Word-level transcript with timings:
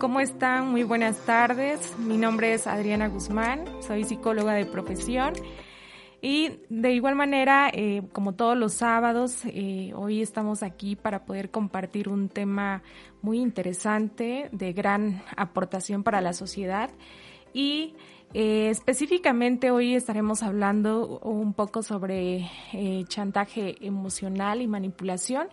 ¿cómo 0.00 0.20
están? 0.20 0.70
Muy 0.70 0.82
buenas 0.82 1.26
tardes. 1.26 1.98
Mi 1.98 2.16
nombre 2.16 2.54
es 2.54 2.66
Adriana 2.66 3.08
Guzmán, 3.08 3.66
soy 3.86 4.04
psicóloga 4.04 4.54
de 4.54 4.64
profesión. 4.64 5.34
Y 6.22 6.52
de 6.70 6.92
igual 6.92 7.16
manera, 7.16 7.70
eh, 7.70 8.02
como 8.12 8.34
todos 8.34 8.56
los 8.56 8.72
sábados, 8.72 9.42
eh, 9.44 9.92
hoy 9.94 10.22
estamos 10.22 10.62
aquí 10.62 10.96
para 10.96 11.26
poder 11.26 11.50
compartir 11.50 12.08
un 12.08 12.30
tema 12.30 12.82
muy 13.20 13.40
interesante, 13.40 14.48
de 14.52 14.72
gran 14.72 15.22
aportación 15.36 16.02
para 16.02 16.22
la 16.22 16.32
sociedad. 16.32 16.90
Y 17.52 17.94
eh, 18.32 18.70
específicamente 18.70 19.70
hoy 19.70 19.94
estaremos 19.94 20.42
hablando 20.42 21.18
un 21.18 21.52
poco 21.52 21.82
sobre 21.82 22.48
chantaje 23.08 23.76
emocional 23.84 24.62
y 24.62 24.66
manipulación, 24.66 25.48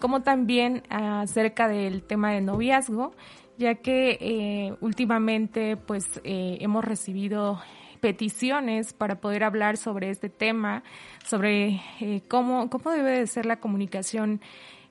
como 0.00 0.22
también 0.22 0.82
acerca 0.88 1.68
del 1.68 2.02
tema 2.02 2.32
de 2.32 2.40
noviazgo, 2.40 3.12
ya 3.58 3.76
que 3.76 4.18
eh, 4.20 4.74
últimamente 4.80 5.76
pues 5.76 6.20
hemos 6.24 6.84
recibido 6.84 7.60
peticiones 8.00 8.92
para 8.92 9.20
poder 9.20 9.44
hablar 9.44 9.76
sobre 9.76 10.10
este 10.10 10.28
tema, 10.28 10.82
sobre 11.24 11.80
cómo, 12.28 12.68
cómo 12.68 12.90
debe 12.90 13.10
de 13.10 13.26
ser 13.26 13.46
la 13.46 13.60
comunicación 13.60 14.40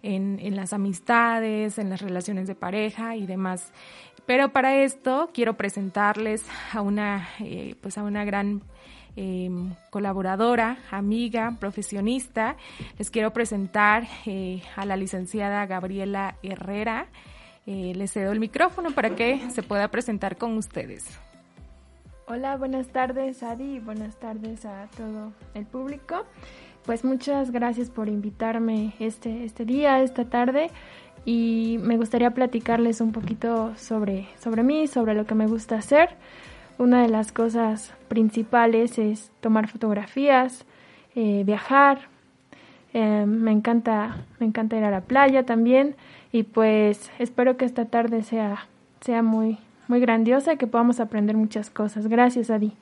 en, 0.03 0.39
en, 0.39 0.55
las 0.55 0.73
amistades, 0.73 1.77
en 1.77 1.89
las 1.89 2.01
relaciones 2.01 2.47
de 2.47 2.55
pareja 2.55 3.15
y 3.15 3.25
demás. 3.25 3.71
Pero 4.25 4.49
para 4.53 4.75
esto 4.75 5.29
quiero 5.33 5.57
presentarles 5.57 6.45
a 6.73 6.81
una, 6.81 7.29
eh, 7.39 7.75
pues 7.81 7.97
a 7.97 8.03
una 8.03 8.23
gran 8.23 8.61
em, 9.15 9.73
colaboradora, 9.89 10.77
amiga, 10.89 11.57
profesionista. 11.59 12.55
Les 12.97 13.09
quiero 13.09 13.33
presentar 13.33 14.07
eh, 14.25 14.61
a 14.75 14.85
la 14.85 14.95
licenciada 14.95 15.65
Gabriela 15.65 16.37
Herrera. 16.43 17.07
Eh, 17.67 17.93
les 17.95 18.11
cedo 18.11 18.31
el 18.31 18.39
micrófono 18.39 18.91
para 18.91 19.15
que 19.15 19.49
se 19.51 19.61
pueda 19.61 19.87
presentar 19.89 20.37
con 20.37 20.57
ustedes. 20.57 21.19
Hola, 22.27 22.55
buenas 22.57 22.87
tardes 22.87 23.43
Adi 23.43 23.79
buenas 23.79 24.15
tardes 24.17 24.65
a 24.65 24.87
todo 24.95 25.33
el 25.53 25.65
público. 25.65 26.25
Pues 26.85 27.03
muchas 27.03 27.51
gracias 27.51 27.89
por 27.89 28.09
invitarme 28.09 28.93
este, 28.99 29.43
este 29.43 29.65
día, 29.65 30.01
esta 30.01 30.25
tarde 30.25 30.71
y 31.25 31.77
me 31.81 31.97
gustaría 31.97 32.31
platicarles 32.31 33.01
un 33.01 33.11
poquito 33.11 33.75
sobre, 33.75 34.27
sobre 34.39 34.63
mí, 34.63 34.87
sobre 34.87 35.13
lo 35.13 35.25
que 35.25 35.35
me 35.35 35.45
gusta 35.45 35.75
hacer. 35.75 36.09
Una 36.79 37.03
de 37.03 37.09
las 37.09 37.31
cosas 37.31 37.93
principales 38.07 38.97
es 38.97 39.31
tomar 39.39 39.67
fotografías, 39.67 40.65
eh, 41.13 41.43
viajar. 41.45 42.09
Eh, 42.93 43.25
me 43.25 43.51
encanta, 43.51 44.25
me 44.39 44.45
encanta 44.45 44.77
ir 44.77 44.83
a 44.83 44.91
la 44.91 45.01
playa 45.01 45.43
también 45.45 45.95
y 46.31 46.43
pues 46.43 47.09
espero 47.19 47.55
que 47.57 47.65
esta 47.65 47.85
tarde 47.85 48.23
sea, 48.23 48.67
sea 48.99 49.23
muy, 49.23 49.57
muy 49.87 49.99
grandiosa 49.99 50.53
y 50.53 50.57
que 50.57 50.67
podamos 50.67 50.99
aprender 50.99 51.37
muchas 51.37 51.69
cosas. 51.69 52.07
Gracias, 52.07 52.49
Adi. 52.49 52.73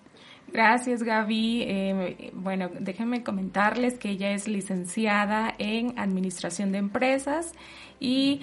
Gracias, 0.52 1.04
Gaby. 1.04 1.64
Eh, 1.68 2.32
bueno, 2.34 2.70
déjenme 2.80 3.24
comentarles 3.24 4.00
que 4.00 4.10
ella 4.10 4.32
es 4.32 4.48
licenciada 4.48 5.54
en 5.60 5.98
Administración 6.00 6.72
de 6.72 6.80
Empresas 6.80 7.54
y 8.00 8.42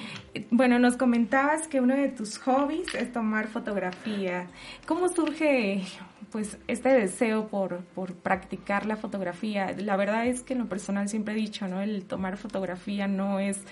bueno, 0.51 0.79
nos 0.79 0.97
comentabas 0.97 1.67
que 1.67 1.81
uno 1.81 1.97
de 1.97 2.09
tus 2.09 2.39
hobbies 2.39 2.95
es 2.95 3.13
tomar 3.13 3.49
fotografía. 3.49 4.47
¿Cómo 4.87 5.09
surge 5.09 5.83
pues 6.31 6.59
este 6.69 6.89
deseo 6.91 7.49
por, 7.49 7.79
por 7.95 8.15
practicar 8.15 8.87
la 8.87 8.97
fotografía? 8.97 9.75
La 9.79 9.97
verdad 9.97 10.27
es 10.27 10.43
que 10.43 10.53
en 10.55 10.61
lo 10.61 10.67
personal 10.67 11.09
siempre 11.09 11.35
he 11.35 11.37
dicho, 11.37 11.69
¿no? 11.69 11.81
El 11.81 12.05
tomar 12.05 12.37
fotografía 12.37 13.09
no 13.09 13.39
es 13.39 13.63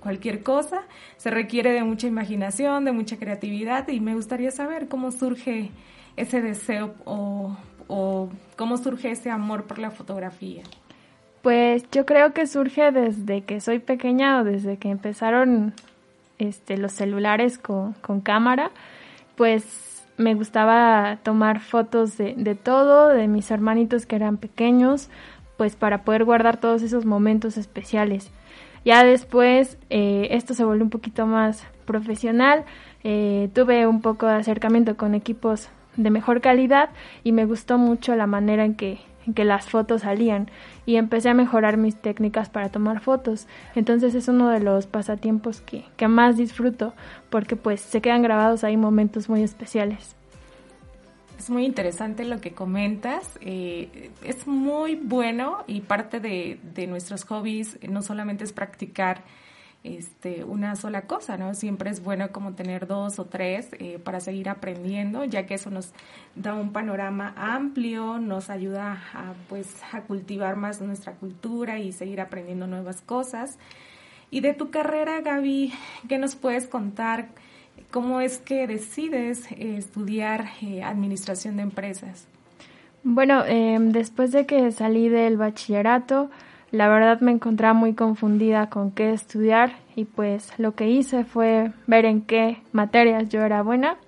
cualquier 0.00 0.42
cosa, 0.42 0.82
se 1.16 1.30
requiere 1.30 1.72
de 1.72 1.84
mucha 1.84 2.06
imaginación, 2.06 2.84
de 2.84 2.92
mucha 2.92 3.16
creatividad 3.18 3.88
y 3.88 4.00
me 4.00 4.14
gustaría 4.14 4.50
saber 4.50 4.88
cómo 4.88 5.12
surge 5.12 5.70
ese 6.16 6.42
deseo 6.42 6.94
o, 7.04 7.56
o 7.86 8.28
cómo 8.56 8.76
surge 8.76 9.12
ese 9.12 9.30
amor 9.30 9.64
por 9.64 9.78
la 9.78 9.90
fotografía. 9.90 10.62
Pues 11.42 11.84
yo 11.90 12.06
creo 12.06 12.32
que 12.32 12.46
surge 12.46 12.92
desde 12.92 13.42
que 13.42 13.60
soy 13.60 13.80
pequeña 13.80 14.40
o 14.40 14.44
desde 14.44 14.76
que 14.76 14.90
empezaron 14.90 15.74
este, 16.38 16.76
los 16.76 16.92
celulares 16.92 17.58
con, 17.58 17.94
con 17.94 18.20
cámara, 18.20 18.70
pues 19.36 19.91
me 20.16 20.34
gustaba 20.34 21.18
tomar 21.22 21.60
fotos 21.60 22.18
de, 22.18 22.34
de, 22.36 22.54
todo, 22.54 23.08
de 23.08 23.28
mis 23.28 23.50
hermanitos 23.50 24.06
que 24.06 24.16
eran 24.16 24.36
pequeños, 24.36 25.08
pues 25.56 25.76
para 25.76 26.04
poder 26.04 26.24
guardar 26.24 26.58
todos 26.58 26.82
esos 26.82 27.04
momentos 27.04 27.56
especiales. 27.56 28.30
Ya 28.84 29.04
después 29.04 29.78
eh, 29.90 30.28
esto 30.32 30.54
se 30.54 30.64
volvió 30.64 30.84
un 30.84 30.90
poquito 30.90 31.26
más 31.26 31.64
profesional, 31.84 32.64
eh, 33.04 33.48
tuve 33.54 33.86
un 33.86 34.00
poco 34.00 34.26
de 34.26 34.34
acercamiento 34.34 34.96
con 34.96 35.14
equipos 35.14 35.68
de 35.96 36.10
mejor 36.10 36.40
calidad 36.40 36.90
y 37.22 37.32
me 37.32 37.44
gustó 37.44 37.78
mucho 37.78 38.16
la 38.16 38.26
manera 38.26 38.64
en 38.64 38.74
que 38.74 38.98
en 39.26 39.34
que 39.34 39.44
las 39.44 39.66
fotos 39.66 40.02
salían 40.02 40.50
y 40.86 40.96
empecé 40.96 41.28
a 41.28 41.34
mejorar 41.34 41.76
mis 41.76 41.96
técnicas 41.96 42.48
para 42.48 42.68
tomar 42.68 43.00
fotos. 43.00 43.46
Entonces 43.74 44.14
es 44.14 44.28
uno 44.28 44.48
de 44.48 44.60
los 44.60 44.86
pasatiempos 44.86 45.60
que, 45.60 45.84
que 45.96 46.08
más 46.08 46.36
disfruto 46.36 46.94
porque 47.30 47.56
pues 47.56 47.80
se 47.80 48.00
quedan 48.00 48.22
grabados 48.22 48.64
ahí 48.64 48.76
momentos 48.76 49.28
muy 49.28 49.42
especiales. 49.42 50.16
Es 51.38 51.50
muy 51.50 51.64
interesante 51.64 52.24
lo 52.24 52.40
que 52.40 52.52
comentas. 52.52 53.38
Eh, 53.40 54.10
es 54.24 54.46
muy 54.46 54.94
bueno 54.94 55.64
y 55.66 55.80
parte 55.80 56.20
de, 56.20 56.60
de 56.74 56.86
nuestros 56.86 57.24
hobbies 57.24 57.78
no 57.88 58.02
solamente 58.02 58.44
es 58.44 58.52
practicar 58.52 59.22
este, 59.84 60.44
una 60.44 60.76
sola 60.76 61.02
cosa, 61.02 61.36
¿no? 61.36 61.54
Siempre 61.54 61.90
es 61.90 62.02
bueno 62.02 62.30
como 62.30 62.54
tener 62.54 62.86
dos 62.86 63.18
o 63.18 63.24
tres 63.24 63.68
eh, 63.78 63.98
para 63.98 64.20
seguir 64.20 64.48
aprendiendo, 64.48 65.24
ya 65.24 65.44
que 65.44 65.54
eso 65.54 65.70
nos 65.70 65.92
da 66.36 66.54
un 66.54 66.72
panorama 66.72 67.34
amplio, 67.36 68.18
nos 68.18 68.48
ayuda 68.48 69.02
a, 69.12 69.34
pues, 69.48 69.68
a 69.92 70.02
cultivar 70.02 70.56
más 70.56 70.80
nuestra 70.80 71.14
cultura 71.14 71.78
y 71.78 71.92
seguir 71.92 72.20
aprendiendo 72.20 72.66
nuevas 72.66 73.00
cosas. 73.00 73.58
Y 74.30 74.40
de 74.40 74.54
tu 74.54 74.70
carrera, 74.70 75.20
Gaby, 75.20 75.72
¿qué 76.08 76.18
nos 76.18 76.36
puedes 76.36 76.66
contar? 76.66 77.28
¿Cómo 77.90 78.20
es 78.20 78.38
que 78.38 78.66
decides 78.66 79.50
eh, 79.52 79.76
estudiar 79.76 80.46
eh, 80.62 80.82
administración 80.82 81.56
de 81.56 81.64
empresas? 81.64 82.26
Bueno, 83.04 83.44
em, 83.46 83.90
después 83.90 84.30
de 84.30 84.46
que 84.46 84.70
salí 84.70 85.08
del 85.08 85.36
bachillerato, 85.36 86.30
la 86.72 86.88
verdad 86.88 87.20
me 87.20 87.32
encontraba 87.32 87.74
muy 87.74 87.94
confundida 87.94 88.68
con 88.70 88.90
qué 88.90 89.12
estudiar 89.12 89.74
y 89.94 90.06
pues 90.06 90.58
lo 90.58 90.74
que 90.74 90.88
hice 90.88 91.24
fue 91.24 91.70
ver 91.86 92.06
en 92.06 92.22
qué 92.22 92.56
materias 92.72 93.28
yo 93.28 93.42
era 93.42 93.62
buena 93.62 93.98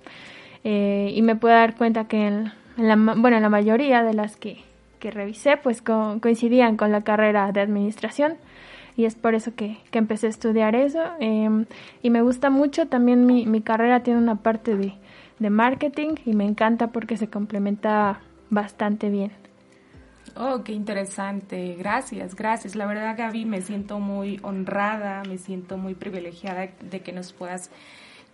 eh, 0.64 1.12
y 1.14 1.20
me 1.20 1.36
pude 1.36 1.52
dar 1.52 1.76
cuenta 1.76 2.08
que 2.08 2.26
en, 2.26 2.52
la, 2.78 2.96
bueno, 2.96 3.38
la 3.38 3.50
mayoría 3.50 4.02
de 4.02 4.14
las 4.14 4.36
que, 4.36 4.64
que 4.98 5.10
revisé 5.10 5.58
pues 5.58 5.82
coincidían 5.82 6.78
con 6.78 6.90
la 6.90 7.02
carrera 7.02 7.52
de 7.52 7.60
administración 7.60 8.38
y 8.96 9.04
es 9.04 9.14
por 9.14 9.34
eso 9.34 9.54
que, 9.54 9.76
que 9.90 9.98
empecé 9.98 10.28
a 10.28 10.30
estudiar 10.30 10.74
eso 10.74 11.02
em, 11.20 11.66
y 12.02 12.08
me 12.08 12.22
gusta 12.22 12.48
mucho 12.48 12.86
también 12.88 13.26
mi, 13.26 13.44
mi 13.44 13.60
carrera 13.60 14.02
tiene 14.02 14.20
una 14.20 14.36
parte 14.36 14.74
de, 14.74 14.94
de 15.38 15.50
marketing 15.50 16.14
y 16.24 16.32
me 16.32 16.44
encanta 16.44 16.88
porque 16.88 17.18
se 17.18 17.28
complementa 17.28 18.20
bastante 18.48 19.10
bien. 19.10 19.32
Oh, 20.36 20.64
qué 20.64 20.72
interesante. 20.72 21.76
Gracias, 21.78 22.34
gracias. 22.34 22.74
La 22.74 22.86
verdad, 22.86 23.14
Gaby, 23.16 23.44
me 23.44 23.62
siento 23.62 24.00
muy 24.00 24.40
honrada, 24.42 25.22
me 25.28 25.38
siento 25.38 25.78
muy 25.78 25.94
privilegiada 25.94 26.70
de 26.80 27.00
que 27.00 27.12
nos 27.12 27.32
puedas 27.32 27.70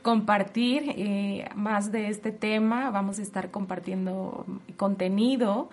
compartir 0.01 0.95
eh, 0.97 1.49
más 1.55 1.93
de 1.93 2.09
este 2.09 2.33
tema. 2.33 2.91
Vamos 2.91 3.19
a 3.19 3.23
estar 3.23 3.51
compartiendo 3.51 4.47
contenido 4.79 5.69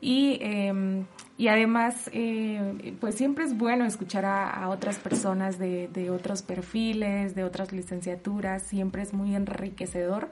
y, 0.00 0.38
em, 0.40 1.04
y 1.36 1.46
además, 1.46 2.10
eh, 2.12 2.96
pues 3.00 3.14
siempre 3.14 3.44
es 3.44 3.56
bueno 3.56 3.84
escuchar 3.84 4.24
a, 4.24 4.68
otras 4.70 4.98
personas 4.98 5.60
de, 5.60 5.86
de 5.86 6.10
otros 6.10 6.42
perfiles, 6.42 7.36
de 7.36 7.44
otras 7.44 7.72
licenciaturas. 7.72 8.64
Siempre 8.64 9.02
es 9.02 9.12
muy 9.12 9.36
enriquecedor 9.36 10.28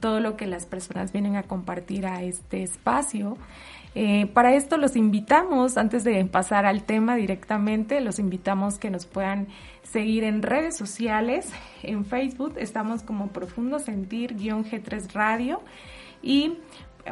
todo 0.00 0.20
lo 0.20 0.36
que 0.36 0.46
las 0.46 0.66
personas 0.66 1.12
vienen 1.12 1.36
a 1.36 1.44
compartir 1.44 2.06
a 2.06 2.22
este 2.22 2.62
espacio. 2.62 3.36
Eh, 3.98 4.26
para 4.26 4.54
esto 4.54 4.76
los 4.76 4.94
invitamos, 4.94 5.78
antes 5.78 6.04
de 6.04 6.22
pasar 6.26 6.66
al 6.66 6.82
tema 6.82 7.16
directamente, 7.16 8.02
los 8.02 8.18
invitamos 8.18 8.78
que 8.78 8.90
nos 8.90 9.06
puedan 9.06 9.48
seguir 9.84 10.22
en 10.24 10.42
redes 10.42 10.76
sociales. 10.76 11.48
En 11.82 12.04
Facebook 12.04 12.56
estamos 12.58 13.02
como 13.02 13.28
Profundo 13.28 13.78
Sentir-G3 13.78 15.14
Radio 15.14 15.62
y 16.22 16.58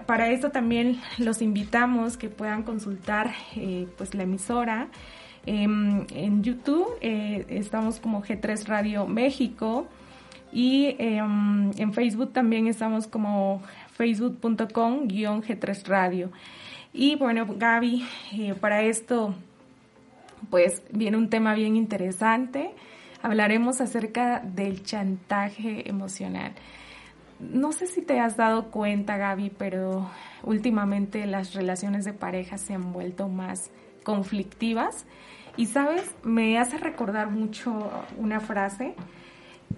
para 0.04 0.28
esto 0.28 0.50
también 0.50 1.00
los 1.16 1.40
invitamos 1.40 2.19
que 2.19 2.28
puedan 2.28 2.64
consultar 2.64 3.32
eh, 3.56 3.88
pues 3.96 4.14
la 4.14 4.25
emisora. 4.25 4.88
Em, 5.46 6.04
en 6.14 6.42
YouTube 6.42 6.86
eh, 7.00 7.46
estamos 7.48 7.98
como 7.98 8.22
G3 8.22 8.66
Radio 8.66 9.06
México 9.06 9.88
y 10.52 10.96
em, 10.98 11.70
en 11.78 11.94
Facebook 11.94 12.34
también 12.34 12.66
estamos 12.66 13.06
como 13.06 13.62
facebook.com-G3 13.96 15.86
Radio. 15.86 16.31
Y 16.96 17.17
bueno, 17.17 17.44
Gaby, 17.49 18.06
eh, 18.38 18.55
para 18.55 18.82
esto, 18.82 19.35
pues 20.49 20.81
viene 20.93 21.17
un 21.17 21.29
tema 21.29 21.52
bien 21.55 21.75
interesante. 21.75 22.70
hablaremos 23.20 23.81
acerca 23.81 24.38
del 24.38 24.85
chantaje 24.85 25.88
emocional. 25.88 26.52
No 27.41 27.73
sé 27.73 27.88
si 27.88 28.00
te 28.00 28.20
has 28.20 28.37
dado 28.37 28.70
cuenta, 28.70 29.17
Gaby, 29.17 29.50
pero 29.58 30.08
últimamente 30.44 31.26
las 31.26 31.52
relaciones 31.55 32.05
de 32.05 32.12
pareja 32.12 32.58
se 32.58 32.75
han 32.75 32.93
vuelto 32.93 33.29
más 33.29 33.73
conflictivas. 34.05 35.05
Y 35.56 35.67
sabes, 35.67 36.14
me 36.23 36.58
hace 36.61 36.79
recordar 36.79 37.29
mucho 37.29 37.91
una 38.19 38.38
frase. 38.38 38.94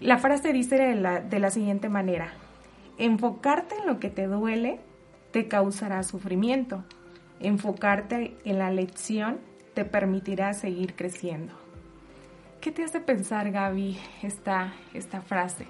La 0.03 0.19
frase 0.19 0.53
dice 0.53 0.77
de 0.77 0.95
la, 0.97 1.21
de 1.21 1.39
la 1.39 1.51
siguiente 1.51 1.89
manera, 1.89 2.35
enfocarte 2.99 3.75
en 3.77 3.87
lo 3.87 4.01
que 4.01 4.11
te 4.11 4.27
duele 4.27 4.81
te 5.31 5.49
causará 5.49 6.03
sufrimiento. 6.03 6.85
Enfocarte 7.41 8.37
en 8.45 8.59
la 8.59 8.71
lección 8.71 9.39
te 9.75 9.85
permitirá 9.85 10.53
seguir 10.55 10.95
creciendo. 10.95 11.53
¿Qué 12.61 12.73
te 12.73 12.83
hace 12.83 13.01
pensar, 13.01 13.51
Gaby, 13.51 13.99
esta, 14.23 14.73
esta 14.95 15.21
frase? 15.21 15.67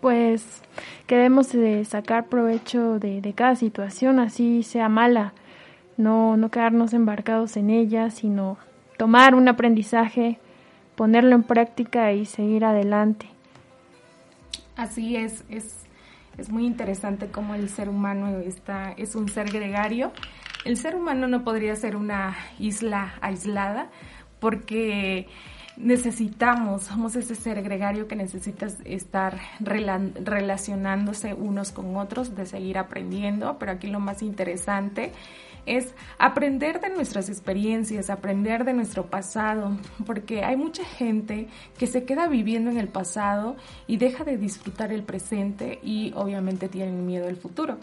Pues 0.00 0.60
que 1.06 1.16
debemos 1.16 1.50
de 1.52 1.84
sacar 1.84 2.26
provecho 2.26 2.98
de, 2.98 3.20
de, 3.20 3.32
cada 3.32 3.56
situación, 3.56 4.18
así 4.20 4.62
sea 4.62 4.88
mala, 4.88 5.32
no, 5.96 6.36
no 6.36 6.50
quedarnos 6.50 6.92
embarcados 6.92 7.56
en 7.56 7.70
ella, 7.70 8.10
sino 8.10 8.58
tomar 8.98 9.34
un 9.34 9.48
aprendizaje, 9.48 10.38
ponerlo 10.94 11.34
en 11.34 11.42
práctica 11.42 12.12
y 12.12 12.26
seguir 12.26 12.64
adelante. 12.66 13.26
Así 14.76 15.16
es, 15.16 15.44
es 15.48 15.84
es 16.36 16.50
muy 16.50 16.66
interesante 16.66 17.28
cómo 17.28 17.54
el 17.54 17.68
ser 17.68 17.88
humano 17.88 18.38
está, 18.40 18.92
es 18.96 19.14
un 19.14 19.28
ser 19.28 19.50
gregario. 19.50 20.12
El 20.64 20.78
ser 20.78 20.96
humano 20.96 21.28
no 21.28 21.44
podría 21.44 21.76
ser 21.76 21.94
una 21.94 22.36
isla 22.58 23.14
aislada 23.20 23.90
porque 24.40 25.26
necesitamos, 25.76 26.84
somos 26.84 27.16
ese 27.16 27.34
ser 27.34 27.62
gregario 27.62 28.08
que 28.08 28.16
necesita 28.16 28.68
estar 28.84 29.38
relacionándose 29.60 31.34
unos 31.34 31.70
con 31.70 31.96
otros, 31.96 32.34
de 32.34 32.46
seguir 32.46 32.78
aprendiendo, 32.78 33.58
pero 33.58 33.72
aquí 33.72 33.88
lo 33.88 34.00
más 34.00 34.22
interesante 34.22 35.12
es 35.66 35.94
aprender 36.18 36.80
de 36.80 36.90
nuestras 36.90 37.28
experiencias, 37.28 38.08
aprender 38.08 38.64
de 38.64 38.72
nuestro 38.72 39.06
pasado, 39.06 39.76
porque 40.06 40.44
hay 40.44 40.56
mucha 40.56 40.84
gente 40.84 41.48
que 41.78 41.86
se 41.86 42.04
queda 42.04 42.26
viviendo 42.26 42.70
en 42.70 42.78
el 42.78 42.88
pasado 42.88 43.56
y 43.86 43.98
deja 43.98 44.24
de 44.24 44.38
disfrutar 44.38 44.92
el 44.92 45.02
presente 45.02 45.78
y 45.82 46.12
obviamente 46.14 46.68
tienen 46.68 47.04
miedo 47.04 47.28
al 47.28 47.36
futuro. 47.36 47.78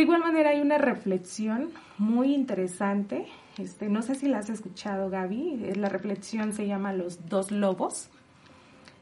De 0.00 0.04
igual 0.04 0.22
manera 0.22 0.48
hay 0.48 0.62
una 0.62 0.78
reflexión 0.78 1.72
muy 1.98 2.32
interesante, 2.32 3.26
este, 3.58 3.90
no 3.90 4.00
sé 4.00 4.14
si 4.14 4.28
la 4.28 4.38
has 4.38 4.48
escuchado 4.48 5.10
Gaby, 5.10 5.74
la 5.74 5.90
reflexión 5.90 6.54
se 6.54 6.66
llama 6.66 6.94
Los 6.94 7.28
dos 7.28 7.50
lobos. 7.50 8.08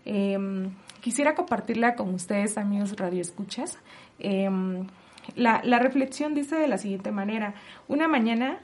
Em, 0.05 0.73
quisiera 1.01 1.37
compartirla 1.37 1.95
con 1.95 2.13
ustedes, 2.15 2.59
amigos 2.59 2.97
radioescuchas. 2.97 3.79
Eh, 4.19 4.51
la, 5.37 5.61
reflexión 5.79 6.35
dice 6.35 6.57
de 6.57 6.67
la 6.67 6.79
siguiente 6.79 7.13
manera, 7.13 7.55
una 7.87 8.09
mañana 8.09 8.59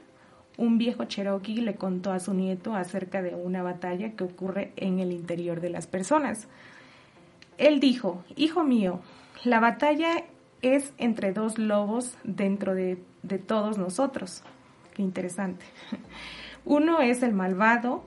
un 0.57 0.77
viejo 0.77 1.05
cherokee 1.05 1.61
le 1.61 1.75
contó 1.75 2.11
a 2.11 2.19
su 2.19 2.33
nieto 2.33 2.75
acerca 2.75 3.21
de 3.21 3.33
una 3.33 3.63
batalla 3.63 4.11
que 4.11 4.25
ocurre 4.25 4.73
en 4.75 4.99
el 4.99 5.13
interior 5.13 5.61
de 5.61 5.69
las 5.69 5.87
personas. 5.87 6.49
Él 7.57 7.79
dijo, 7.79 8.25
Hijo 8.35 8.65
mío, 8.65 8.99
la 9.45 9.61
batalla 9.61 10.25
es 10.61 10.93
entre 10.97 11.33
dos 11.33 11.57
lobos 11.57 12.17
dentro 12.23 12.73
de, 12.73 13.03
de 13.23 13.37
todos 13.37 13.77
nosotros. 13.77 14.43
Qué 14.93 15.01
interesante. 15.01 15.65
Uno 16.65 17.01
es 17.01 17.21
el 17.21 17.33
malvado, 17.33 18.03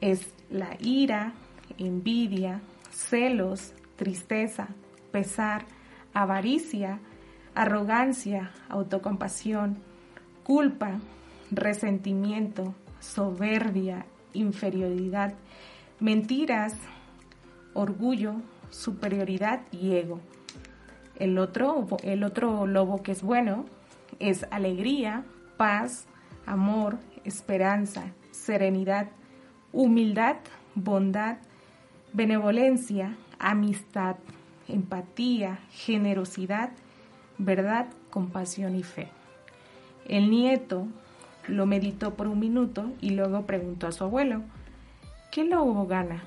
es 0.00 0.34
la 0.50 0.76
ira, 0.80 1.32
envidia, 1.78 2.60
celos, 2.90 3.72
tristeza, 3.96 4.68
pesar, 5.10 5.64
avaricia, 6.12 6.98
arrogancia, 7.54 8.50
autocompasión, 8.68 9.78
culpa, 10.42 11.00
resentimiento, 11.50 12.74
soberbia, 13.00 14.06
inferioridad, 14.32 15.34
mentiras, 16.00 16.74
orgullo, 17.74 18.36
superioridad 18.70 19.62
y 19.70 19.96
ego. 19.96 20.20
El 21.22 21.38
otro, 21.38 21.86
el 22.02 22.24
otro 22.24 22.66
lobo 22.66 23.04
que 23.04 23.12
es 23.12 23.22
bueno 23.22 23.64
es 24.18 24.44
alegría, 24.50 25.22
paz, 25.56 26.06
amor, 26.46 26.98
esperanza, 27.22 28.06
serenidad, 28.32 29.06
humildad, 29.72 30.38
bondad, 30.74 31.36
benevolencia, 32.12 33.14
amistad, 33.38 34.16
empatía, 34.66 35.60
generosidad, 35.70 36.70
verdad, 37.38 37.86
compasión 38.10 38.74
y 38.74 38.82
fe. 38.82 39.06
El 40.08 40.28
nieto 40.28 40.88
lo 41.46 41.66
meditó 41.66 42.14
por 42.14 42.26
un 42.26 42.40
minuto 42.40 42.90
y 43.00 43.10
luego 43.10 43.46
preguntó 43.46 43.86
a 43.86 43.92
su 43.92 44.02
abuelo, 44.02 44.42
¿qué 45.30 45.44
lobo 45.44 45.86
gana? 45.86 46.24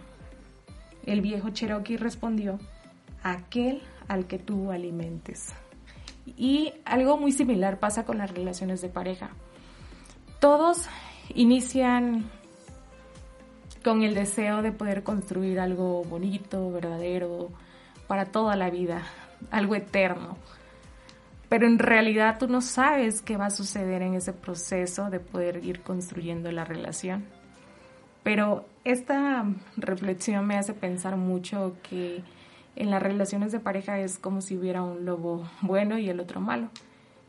El 1.06 1.20
viejo 1.20 1.50
Cherokee 1.50 1.98
respondió, 1.98 2.60
aquel 3.24 3.82
al 4.08 4.28
que 4.28 4.40
tú 4.40 4.72
alimentes. 4.72 5.54
Y 6.38 6.74
algo 6.86 7.18
muy 7.18 7.32
similar 7.32 7.80
pasa 7.80 8.06
con 8.06 8.18
las 8.18 8.32
relaciones 8.32 8.82
de 8.82 8.90
pareja. 8.90 9.30
Todos 10.40 10.88
inician 11.34 12.30
con 13.84 14.02
el 14.02 14.16
deseo 14.16 14.62
de 14.62 14.72
poder 14.72 15.04
construir 15.04 15.60
algo 15.60 16.04
bonito, 16.04 16.72
verdadero, 16.72 17.50
para 18.08 18.26
toda 18.26 18.56
la 18.56 18.70
vida, 18.70 19.04
algo 19.52 19.76
eterno 19.76 20.38
pero 21.50 21.68
en 21.68 21.80
realidad 21.80 22.38
tú 22.40 22.48
no 22.48 22.62
sabes 22.62 23.22
qué 23.22 23.38
va 23.38 23.46
a 23.46 23.52
suceder 23.52 24.02
en 24.02 24.16
ese 24.16 24.34
proceso 24.34 25.10
de 25.10 25.20
poder 25.20 25.64
ir 25.64 25.82
construyendo 25.82 26.52
la 26.52 26.66
relación. 26.66 27.26
Pero 28.24 28.66
esta 28.84 29.46
reflexión 29.78 30.48
me 30.48 30.58
hace 30.58 30.74
pensar 30.74 31.16
mucho 31.18 31.78
que 31.88 32.24
en 32.76 32.92
las 32.92 33.02
relaciones 33.02 33.52
de 33.52 33.60
pareja 33.60 34.00
es 34.00 34.20
como 34.20 34.42
si 34.42 34.58
hubiera 34.58 34.84
un 34.84 35.06
lobo 35.06 35.48
bueno 35.62 35.98
y 35.98 36.10
el 36.10 36.20
otro 36.20 36.42
malo. 36.42 36.70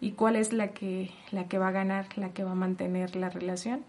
¿Y 0.01 0.13
cuál 0.13 0.37
es 0.37 0.53
la 0.53 0.69
que, 0.69 1.11
la 1.31 1.49
que 1.49 1.59
va 1.59 1.69
a 1.69 1.73
ganar, 1.73 2.07
la 2.17 2.31
que 2.31 2.45
va 2.45 2.53
a 2.53 2.57
mantener 2.57 3.17
la 3.17 3.31
relación? 3.31 3.81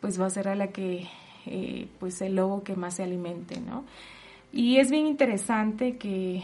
Pues 0.00 0.20
va 0.20 0.26
a 0.26 0.30
ser 0.30 0.48
a 0.48 0.54
la 0.54 0.68
que, 0.68 1.06
eh, 1.46 1.88
pues 2.00 2.22
el 2.22 2.36
lobo 2.36 2.62
que 2.62 2.76
más 2.76 2.94
se 2.94 3.02
alimente, 3.02 3.60
¿no? 3.60 3.84
Y 4.52 4.78
es 4.78 4.90
bien 4.90 5.06
interesante 5.06 5.96
que 5.96 6.42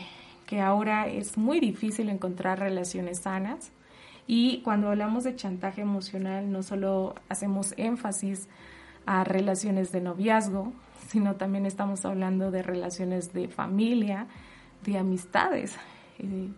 que 0.51 0.61
ahora 0.61 1.07
es 1.07 1.39
muy 1.39 1.61
difícil 1.61 2.09
encontrar 2.09 2.59
relaciones 2.59 3.21
sanas. 3.21 3.71
Y 4.27 4.63
cuando 4.63 4.89
hablamos 4.89 5.23
de 5.23 5.37
chantaje 5.37 5.81
emocional, 5.81 6.51
no 6.51 6.65
solo 6.65 7.15
hacemos 7.29 7.73
énfasis 7.77 8.49
a 9.07 9.25
relaciones 9.25 9.93
de 9.93 10.01
noviazgo, 10.01 10.73
sino 11.09 11.37
también 11.37 11.67
estamos 11.67 12.05
hablando 12.05 12.51
de 12.51 12.63
relaciones 12.63 13.33
de 13.33 13.49
familia, 13.49 14.27
de 14.85 14.99
amistades. 14.99 15.77
Eh, 16.19 16.49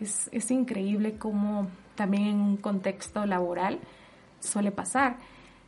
es, 0.00 0.28
es, 0.32 0.50
increíble 0.50 1.16
cómo 1.18 1.68
también 1.94 2.24
en 2.24 2.40
un 2.40 2.56
contexto 2.56 3.26
laboral 3.26 3.78
suele 4.40 4.70
pasar. 4.70 5.16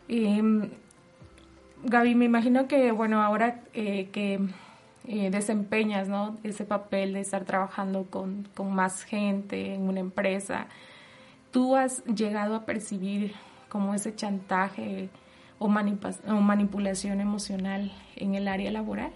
Eh, 0.08 0.42
Gaby, 1.84 2.14
me 2.14 2.24
imagino 2.24 2.66
que, 2.66 2.90
bueno, 2.90 3.22
ahora 3.22 3.60
eh, 3.74 4.08
que 4.10 4.40
eh, 5.06 5.30
desempeñas, 5.30 6.08
¿no? 6.08 6.36
Ese 6.42 6.64
papel 6.64 7.12
de 7.12 7.20
estar 7.20 7.44
trabajando 7.44 8.06
con, 8.10 8.48
con, 8.54 8.74
más 8.74 9.04
gente 9.04 9.74
en 9.74 9.88
una 9.88 10.00
empresa. 10.00 10.66
¿Tú 11.52 11.76
has 11.76 12.04
llegado 12.06 12.56
a 12.56 12.64
percibir 12.64 13.34
como 13.68 13.94
ese 13.94 14.14
chantaje 14.14 15.08
o, 15.58 15.66
o 15.66 16.40
manipulación 16.40 17.20
emocional 17.20 17.92
en 18.16 18.34
el 18.34 18.48
área 18.48 18.70
laboral? 18.70 19.10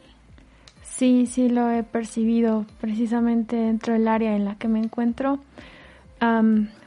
Sí, 0.82 1.26
sí 1.26 1.48
lo 1.48 1.70
he 1.70 1.82
percibido 1.82 2.66
precisamente 2.80 3.56
dentro 3.56 3.94
del 3.94 4.06
área 4.06 4.36
en 4.36 4.44
la 4.44 4.56
que 4.56 4.68
me 4.68 4.80
encuentro. 4.80 5.38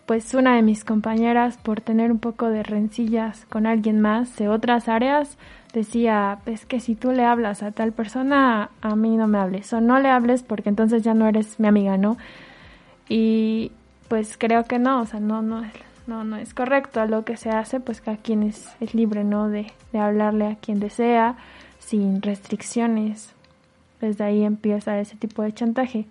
pues 0.05 0.33
una 0.33 0.55
de 0.55 0.61
mis 0.61 0.83
compañeras, 0.83 1.57
por 1.57 1.81
tener 1.81 2.11
un 2.11 2.19
poco 2.19 2.49
de 2.49 2.61
rencillas 2.61 3.45
con 3.45 3.65
alguien 3.65 4.01
más 4.01 4.35
de 4.37 4.49
otras 4.49 4.87
áreas, 4.87 5.37
decía, 5.73 6.39
es 6.45 6.65
que 6.65 6.79
si 6.79 6.93
tú 6.95 7.11
le 7.11 7.25
hablas 7.25 7.63
a 7.63 7.71
tal 7.71 7.91
persona, 7.91 8.69
a 8.81 8.95
mí 8.95 9.17
no 9.17 9.27
me 9.27 9.39
hables, 9.39 9.73
o 9.73 9.81
no 9.81 9.99
le 9.99 10.09
hables 10.09 10.43
porque 10.43 10.69
entonces 10.69 11.01
ya 11.03 11.13
no 11.13 11.27
eres 11.27 11.59
mi 11.59 11.67
amiga, 11.67 11.97
¿no? 11.97 12.17
Y 13.09 13.71
pues 14.09 14.37
creo 14.37 14.65
que 14.65 14.77
no, 14.77 15.01
o 15.01 15.05
sea, 15.05 15.19
no, 15.19 15.41
no, 15.41 15.63
no, 16.07 16.23
no 16.23 16.37
es 16.37 16.53
correcto 16.53 17.05
lo 17.05 17.25
que 17.25 17.37
se 17.37 17.49
hace, 17.49 17.79
pues 17.79 18.01
cada 18.01 18.17
quien 18.17 18.43
es, 18.43 18.69
es 18.79 18.93
libre, 18.93 19.23
¿no? 19.23 19.49
De, 19.49 19.71
de 19.91 19.99
hablarle 19.99 20.47
a 20.47 20.55
quien 20.55 20.79
desea, 20.79 21.37
sin 21.79 22.21
restricciones. 22.21 23.33
Desde 24.01 24.23
ahí 24.23 24.43
empieza 24.43 24.99
ese 24.99 25.15
tipo 25.15 25.43
de 25.43 25.53
chantaje. 25.53 26.05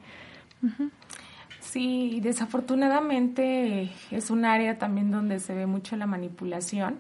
Sí, 1.61 2.21
desafortunadamente 2.23 3.91
es 4.11 4.31
un 4.31 4.45
área 4.45 4.79
también 4.79 5.11
donde 5.11 5.41
se 5.41 5.55
ve 5.55 5.67
mucho 5.67 5.97
la 5.97 6.07
manipulación 6.07 6.99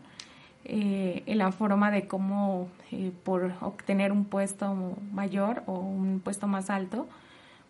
eh, 0.64 1.22
en 1.26 1.38
la 1.38 1.50
forma 1.52 1.90
de 1.90 2.06
cómo 2.06 2.68
eh, 2.90 3.12
por 3.24 3.52
obtener 3.60 4.12
un 4.12 4.24
puesto 4.24 4.96
mayor 5.12 5.62
o 5.66 5.78
un 5.78 6.20
puesto 6.20 6.46
más 6.46 6.70
alto 6.70 7.08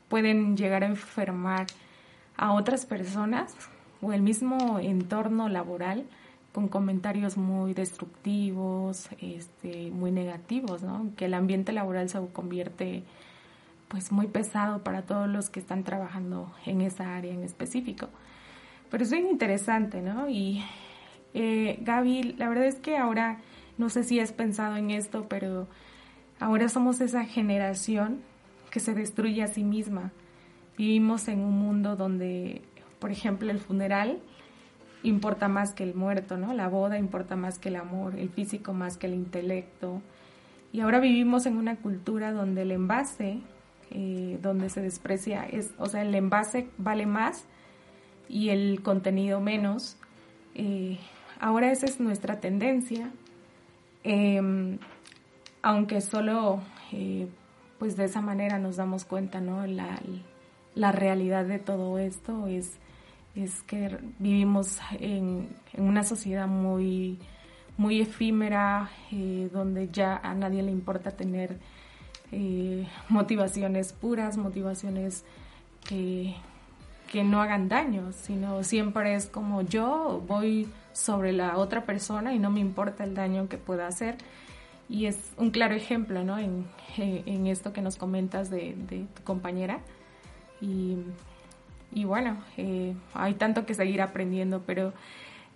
pueden 0.09 0.57
llegar 0.57 0.83
a 0.85 0.87
enfermar 0.87 1.67
a 2.37 2.53
otras 2.53 2.87
personas 2.87 3.57
o 4.03 4.13
el 4.13 4.21
mismo 4.21 4.79
entorno 4.79 5.49
laboral 5.49 6.05
con 6.53 6.69
comentarios 6.69 7.39
muy 7.39 7.73
destructivos, 7.73 9.09
este, 9.21 9.91
muy 9.91 10.11
negativos, 10.11 10.83
¿no? 10.83 11.11
Que 11.17 11.25
el 11.25 11.35
ambiente 11.35 11.73
laboral 11.73 12.11
se 12.11 12.19
convierte 12.33 13.05
pues 13.89 14.13
muy 14.13 14.27
pesado 14.27 14.83
para 14.83 15.03
todos 15.03 15.29
los 15.29 15.51
que 15.51 15.61
están 15.61 15.85
trabajando 15.85 16.53
en 16.67 16.81
esa 16.81 17.17
área 17.17 17.33
en 17.33 17.43
específico. 17.43 18.09
Pero 18.91 19.05
es 19.05 19.11
bien 19.11 19.29
interesante, 19.29 20.03
¿no? 20.03 20.29
Y 20.29 20.63
eh, 21.35 21.79
Gaby, 21.81 22.35
la 22.39 22.49
verdad 22.49 22.67
es 22.67 22.77
que 22.77 22.97
ahora, 22.97 23.39
no 23.79 23.89
sé 23.89 24.05
si 24.05 24.21
has 24.21 24.33
pensado 24.33 24.77
en 24.77 24.91
esto, 24.91 25.27
pero 25.29 25.69
ahora 26.41 26.69
somos 26.69 27.01
esa 27.01 27.25
generación 27.25 28.21
que 28.71 28.81
se 28.81 28.95
destruye 28.95 29.43
a 29.43 29.49
sí 29.49 29.65
misma. 29.65 30.11
Vivimos 30.77 31.29
en 31.29 31.41
un 31.41 31.59
mundo 31.59 31.97
donde, 31.97 32.63
por 33.03 33.11
ejemplo, 33.11 33.51
el 33.51 33.59
funeral 33.59 34.21
importa 35.03 35.49
más 35.49 35.75
que 35.75 35.83
el 35.83 35.95
muerto, 35.95 36.39
¿no? 36.39 36.55
La 36.55 36.69
boda 36.69 36.97
importa 36.97 37.37
más 37.37 37.59
que 37.59 37.69
el 37.69 37.77
amor, 37.77 38.15
el 38.17 38.31
físico 38.31 38.73
más 38.73 38.97
que 38.97 39.09
el 39.09 39.15
intelecto. 39.15 40.01
Y 40.73 40.81
ahora 40.81 41.01
vivimos 41.01 41.45
en 41.45 41.59
una 41.59 41.77
cultura 41.77 42.33
donde 42.33 42.63
el 42.63 42.71
envase, 42.71 43.41
eh, 43.91 44.39
donde 44.41 44.71
se 44.71 44.81
desprecia, 44.81 45.45
es, 45.45 45.75
o 45.77 45.87
sea, 45.87 46.01
el 46.01 46.15
envase 46.15 46.69
vale 46.79 47.05
más 47.05 47.45
y 48.29 48.49
el 48.49 48.81
contenido 48.83 49.41
menos. 49.41 49.99
Eh, 50.55 50.99
Ahora 51.43 51.73
esa 51.73 51.87
es 51.87 51.99
nuestra 51.99 52.39
tendencia, 52.39 53.11
em, 54.05 54.79
aunque 55.61 56.01
solo 56.01 56.63
eh, 56.93 57.27
pues 57.81 57.97
de 57.97 58.05
esa 58.05 58.21
manera 58.21 58.61
nos 58.61 58.77
damos 58.77 59.05
cuenta, 59.05 59.41
¿no? 59.41 59.67
La, 59.67 59.99
la 60.77 60.93
realidad 60.93 61.45
de 61.45 61.59
todo 61.59 61.99
esto 61.99 62.47
es, 62.47 62.79
es 63.35 63.63
que 63.63 63.99
vivimos 64.19 64.79
en, 64.99 65.49
una 65.77 66.03
sociedad 66.05 66.47
muy, 66.47 67.19
muy 67.77 68.01
efímera, 68.01 68.91
eh, 69.11 69.49
donde 69.53 69.89
ya 69.91 70.17
a 70.17 70.35
nadie 70.35 70.63
le 70.63 70.71
importa 70.71 71.13
tener 71.13 71.59
eh, 72.31 72.87
motivaciones 73.09 73.93
puras, 73.93 74.37
motivaciones 74.37 75.25
que, 75.89 76.35
que 77.11 77.25
no 77.25 77.41
hagan 77.41 77.69
daño, 77.69 78.13
sino 78.13 78.63
siempre 78.63 79.15
es 79.15 79.27
como 79.27 79.63
yo 79.63 80.23
voy 80.27 80.69
sobre 80.93 81.33
la 81.33 81.57
otra 81.57 81.85
persona 81.85 82.35
y 82.35 82.39
no 82.39 82.51
me 82.51 82.61
importa 82.61 83.05
el 83.05 83.15
daño 83.15 83.49
que 83.49 83.59
pueda 83.59 83.87
hacer. 83.87 84.17
Y 84.89 85.07
es 85.07 85.33
un 85.39 85.51
claro 85.51 85.75
ejemplo, 85.75 86.23
¿no? 86.23 86.39
En, 86.39 86.67
en 86.99 87.47
esto 87.47 87.73
que 87.73 87.81
nos 87.81 87.97
comentas 87.97 88.51
de, 88.51 89.07
tu 89.15 89.23
compañera. 89.23 89.81
Y, 90.61 90.99
y 91.93 92.05
bueno, 92.05 92.43
eh, 92.57 92.95
hay 93.15 93.35
tanto 93.35 93.67
que 93.67 93.75
seguir 93.75 94.01
aprendiendo, 94.03 94.63
pero 94.67 94.93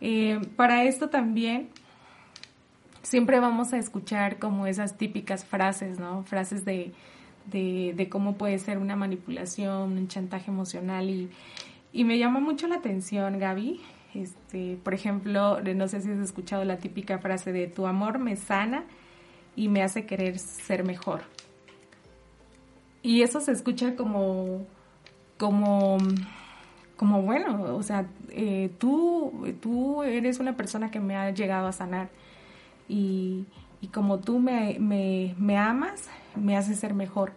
eh, 0.01 0.41
para 0.57 0.85
esto 0.85 1.09
también 1.09 1.69
siempre 3.03 3.41
vamos 3.41 3.73
a 3.73 3.79
escuchar 3.79 4.39
como 4.39 4.67
esas 4.67 4.99
típicas 4.99 5.45
frases, 5.45 5.99
¿no? 5.99 6.25
Frases 6.25 6.65
de, 6.65 6.93
de, 7.47 7.95
de 7.97 8.09
cómo 8.09 8.37
puede 8.37 8.59
ser 8.59 8.79
una 8.79 8.97
manipulación, 8.97 9.93
un 9.93 10.09
chantaje 10.09 10.51
emocional 10.51 11.09
y, 11.09 11.31
y 11.93 12.05
me 12.05 12.19
llama 12.19 12.41
mucho 12.41 12.69
la 12.69 12.77
atención, 12.77 13.39
Gaby, 13.39 13.81
este, 14.15 14.79
por 14.83 14.95
ejemplo, 14.95 15.61
no 15.61 15.89
sé 15.89 16.01
si 16.01 16.11
has 16.11 16.19
escuchado 16.19 16.65
la 16.65 16.79
típica 16.79 17.19
frase 17.19 17.53
de 17.53 17.67
tu 17.67 17.87
amor 17.87 18.19
me 18.19 18.37
sana 18.37 18.85
y 19.55 19.69
me 19.69 19.83
hace 19.83 20.07
querer 20.07 20.39
ser 20.39 20.85
mejor. 20.85 21.23
Y 23.03 23.23
eso 23.23 23.41
se 23.41 23.53
escucha 23.53 23.95
como, 23.95 24.67
como, 25.39 25.99
como 26.97 27.23
bueno, 27.23 27.75
o 27.75 27.83
sea, 27.83 28.07
eh, 28.31 28.71
tú, 28.79 29.45
tú 29.61 30.03
eres 30.03 30.39
una 30.39 30.57
persona 30.57 30.91
que 30.91 31.01
me 31.01 31.17
ha 31.17 31.31
llegado 31.31 31.67
a 31.67 31.73
sanar 31.73 32.09
y, 32.89 33.47
y 33.81 33.89
como 33.89 34.19
tú 34.19 34.39
me, 34.39 34.79
me, 34.79 35.35
me 35.39 35.57
amas, 35.57 36.09
me 36.35 36.57
hace 36.57 36.75
ser 36.75 36.95
mejor 36.95 37.33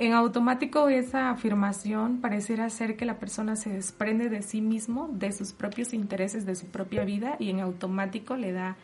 en 0.00 0.14
automático 0.14 0.88
esa 0.88 1.28
afirmación 1.28 2.22
pareciera 2.22 2.70
ser 2.70 2.96
que 2.96 3.04
la 3.04 3.18
persona 3.18 3.54
se 3.54 3.68
desprende 3.68 4.30
de 4.30 4.40
sí 4.40 4.62
mismo, 4.62 5.10
de 5.12 5.30
sus 5.30 5.52
propios 5.52 5.92
intereses, 5.92 6.46
de 6.46 6.56
su 6.56 6.68
propia 6.68 7.04
vida 7.04 7.36
y 7.38 7.50
en 7.50 7.60
automático 7.60 8.34
le 8.34 8.50
da 8.50 8.78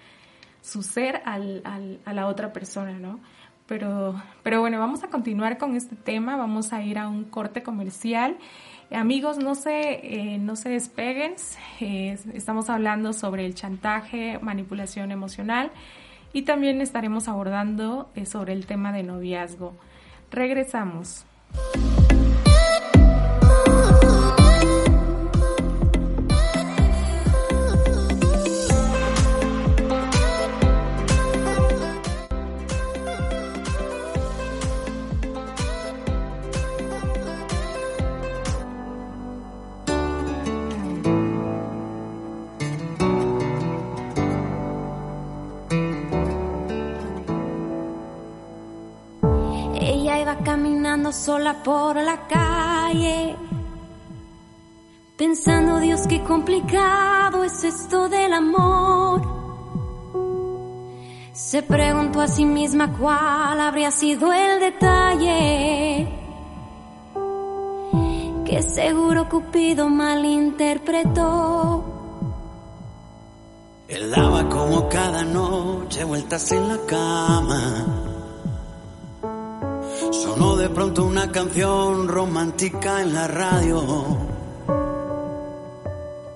su 0.61 0.83
ser 0.83 1.23
al, 1.25 1.63
al, 1.65 2.01
a 2.05 2.13
la 2.13 2.27
otra 2.27 2.53
persona, 2.53 2.99
¿no? 2.99 3.19
Pero, 3.67 4.15
pero 4.43 4.61
bueno, 4.61 4.79
vamos 4.79 5.03
a 5.03 5.09
continuar 5.09 5.59
con 5.59 5.75
este 5.75 5.97
tema, 5.97 6.37
vamos 6.37 6.73
a 6.73 6.83
ir 6.83 6.99
a 6.99 7.09
un 7.09 7.25
corte 7.25 7.63
comercial. 7.63 8.37
Amigos, 8.93 9.39
no 9.39 9.57
se, 9.57 10.35
eh, 10.35 10.39
no 10.39 10.55
se 10.55 10.69
despeguen, 10.69 11.35
estamos 11.81 12.71
hablando 12.71 13.13
sobre 13.13 13.45
el 13.45 13.57
chantaje, 13.57 14.39
manipulación 14.41 15.11
emocional 15.11 15.73
y 16.33 16.43
también 16.43 16.81
estaremos 16.81 17.27
abordando 17.27 18.11
eh, 18.15 18.27
sobre 18.27 18.53
el 18.53 18.67
tema 18.67 18.93
de 18.93 19.03
noviazgo. 19.03 19.75
Regresamos. 20.31 21.25
Sola 51.13 51.63
por 51.63 51.97
la 51.97 52.27
calle, 52.27 53.37
pensando 55.17 55.79
Dios 55.79 56.07
qué 56.09 56.23
complicado 56.23 57.45
es 57.45 57.63
esto 57.63 58.09
del 58.09 58.33
amor. 58.33 59.23
Se 61.33 61.63
preguntó 61.63 62.23
a 62.23 62.29
sí 62.29 62.47
misma 62.47 62.93
cuál 62.93 63.61
habría 63.61 63.91
sido 63.91 64.33
el 64.33 64.59
detalle 64.59 66.09
que 68.47 68.63
seguro 68.63 69.29
Cupido 69.29 69.89
malinterpretó. 69.91 71.85
Él 73.89 74.11
daba 74.11 74.49
como 74.49 74.89
cada 74.89 75.25
noche 75.25 76.05
vueltas 76.05 76.51
en 76.53 76.69
la 76.69 76.79
cama 76.87 78.06
Sonó 80.23 80.57
de 80.57 80.69
pronto 80.71 81.05
una 81.05 81.31
canción 81.31 82.09
romántica 82.09 83.03
en 83.03 83.13
la 83.13 83.27
radio. 83.27 83.83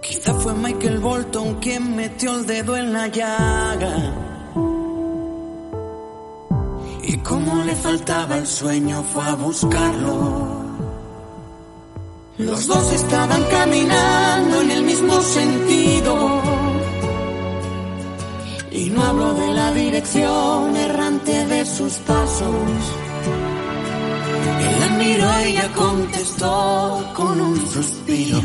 Quizá 0.03 0.35
fue 0.35 0.53
Michael 0.55 0.99
Bolton 0.99 1.55
quien 1.61 1.97
metió 1.97 2.35
el 2.35 2.47
dedo 2.47 2.77
en 2.77 2.93
la 2.93 3.07
llaga. 3.09 4.15
Y 7.05 7.17
como 7.19 7.65
le 7.65 7.75
faltaba 7.75 8.37
el 8.37 8.47
sueño 8.47 9.03
fue 9.13 9.25
a 9.25 9.35
buscarlo. 9.35 10.61
Los 12.39 12.67
dos 12.67 12.93
estaban 12.93 13.43
caminando 13.45 14.61
en 14.61 14.71
el 14.71 14.85
mismo 14.85 15.21
sentido. 15.23 16.43
Y 18.71 18.91
no 18.91 19.03
hablo 19.03 19.35
de 19.35 19.55
la 19.55 19.73
dirección 19.73 20.77
errante 20.77 21.47
de 21.47 21.65
sus 21.65 21.95
pasos 21.95 22.55
miró 25.01 25.29
ella 25.47 25.69
contestó 25.75 27.11
con 27.15 27.41
un 27.41 27.57
suspiro. 27.73 28.41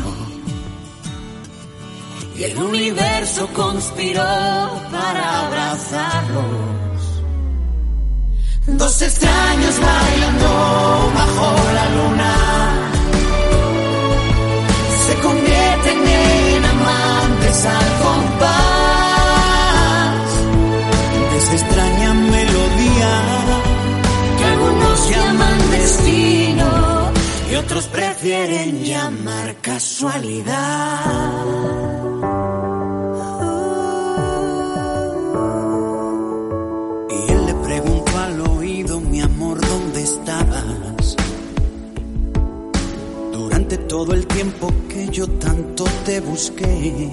Y 2.36 2.44
el 2.44 2.58
universo 2.58 3.48
conspiró 3.54 4.22
para 4.90 5.46
abrazarlos. 5.46 6.44
Dos 8.66 9.02
extraños 9.02 9.74
bailando 9.80 10.48
bajo 11.18 11.46
la 11.78 11.86
luna. 11.96 12.32
Se 15.06 15.14
convierten 15.26 15.98
en 16.08 16.64
amantes 16.64 17.66
al 17.66 17.88
compás 18.04 18.46
de 21.30 21.36
esa 21.38 21.54
extraña 21.54 22.10
melodía 22.14 23.35
unos 24.96 25.10
llaman 25.10 25.70
destino 25.70 27.12
y 27.50 27.54
otros 27.56 27.86
prefieren 27.88 28.82
llamar 28.82 29.56
casualidad. 29.60 31.44
Y 37.10 37.32
él 37.32 37.46
le 37.46 37.54
preguntó 37.54 38.18
al 38.18 38.40
oído 38.40 39.00
mi 39.00 39.20
amor 39.20 39.60
dónde 39.60 40.02
estabas 40.02 41.16
durante 43.32 43.76
todo 43.76 44.14
el 44.14 44.26
tiempo 44.26 44.72
que 44.88 45.08
yo 45.08 45.28
tanto 45.28 45.84
te 46.06 46.20
busqué. 46.20 47.10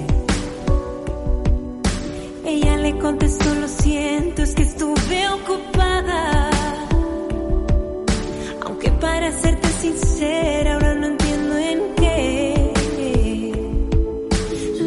Ella 2.45 2.77
le 2.77 2.97
contestó, 2.97 3.53
lo 3.55 3.67
siento, 3.67 4.43
es 4.43 4.55
que 4.55 4.63
estuve 4.63 5.27
ocupada. 5.27 6.52
Aunque 8.83 8.99
para 8.99 9.31
serte 9.31 9.69
sincera, 9.81 10.73
ahora 10.73 10.93
no 10.95 11.07
entiendo 11.07 11.57
en 11.57 11.79
qué. 11.95 12.73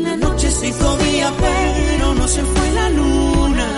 La 0.03 0.17
noche 0.17 0.51
se 0.51 0.69
hizo 0.69 0.97
día, 0.99 1.33
pero 1.41 2.15
no 2.15 2.29
se 2.29 2.43
fue 2.43 2.73
la 2.73 2.91
luna. 2.91 3.69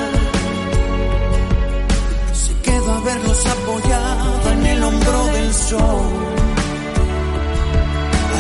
Se 2.33 2.53
quedó 2.63 2.93
a 2.95 3.01
verlos 3.01 3.47
apoyado 3.47 4.53
en 4.55 4.67
el 4.67 4.83
hombro 4.83 5.27
del 5.27 5.55
sol. 5.55 6.03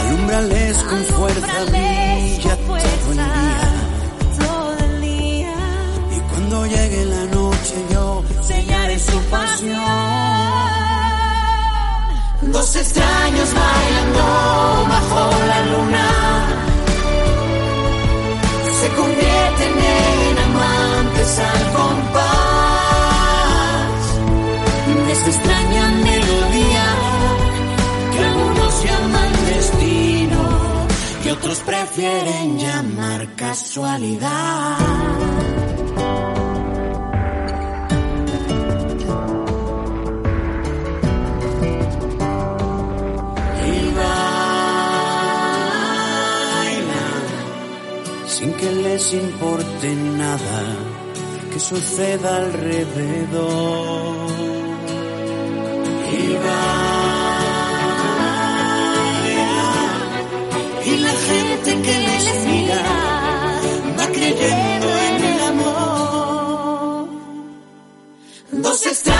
Alumbrales 0.00 0.78
con 0.78 1.04
fuerza, 1.04 1.64
brilla 1.68 2.56
todo 2.66 2.76
el 2.76 3.14
día. 3.14 3.70
Todo 4.40 4.78
el 4.84 5.00
día. 5.00 5.54
Y 6.16 6.20
cuando 6.30 6.66
llegue 6.66 7.04
la 7.04 7.24
noche 7.26 7.74
yo 7.92 8.24
sellaré 8.42 8.98
su 8.98 9.18
pasión. 9.30 10.07
Dos 12.52 12.76
extraños 12.76 13.48
bailando 13.54 14.22
bajo 14.88 15.20
la 15.46 15.60
luna 15.66 16.08
se 18.80 18.88
convierten 18.96 19.74
en 19.78 20.38
amantes 20.38 21.38
al 21.40 21.72
compás 21.72 22.28
de 25.06 25.12
esta 25.12 25.30
extraña 25.30 25.84
melodía 26.08 26.86
que 28.12 28.18
algunos 28.24 28.84
llaman 28.84 29.32
destino 29.54 30.40
y 31.24 31.28
otros 31.30 31.58
prefieren 31.60 32.58
llamar 32.58 33.34
casualidad. 33.36 34.77
Importe 49.12 49.94
nada 49.94 50.76
que 51.52 51.60
suceda 51.60 52.36
alrededor. 52.36 54.28
Y 56.12 56.32
bailan 56.46 56.68
y 60.84 60.96
la 61.06 61.12
gente 61.28 61.70
que 61.82 61.94
les 62.06 62.46
mira 62.46 62.82
va 63.98 64.06
creyendo 64.06 64.88
en 65.08 65.24
el 65.24 65.40
amor. 65.52 67.08
Dos 68.52 68.86
extraños 68.86 69.17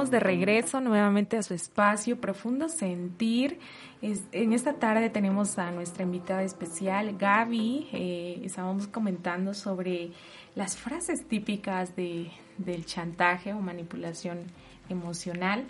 estamos 0.00 0.10
de 0.12 0.20
regreso 0.20 0.80
nuevamente 0.80 1.36
a 1.36 1.42
su 1.42 1.52
espacio 1.52 2.18
Profundo 2.18 2.70
Sentir. 2.70 3.58
En 4.00 4.54
esta 4.54 4.72
tarde 4.78 5.10
tenemos 5.10 5.58
a 5.58 5.70
nuestra 5.72 6.04
invitada 6.04 6.42
especial, 6.42 7.18
Gaby. 7.18 7.88
Eh, 7.92 8.40
estábamos 8.42 8.86
comentando 8.86 9.52
sobre 9.52 10.12
las 10.54 10.78
frases 10.78 11.28
típicas 11.28 11.94
de, 11.96 12.30
del 12.56 12.86
chantaje 12.86 13.52
o 13.52 13.60
manipulación 13.60 14.44
emocional. 14.88 15.66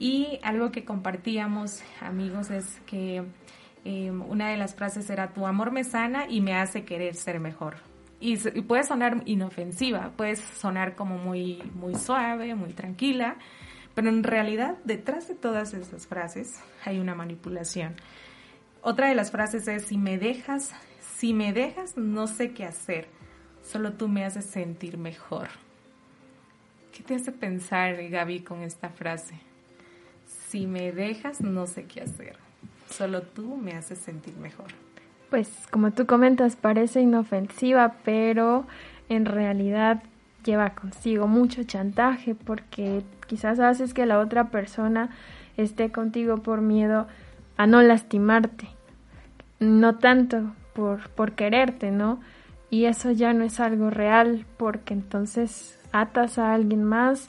Y 0.00 0.40
algo 0.42 0.72
que 0.72 0.84
compartíamos, 0.84 1.80
amigos, 2.00 2.50
es 2.50 2.80
que 2.86 3.22
eh, 3.84 4.10
una 4.10 4.48
de 4.50 4.56
las 4.56 4.74
frases 4.74 5.08
era, 5.10 5.32
tu 5.32 5.46
amor 5.46 5.70
me 5.70 5.84
sana 5.84 6.26
y 6.28 6.40
me 6.40 6.56
hace 6.56 6.84
querer 6.84 7.14
ser 7.14 7.38
mejor. 7.38 7.89
Y, 8.20 8.36
puede 8.36 8.84
sonar 8.84 9.22
inofensiva, 9.24 10.12
puede 10.16 10.36
sonar 10.36 10.94
como 10.94 11.16
muy, 11.16 11.62
muy 11.74 11.94
suave, 11.94 12.54
muy 12.54 12.74
tranquila, 12.74 13.36
pero 13.94 14.10
en 14.10 14.22
realidad 14.22 14.76
detrás 14.84 15.26
de 15.26 15.34
todas 15.34 15.72
esas 15.72 16.06
frases 16.06 16.60
hay 16.84 16.98
una 16.98 17.14
manipulación. 17.14 17.94
Otra 18.82 19.08
de 19.08 19.14
las 19.14 19.30
frases 19.30 19.66
es, 19.68 19.86
si 19.86 19.96
me 19.96 20.18
dejas, 20.18 20.74
si 21.00 21.32
me 21.32 21.54
dejas, 21.54 21.96
no 21.96 22.26
sé 22.26 22.52
qué 22.52 22.64
hacer, 22.66 23.08
solo 23.62 23.94
tú 23.94 24.08
me 24.08 24.24
haces 24.24 24.44
sentir 24.44 24.98
mejor. 24.98 25.48
¿Qué 26.92 27.02
te 27.02 27.14
hace 27.14 27.32
pensar, 27.32 27.96
Gaby, 28.08 28.40
con 28.40 28.62
esta 28.62 28.90
frase? 28.90 29.40
Si 30.48 30.66
me 30.66 30.92
dejas, 30.92 31.40
no 31.40 31.66
sé 31.66 31.84
qué 31.84 32.02
hacer, 32.02 32.36
solo 32.90 33.22
tú 33.22 33.56
me 33.56 33.72
haces 33.72 33.98
sentir 33.98 34.36
mejor. 34.36 34.68
Pues 35.30 35.48
como 35.70 35.92
tú 35.92 36.06
comentas, 36.06 36.56
parece 36.56 37.00
inofensiva, 37.00 37.94
pero 38.04 38.66
en 39.08 39.26
realidad 39.26 40.02
lleva 40.44 40.70
consigo 40.70 41.28
mucho 41.28 41.62
chantaje 41.62 42.34
porque 42.34 43.04
quizás 43.28 43.60
haces 43.60 43.94
que 43.94 44.06
la 44.06 44.18
otra 44.18 44.50
persona 44.50 45.10
esté 45.56 45.92
contigo 45.92 46.38
por 46.38 46.62
miedo 46.62 47.06
a 47.56 47.66
no 47.66 47.80
lastimarte, 47.80 48.68
no 49.60 49.98
tanto 49.98 50.52
por, 50.72 51.08
por 51.10 51.32
quererte, 51.32 51.92
¿no? 51.92 52.20
Y 52.68 52.86
eso 52.86 53.12
ya 53.12 53.32
no 53.32 53.44
es 53.44 53.60
algo 53.60 53.90
real 53.90 54.46
porque 54.56 54.94
entonces 54.94 55.78
atas 55.92 56.38
a 56.38 56.54
alguien 56.54 56.82
más 56.82 57.28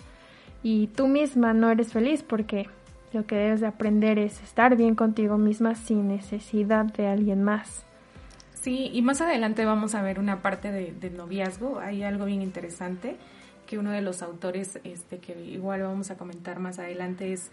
y 0.63 0.87
tú 0.87 1.07
misma 1.07 1.53
no 1.53 1.69
eres 1.69 1.93
feliz 1.93 2.23
porque 2.23 2.67
lo 3.13 3.25
que 3.25 3.35
debes 3.35 3.59
de 3.59 3.67
aprender 3.67 4.17
es 4.17 4.41
estar 4.41 4.75
bien 4.75 4.95
contigo 4.95 5.37
misma 5.37 5.75
sin 5.75 6.07
necesidad 6.07 6.85
de 6.85 7.07
alguien 7.07 7.43
más. 7.43 7.85
Sí, 8.61 8.91
y 8.93 9.01
más 9.01 9.21
adelante 9.21 9.65
vamos 9.65 9.95
a 9.95 10.03
ver 10.03 10.19
una 10.19 10.41
parte 10.41 10.71
de, 10.71 11.09
noviazgo. 11.09 11.79
Hay 11.79 12.03
algo 12.03 12.25
bien 12.25 12.41
interesante 12.41 13.17
que 13.67 13.79
uno 13.79 13.91
de 13.91 14.01
los 14.01 14.21
autores, 14.21 14.79
este, 14.83 15.17
que 15.17 15.33
igual 15.45 15.81
vamos 15.81 16.11
a 16.11 16.17
comentar 16.17 16.59
más 16.59 16.77
adelante, 16.77 17.33
es 17.33 17.49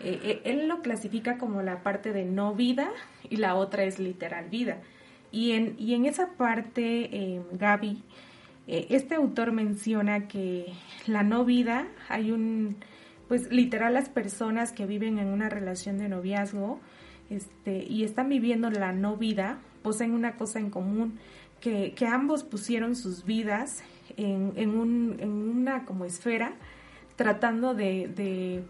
eh, 0.00 0.18
eh, 0.22 0.40
él 0.44 0.68
lo 0.68 0.82
clasifica 0.82 1.38
como 1.38 1.62
la 1.62 1.82
parte 1.82 2.12
de 2.12 2.24
no 2.24 2.54
vida 2.54 2.90
y 3.30 3.36
la 3.36 3.54
otra 3.54 3.84
es 3.84 3.98
literal 3.98 4.48
vida. 4.48 4.78
Y 5.30 5.52
en, 5.52 5.74
y 5.78 5.94
en 5.94 6.06
esa 6.06 6.30
parte, 6.36 7.08
eh, 7.12 7.42
Gaby, 7.52 8.02
eh, 8.66 8.86
este 8.90 9.14
autor 9.14 9.52
menciona 9.52 10.28
que 10.28 10.72
la 11.06 11.22
no 11.22 11.44
vida, 11.44 11.86
hay 12.08 12.30
un, 12.32 12.76
pues 13.28 13.50
literal 13.50 13.94
las 13.94 14.08
personas 14.08 14.72
que 14.72 14.86
viven 14.86 15.18
en 15.18 15.28
una 15.28 15.48
relación 15.48 15.98
de 15.98 16.08
noviazgo 16.08 16.80
este, 17.30 17.84
y 17.84 18.04
están 18.04 18.28
viviendo 18.28 18.70
la 18.70 18.92
no 18.92 19.16
vida, 19.16 19.58
poseen 19.88 20.12
una 20.12 20.32
cosa 20.36 20.58
en 20.58 20.68
común, 20.68 21.18
que, 21.62 21.94
que 21.96 22.06
ambos 22.06 22.44
pusieron 22.44 22.94
sus 22.94 23.24
vidas 23.24 23.82
en, 24.18 24.52
en, 24.56 24.70
un, 24.76 25.16
en 25.18 25.30
una 25.30 25.86
como 25.86 26.04
esfera, 26.04 26.52
tratando 27.16 27.72
de, 27.74 28.08
de 28.08 28.62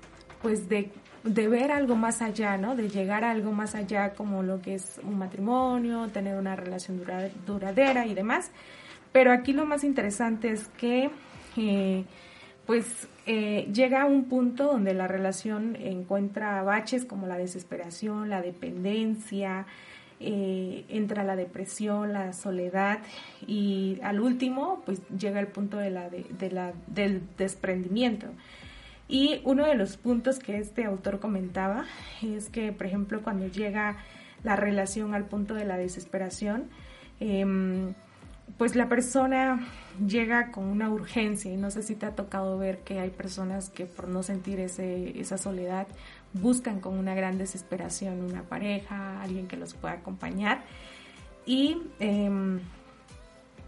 pues 0.42 0.68
de, 0.68 0.90
de 1.24 1.48
ver 1.48 1.72
algo 1.72 1.96
más 1.96 2.22
allá, 2.22 2.56
¿no? 2.56 2.76
De 2.76 2.88
llegar 2.88 3.24
a 3.24 3.32
algo 3.32 3.50
más 3.50 3.74
allá 3.74 4.14
como 4.14 4.44
lo 4.44 4.60
que 4.60 4.74
es 4.76 5.00
un 5.02 5.18
matrimonio, 5.18 6.06
tener 6.08 6.36
una 6.38 6.54
relación 6.54 6.98
dura- 6.98 7.30
duradera 7.44 8.06
y 8.06 8.14
demás. 8.14 8.52
Pero 9.10 9.32
aquí 9.32 9.52
lo 9.52 9.66
más 9.66 9.82
interesante 9.82 10.52
es 10.52 10.68
que 10.78 11.10
eh, 11.56 12.04
pues 12.64 13.08
eh, 13.26 13.68
llega 13.72 14.02
a 14.02 14.06
un 14.06 14.26
punto 14.26 14.66
donde 14.72 14.94
la 14.94 15.08
relación 15.08 15.74
encuentra 15.76 16.62
baches 16.62 17.04
como 17.04 17.26
la 17.26 17.36
desesperación, 17.36 18.28
la 18.30 18.40
dependencia, 18.40 19.66
eh, 20.20 20.84
entra 20.88 21.22
la 21.24 21.36
depresión, 21.36 22.12
la 22.12 22.32
soledad 22.32 22.98
y 23.46 23.98
al 24.02 24.20
último 24.20 24.82
pues 24.84 25.00
llega 25.16 25.40
el 25.40 25.48
punto 25.48 25.78
del 25.78 27.22
desprendimiento. 27.36 28.28
Y 29.08 29.40
uno 29.44 29.66
de 29.66 29.74
los 29.74 29.96
puntos 29.96 30.38
que 30.38 30.58
este 30.58 30.84
autor 30.84 31.18
comentaba 31.18 31.86
es 32.22 32.50
que, 32.50 32.72
por 32.72 32.86
ejemplo, 32.86 33.22
cuando 33.22 33.46
llega 33.46 33.96
la 34.44 34.54
relación 34.54 35.14
al 35.14 35.24
punto 35.24 35.54
de 35.54 35.64
la 35.64 35.78
desesperación, 35.78 36.68
em, 37.18 37.94
pues 38.58 38.76
la 38.76 38.88
persona 38.88 39.66
llega 40.06 40.50
con 40.50 40.64
una 40.64 40.90
urgencia 40.90 41.52
y 41.52 41.56
no 41.56 41.70
sé 41.70 41.82
si 41.82 41.94
te 41.94 42.06
ha 42.06 42.14
tocado 42.14 42.58
ver 42.58 42.80
que 42.80 43.00
hay 43.00 43.10
personas 43.10 43.70
que 43.70 43.86
por 43.86 44.08
no 44.08 44.22
sentir 44.22 44.60
esa 44.60 45.38
soledad 45.38 45.86
buscan 46.32 46.80
con 46.80 46.98
una 46.98 47.14
gran 47.14 47.38
desesperación 47.38 48.20
una 48.22 48.42
pareja, 48.42 49.22
alguien 49.22 49.48
que 49.48 49.56
los 49.56 49.74
pueda 49.74 49.94
acompañar 49.94 50.62
y, 51.46 51.78
em, 51.98 52.60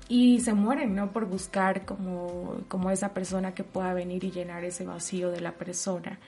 y 0.09 0.41
se 0.41 0.55
mueren, 0.55 0.95
¿no? 0.95 1.13
Por 1.13 1.27
buscar 1.27 1.85
como, 1.85 2.61
como 2.69 2.91
esa 2.91 3.15
persona 3.15 3.55
que 3.55 3.65
pueda 3.65 3.95
venir 3.95 4.25
y 4.25 4.31
llenar 4.31 4.65
ese 4.65 4.85
vacío 4.85 5.31
de 5.31 5.41
la 5.41 5.53
persona. 5.53 6.19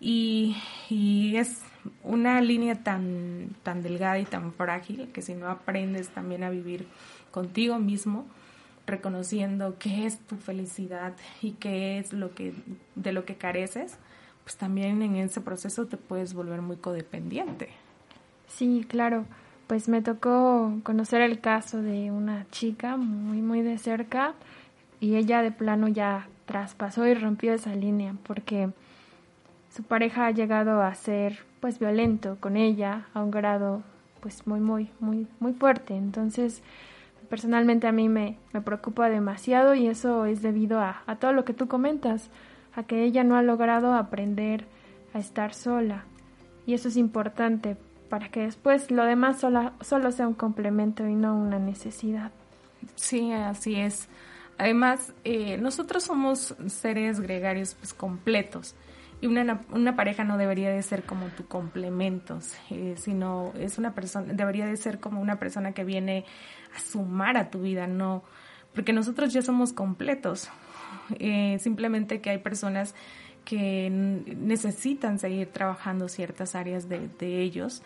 Y, 0.00 0.56
y, 0.88 1.36
es 1.36 1.60
una 2.02 2.40
línea 2.40 2.82
tan, 2.82 3.54
tan 3.62 3.82
delgada 3.82 4.18
y 4.18 4.24
tan 4.24 4.52
frágil 4.54 5.10
que 5.12 5.20
si 5.20 5.34
no 5.34 5.48
aprendes 5.48 6.08
también 6.08 6.42
a 6.42 6.50
vivir 6.50 6.88
contigo 7.30 7.78
mismo, 7.78 8.26
reconociendo 8.86 9.76
qué 9.78 10.06
es 10.06 10.18
tu 10.20 10.36
felicidad 10.36 11.14
y 11.42 11.52
qué 11.52 11.98
es 11.98 12.12
lo 12.12 12.34
que, 12.34 12.54
de 12.94 13.12
lo 13.12 13.24
que 13.24 13.36
careces, 13.36 13.98
pues 14.50 14.58
también 14.58 15.00
en 15.00 15.14
ese 15.14 15.40
proceso 15.40 15.86
te 15.86 15.96
puedes 15.96 16.34
volver 16.34 16.60
muy 16.60 16.76
codependiente. 16.76 17.68
Sí, 18.48 18.84
claro. 18.88 19.24
Pues 19.68 19.88
me 19.88 20.02
tocó 20.02 20.72
conocer 20.82 21.20
el 21.20 21.38
caso 21.38 21.80
de 21.80 22.10
una 22.10 22.46
chica 22.50 22.96
muy, 22.96 23.42
muy 23.42 23.62
de 23.62 23.78
cerca 23.78 24.34
y 24.98 25.14
ella 25.14 25.42
de 25.42 25.52
plano 25.52 25.86
ya 25.86 26.26
traspasó 26.46 27.06
y 27.06 27.14
rompió 27.14 27.52
esa 27.52 27.76
línea 27.76 28.16
porque 28.26 28.70
su 29.72 29.84
pareja 29.84 30.26
ha 30.26 30.32
llegado 30.32 30.82
a 30.82 30.92
ser 30.96 31.38
pues 31.60 31.78
violento 31.78 32.36
con 32.40 32.56
ella 32.56 33.06
a 33.14 33.22
un 33.22 33.30
grado 33.30 33.84
pues 34.18 34.48
muy, 34.48 34.58
muy, 34.58 34.90
muy, 34.98 35.28
muy 35.38 35.52
fuerte. 35.52 35.94
Entonces, 35.94 36.60
personalmente 37.28 37.86
a 37.86 37.92
mí 37.92 38.08
me, 38.08 38.36
me 38.52 38.62
preocupa 38.62 39.08
demasiado 39.08 39.76
y 39.76 39.86
eso 39.86 40.24
es 40.24 40.42
debido 40.42 40.80
a, 40.80 41.04
a 41.06 41.14
todo 41.20 41.32
lo 41.32 41.44
que 41.44 41.54
tú 41.54 41.68
comentas, 41.68 42.30
a 42.74 42.84
que 42.84 43.04
ella 43.04 43.24
no 43.24 43.36
ha 43.36 43.42
logrado 43.42 43.94
aprender 43.94 44.66
a 45.14 45.18
estar 45.18 45.54
sola. 45.54 46.04
Y 46.66 46.74
eso 46.74 46.88
es 46.88 46.96
importante 46.96 47.76
para 48.08 48.28
que 48.28 48.40
después 48.40 48.90
lo 48.90 49.04
demás 49.04 49.40
solo, 49.40 49.72
solo 49.80 50.12
sea 50.12 50.28
un 50.28 50.34
complemento 50.34 51.06
y 51.06 51.14
no 51.14 51.36
una 51.36 51.58
necesidad. 51.58 52.32
Sí, 52.94 53.32
así 53.32 53.76
es. 53.76 54.08
Además, 54.58 55.14
eh, 55.24 55.56
nosotros 55.56 56.04
somos 56.04 56.54
seres 56.66 57.20
gregarios 57.20 57.74
pues, 57.74 57.94
completos 57.94 58.74
y 59.22 59.26
una, 59.26 59.60
una, 59.70 59.96
pareja 59.96 60.24
no 60.24 60.38
debería 60.38 60.70
de 60.70 60.82
ser 60.82 61.04
como 61.04 61.26
tu 61.28 61.46
complemento, 61.46 62.38
eh, 62.70 62.94
sino 62.96 63.52
es 63.58 63.78
una 63.78 63.94
persona, 63.94 64.32
debería 64.32 64.66
de 64.66 64.76
ser 64.76 64.98
como 64.98 65.20
una 65.20 65.38
persona 65.38 65.72
que 65.72 65.84
viene 65.84 66.24
a 66.74 66.80
sumar 66.80 67.36
a 67.36 67.50
tu 67.50 67.60
vida, 67.60 67.86
no, 67.86 68.22
porque 68.74 68.92
nosotros 68.92 69.32
ya 69.32 69.42
somos 69.42 69.72
completos. 69.72 70.48
Eh, 71.18 71.58
simplemente 71.60 72.20
que 72.20 72.30
hay 72.30 72.38
personas 72.38 72.94
que 73.44 73.90
necesitan 73.90 75.18
seguir 75.18 75.48
trabajando 75.48 76.08
ciertas 76.08 76.54
áreas 76.54 76.88
de, 76.88 77.42
ellos, 77.42 77.82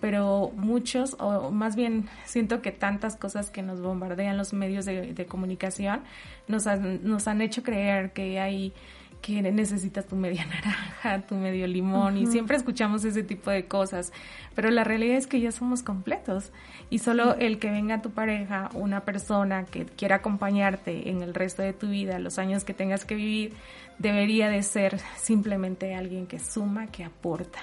pero 0.00 0.52
muchos, 0.54 1.16
o 1.18 1.50
más 1.50 1.76
bien 1.76 2.08
siento 2.24 2.62
que 2.62 2.72
tantas 2.72 3.16
cosas 3.16 3.50
que 3.50 3.62
nos 3.62 3.80
bombardean 3.80 4.36
los 4.36 4.52
medios 4.52 4.84
de, 4.84 5.12
de 5.14 5.26
comunicación 5.26 6.02
nos 6.46 6.66
han, 6.66 7.02
nos 7.04 7.26
han 7.26 7.40
hecho 7.40 7.62
creer 7.62 8.12
que 8.12 8.38
hay 8.38 8.72
que 9.20 9.42
necesitas 9.42 10.06
tu 10.06 10.16
media 10.16 10.44
naranja, 11.02 11.26
tu 11.26 11.34
medio 11.34 11.66
limón 11.66 12.16
y 12.16 12.26
siempre 12.26 12.56
escuchamos 12.56 13.04
ese 13.04 13.22
tipo 13.22 13.50
de 13.50 13.66
cosas, 13.66 14.12
pero 14.54 14.70
la 14.70 14.84
realidad 14.84 15.16
es 15.16 15.26
que 15.26 15.40
ya 15.40 15.52
somos 15.52 15.82
completos 15.82 16.52
y 16.90 16.98
solo 16.98 17.34
el 17.34 17.58
que 17.58 17.70
venga 17.70 18.02
tu 18.02 18.10
pareja, 18.10 18.70
una 18.74 19.04
persona 19.04 19.64
que 19.64 19.84
quiera 19.84 20.16
acompañarte 20.16 21.10
en 21.10 21.22
el 21.22 21.34
resto 21.34 21.62
de 21.62 21.72
tu 21.72 21.88
vida, 21.88 22.18
los 22.18 22.38
años 22.38 22.64
que 22.64 22.74
tengas 22.74 23.04
que 23.04 23.14
vivir, 23.14 23.52
debería 23.98 24.48
de 24.48 24.62
ser 24.62 24.98
simplemente 25.16 25.94
alguien 25.94 26.26
que 26.26 26.38
suma, 26.38 26.86
que 26.86 27.04
aporta 27.04 27.58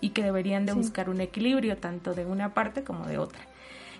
y 0.00 0.10
que 0.10 0.22
deberían 0.22 0.66
de 0.66 0.74
buscar 0.74 1.10
un 1.10 1.20
equilibrio 1.20 1.76
tanto 1.76 2.14
de 2.14 2.24
una 2.24 2.54
parte 2.54 2.84
como 2.84 3.06
de 3.06 3.18
otra. 3.18 3.40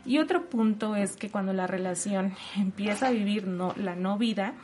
Y 0.04 0.18
otro 0.18 0.48
punto 0.48 0.94
es 0.94 1.16
que 1.16 1.28
cuando 1.28 1.52
la 1.52 1.66
relación 1.66 2.34
empieza 2.56 3.08
a 3.08 3.10
vivir 3.10 3.46
no, 3.46 3.74
la 3.76 3.96
no 3.96 4.16
vida, 4.16 4.54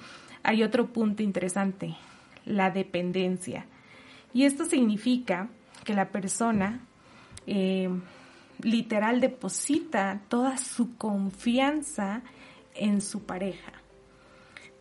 hay 0.42 0.62
otro 0.62 0.86
punto 0.86 1.22
interesante 1.22 1.96
la 2.44 2.70
dependencia. 2.70 3.66
Y 4.32 4.44
esto 4.44 4.64
significa 4.64 5.48
que 5.84 5.94
la 5.94 6.08
persona 6.08 6.80
eh, 7.46 7.88
literal 8.62 9.20
deposita 9.20 10.22
toda 10.28 10.58
su 10.58 10.96
confianza 10.96 12.22
en 12.74 13.00
su 13.00 13.24
pareja. 13.24 13.72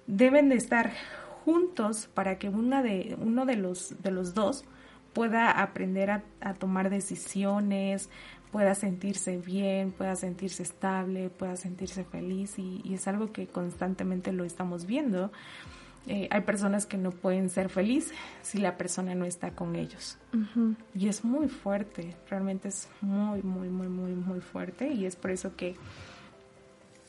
Deben 0.08 0.50
de 0.50 0.56
estar 0.56 0.94
juntos 1.46 2.10
para 2.14 2.38
que 2.38 2.50
una 2.50 2.82
de, 2.82 3.16
uno 3.20 3.46
de 3.46 3.56
los, 3.58 4.02
de 4.02 4.12
los 4.12 4.34
dos 4.34 4.66
pueda 5.14 5.52
aprender 5.52 6.10
a, 6.10 6.24
tomar 6.58 6.90
decisiones, 6.90 8.10
pueda 8.52 8.76
sentirse 8.76 9.38
bien, 9.38 9.92
pueda 9.92 10.16
sentirse 10.16 10.64
estable, 10.64 11.30
pueda 11.30 11.56
sentirse 11.56 12.04
feliz 12.04 12.58
y, 12.58 12.82
y 12.84 12.96
es 12.96 13.08
algo 13.08 13.32
que 13.32 13.48
constantemente 13.48 14.32
lo 14.32 14.44
estamos 14.44 14.86
viendo. 14.86 15.32
Eh, 16.08 16.28
hay 16.32 16.42
personas 16.42 16.86
que 16.86 16.98
no 16.98 17.12
pueden 17.12 17.50
ser 17.50 17.70
felices 17.70 18.14
si 18.42 18.58
la 18.58 18.76
persona 18.78 19.16
no 19.16 19.26
está 19.26 19.52
con 19.52 19.76
ellos. 19.76 20.18
Y 20.94 21.08
es 21.08 21.24
muy 21.24 21.48
fuerte, 21.48 22.16
realmente 22.30 22.68
es 22.68 22.90
muy, 23.02 23.42
muy, 23.42 23.70
muy, 23.70 23.88
muy, 23.88 24.12
muy 24.12 24.42
fuerte. 24.42 24.90
Y 24.90 25.06
es 25.06 25.16
por 25.16 25.32
eso 25.32 25.56
que 25.56 25.76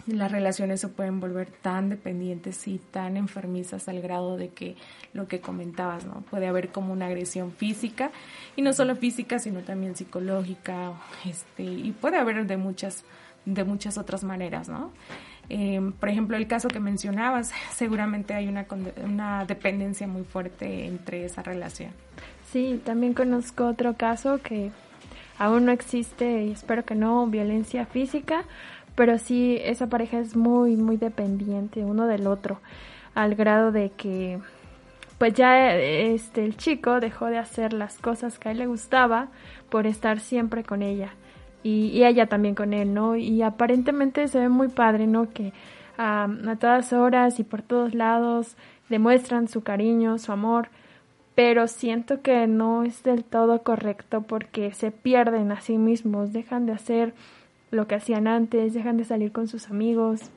las 0.06 0.30
relaciones 0.30 0.80
se 0.80 0.88
pueden 0.88 1.18
volver 1.18 1.50
tan 1.50 1.88
dependientes 1.88 2.68
y 2.68 2.78
tan 2.78 3.16
enfermizas 3.16 3.88
al 3.88 4.00
grado 4.02 4.36
de 4.36 4.50
que 4.50 4.76
lo 5.12 5.26
que 5.28 5.40
comentabas, 5.40 6.04
¿no? 6.04 6.20
Puede 6.30 6.46
haber 6.46 6.70
como 6.70 6.92
una 6.92 7.06
agresión 7.06 7.52
física 7.52 8.10
y 8.54 8.62
no 8.62 8.72
solo 8.74 8.96
física, 8.96 9.38
sino 9.38 9.60
también 9.60 9.96
psicológica, 9.96 10.92
este, 11.24 11.62
y 11.62 11.92
puede 11.92 12.18
haber 12.18 12.46
de 12.46 12.56
muchas, 12.56 13.04
de 13.46 13.64
muchas 13.64 13.96
otras 13.96 14.24
maneras, 14.24 14.68
¿no? 14.68 14.92
Eh, 15.48 15.92
por 16.00 16.08
ejemplo, 16.08 16.36
el 16.36 16.46
caso 16.46 16.68
que 16.68 16.80
mencionabas, 16.80 17.52
seguramente 17.72 18.34
hay 18.34 18.48
una, 18.48 18.66
una 19.02 19.44
dependencia 19.44 20.06
muy 20.06 20.24
fuerte 20.24 20.86
entre 20.86 21.24
esa 21.24 21.42
relación. 21.42 21.90
Sí, 22.50 22.80
también 22.84 23.14
conozco 23.14 23.66
otro 23.66 23.94
caso 23.94 24.38
que 24.38 24.70
aún 25.38 25.64
no 25.66 25.72
existe 25.72 26.44
y 26.44 26.52
espero 26.52 26.84
que 26.84 26.94
no 26.94 27.26
violencia 27.26 27.86
física, 27.86 28.44
pero 28.94 29.18
sí 29.18 29.58
esa 29.62 29.88
pareja 29.88 30.18
es 30.20 30.36
muy, 30.36 30.76
muy 30.76 30.96
dependiente 30.96 31.84
uno 31.84 32.06
del 32.06 32.26
otro, 32.26 32.60
al 33.14 33.34
grado 33.34 33.72
de 33.72 33.90
que 33.90 34.38
pues 35.18 35.34
ya 35.34 35.74
este 35.76 36.44
el 36.44 36.56
chico 36.56 37.00
dejó 37.00 37.26
de 37.26 37.38
hacer 37.38 37.72
las 37.72 37.98
cosas 37.98 38.38
que 38.38 38.48
a 38.48 38.52
él 38.52 38.58
le 38.58 38.66
gustaba 38.66 39.28
por 39.70 39.86
estar 39.86 40.20
siempre 40.20 40.64
con 40.64 40.82
ella 40.82 41.14
y, 41.64 42.04
ella 42.04 42.26
también 42.26 42.54
con 42.54 42.72
él, 42.72 42.94
¿no? 42.94 43.16
Y 43.16 43.42
aparentemente 43.42 44.28
se 44.28 44.38
ve 44.38 44.48
muy 44.48 44.68
padre, 44.68 45.08
¿no? 45.08 45.32
Que 45.32 45.52
a 45.96 46.28
todas 46.60 46.92
horas 46.92 47.40
y 47.40 47.44
por 47.44 47.62
todos 47.62 47.94
lados 47.94 48.56
demuestran 48.88 49.48
su 49.48 49.62
cariño, 49.62 50.18
su 50.18 50.32
amor, 50.32 50.68
pero 51.34 51.66
siento 51.66 52.20
que 52.22 52.46
no 52.46 52.84
es 52.84 53.02
del 53.02 53.24
todo 53.24 53.62
correcto 53.62 54.22
porque 54.22 54.72
se 54.72 54.90
pierden 54.90 55.50
a 55.52 55.60
sí 55.60 55.78
mismos, 55.78 56.32
dejan 56.32 56.66
de 56.66 56.72
hacer 56.72 57.14
lo 57.70 57.86
que 57.86 57.96
hacían 57.96 58.26
antes, 58.28 58.74
dejan 58.74 58.96
de 58.96 59.04
salir 59.04 59.32
con 59.32 59.48
sus 59.48 59.70
amigos 59.70 60.30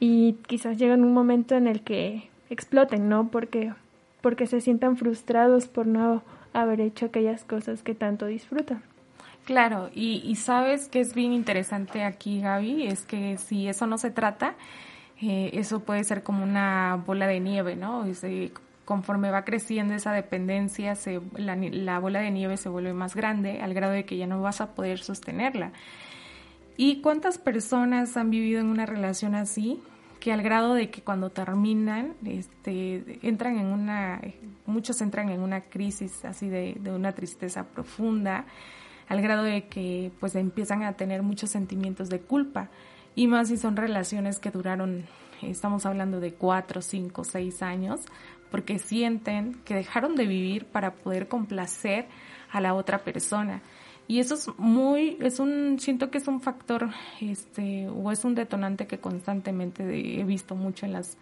y 0.00 0.34
quizás 0.46 0.76
llegan 0.78 1.04
un 1.04 1.14
momento 1.14 1.54
en 1.54 1.66
el 1.66 1.82
que 1.82 2.28
exploten, 2.50 3.08
¿no? 3.08 3.28
Porque 3.28 3.72
porque 4.20 4.46
se 4.46 4.60
sientan 4.60 4.96
frustrados 4.96 5.68
por 5.68 5.86
no 5.86 6.22
haber 6.52 6.80
hecho 6.80 7.06
aquellas 7.06 7.44
cosas 7.44 7.82
que 7.82 7.94
tanto 7.94 8.26
disfrutan. 8.26 8.82
Claro, 9.44 9.90
y, 9.94 10.34
sabes 10.36 10.88
que 10.88 11.00
es 11.00 11.14
bien 11.14 11.32
interesante 11.32 12.04
aquí, 12.04 12.40
Gaby, 12.40 12.86
es 12.86 13.06
que 13.06 13.38
si 13.38 13.66
eso 13.66 13.86
no 13.86 13.96
se 13.96 14.10
trata, 14.10 14.56
eh, 15.22 15.50
eso 15.54 15.80
puede 15.80 16.04
ser 16.04 16.22
como 16.22 16.44
una 16.44 17.02
bola 17.06 17.26
de 17.26 17.40
nieve, 17.40 17.74
¿no? 17.74 18.04
conforme 18.84 19.30
va 19.30 19.44
creciendo 19.44 19.94
esa 19.94 20.12
dependencia, 20.12 20.94
se, 20.94 21.20
la, 21.36 21.56
la, 21.56 21.98
bola 21.98 22.20
de 22.20 22.30
nieve 22.30 22.56
se 22.56 22.70
vuelve 22.70 22.94
más 22.94 23.14
grande 23.14 23.60
al 23.60 23.74
grado 23.74 23.92
de 23.92 24.06
que 24.06 24.16
ya 24.16 24.26
no 24.26 24.40
vas 24.40 24.62
a 24.62 24.74
poder 24.74 24.98
sostenerla. 25.00 25.72
¿Y 26.78 27.02
cuántas 27.02 27.36
personas 27.36 28.16
han 28.16 28.30
vivido 28.30 28.60
en 28.60 28.66
una 28.66 28.86
relación 28.86 29.34
así? 29.34 29.82
que 30.18 30.32
al 30.32 30.42
grado 30.42 30.74
de 30.74 30.90
que 30.90 31.02
cuando 31.02 31.30
terminan, 31.30 32.14
este, 32.24 33.18
entran 33.22 33.58
en 33.58 33.66
una, 33.66 34.20
muchos 34.66 35.00
entran 35.00 35.28
en 35.28 35.40
una 35.40 35.62
crisis 35.62 36.24
así 36.24 36.48
de, 36.48 36.76
de 36.80 36.92
una 36.92 37.12
tristeza 37.12 37.64
profunda, 37.68 38.44
al 39.08 39.22
grado 39.22 39.42
de 39.42 39.66
que 39.68 40.12
pues 40.20 40.34
empiezan 40.34 40.82
a 40.82 40.94
tener 40.94 41.22
muchos 41.22 41.50
sentimientos 41.50 42.08
de 42.08 42.20
culpa 42.20 42.70
y 43.14 43.26
más 43.26 43.48
si 43.48 43.56
son 43.56 43.76
relaciones 43.76 44.38
que 44.38 44.50
duraron, 44.50 45.06
estamos 45.42 45.86
hablando 45.86 46.20
de 46.20 46.34
cuatro, 46.34 46.82
cinco, 46.82 47.24
seis 47.24 47.62
años, 47.62 48.02
porque 48.50 48.78
sienten 48.78 49.54
que 49.64 49.74
dejaron 49.74 50.14
de 50.14 50.26
vivir 50.26 50.66
para 50.66 50.94
poder 50.94 51.26
complacer 51.26 52.06
a 52.52 52.60
la 52.60 52.74
otra 52.74 52.98
persona. 52.98 53.62
Y 54.06 54.20
eso 54.20 54.34
es 54.34 54.48
muy, 54.56 55.18
es 55.20 55.40
un, 55.40 55.80
siento 55.80 56.10
que 56.10 56.18
es 56.18 56.28
un 56.28 56.40
factor, 56.40 56.90
este, 57.20 57.88
o 57.88 58.10
es 58.12 58.24
un 58.24 58.34
detonante 58.34 58.86
que 58.86 58.98
constantemente 58.98 59.82
he 60.20 60.24
visto 60.24 60.54
mucho 60.54 60.86
en 60.86 60.92
las, 60.92 61.18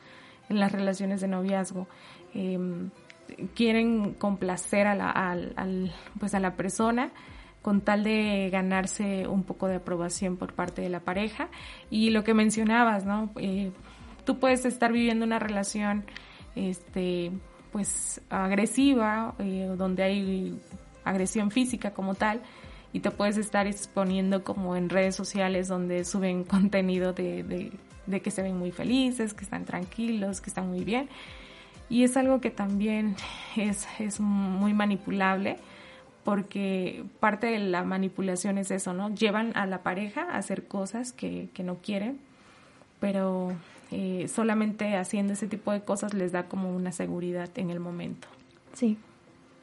en 0.48 0.60
las 0.60 0.72
relaciones 0.72 1.20
de 1.20 1.28
noviazgo. 1.28 1.88
Em, 2.34 2.90
quieren 3.54 4.14
complacer 4.14 4.86
a 4.86 4.94
la, 4.94 5.10
al, 5.10 5.92
pues 6.20 6.34
a 6.34 6.40
la 6.40 6.54
persona 6.54 7.10
con 7.66 7.80
tal 7.80 8.04
de 8.04 8.48
ganarse 8.52 9.26
un 9.26 9.42
poco 9.42 9.66
de 9.66 9.74
aprobación 9.74 10.36
por 10.36 10.52
parte 10.52 10.82
de 10.82 10.88
la 10.88 11.00
pareja. 11.00 11.48
Y 11.90 12.10
lo 12.10 12.22
que 12.22 12.32
mencionabas, 12.32 13.04
¿no? 13.04 13.32
Eh, 13.40 13.72
tú 14.24 14.38
puedes 14.38 14.64
estar 14.64 14.92
viviendo 14.92 15.24
una 15.24 15.40
relación, 15.40 16.04
este, 16.54 17.32
pues 17.72 18.20
agresiva, 18.30 19.34
eh, 19.40 19.68
donde 19.76 20.04
hay 20.04 20.60
agresión 21.02 21.50
física 21.50 21.90
como 21.90 22.14
tal, 22.14 22.40
y 22.92 23.00
te 23.00 23.10
puedes 23.10 23.36
estar 23.36 23.66
exponiendo 23.66 24.44
como 24.44 24.76
en 24.76 24.88
redes 24.88 25.16
sociales 25.16 25.66
donde 25.66 26.04
suben 26.04 26.44
contenido 26.54 27.14
de, 27.14 27.72
de, 28.06 28.20
que 28.20 28.30
se 28.30 28.42
ven 28.42 28.56
muy 28.56 28.70
felices, 28.70 29.34
que 29.34 29.42
están 29.42 29.64
tranquilos, 29.64 30.40
que 30.40 30.50
están 30.50 30.68
muy 30.68 30.84
bien. 30.84 31.08
Y 31.88 32.04
es 32.04 32.16
algo 32.16 32.40
que 32.40 32.50
también 32.50 33.16
es, 33.56 33.88
es 33.98 34.20
muy 34.20 34.72
manipulable 34.72 35.56
porque 36.26 37.04
parte 37.20 37.46
de 37.46 37.60
la 37.60 37.84
manipulación 37.84 38.58
es 38.58 38.72
eso, 38.72 38.92
¿no? 38.92 39.14
Llevan 39.14 39.52
a 39.54 39.64
la 39.64 39.84
pareja 39.84 40.22
a 40.22 40.38
hacer 40.38 40.66
cosas 40.66 41.12
que, 41.12 41.50
que 41.54 41.62
no 41.62 41.76
quieren, 41.76 42.18
pero 42.98 43.52
eh, 43.92 44.26
solamente 44.26 44.96
haciendo 44.96 45.34
ese 45.34 45.46
tipo 45.46 45.70
de 45.70 45.82
cosas 45.82 46.14
les 46.14 46.32
da 46.32 46.48
como 46.48 46.74
una 46.74 46.90
seguridad 46.90 47.48
en 47.54 47.70
el 47.70 47.78
momento. 47.78 48.26
Sí. 48.72 48.98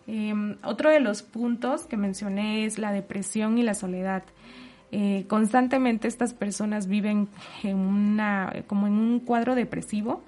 Em, 0.07 0.55
otro 0.63 0.89
de 0.89 1.01
los 1.01 1.21
puntos 1.21 1.85
que 1.85 1.97
mencioné 1.97 2.63
es 2.63 2.77
la 2.79 2.93
depresión 2.93 3.57
y 3.57 3.63
la 3.63 3.73
soledad. 3.73 4.23
Eh, 4.93 5.25
constantemente 5.27 6.07
estas 6.07 6.33
personas 6.33 6.87
viven 6.87 7.27
en 7.63 7.75
una, 7.75 8.53
como 8.67 8.87
en 8.87 8.93
un 8.93 9.19
cuadro 9.19 9.53
depresivo 9.53 10.23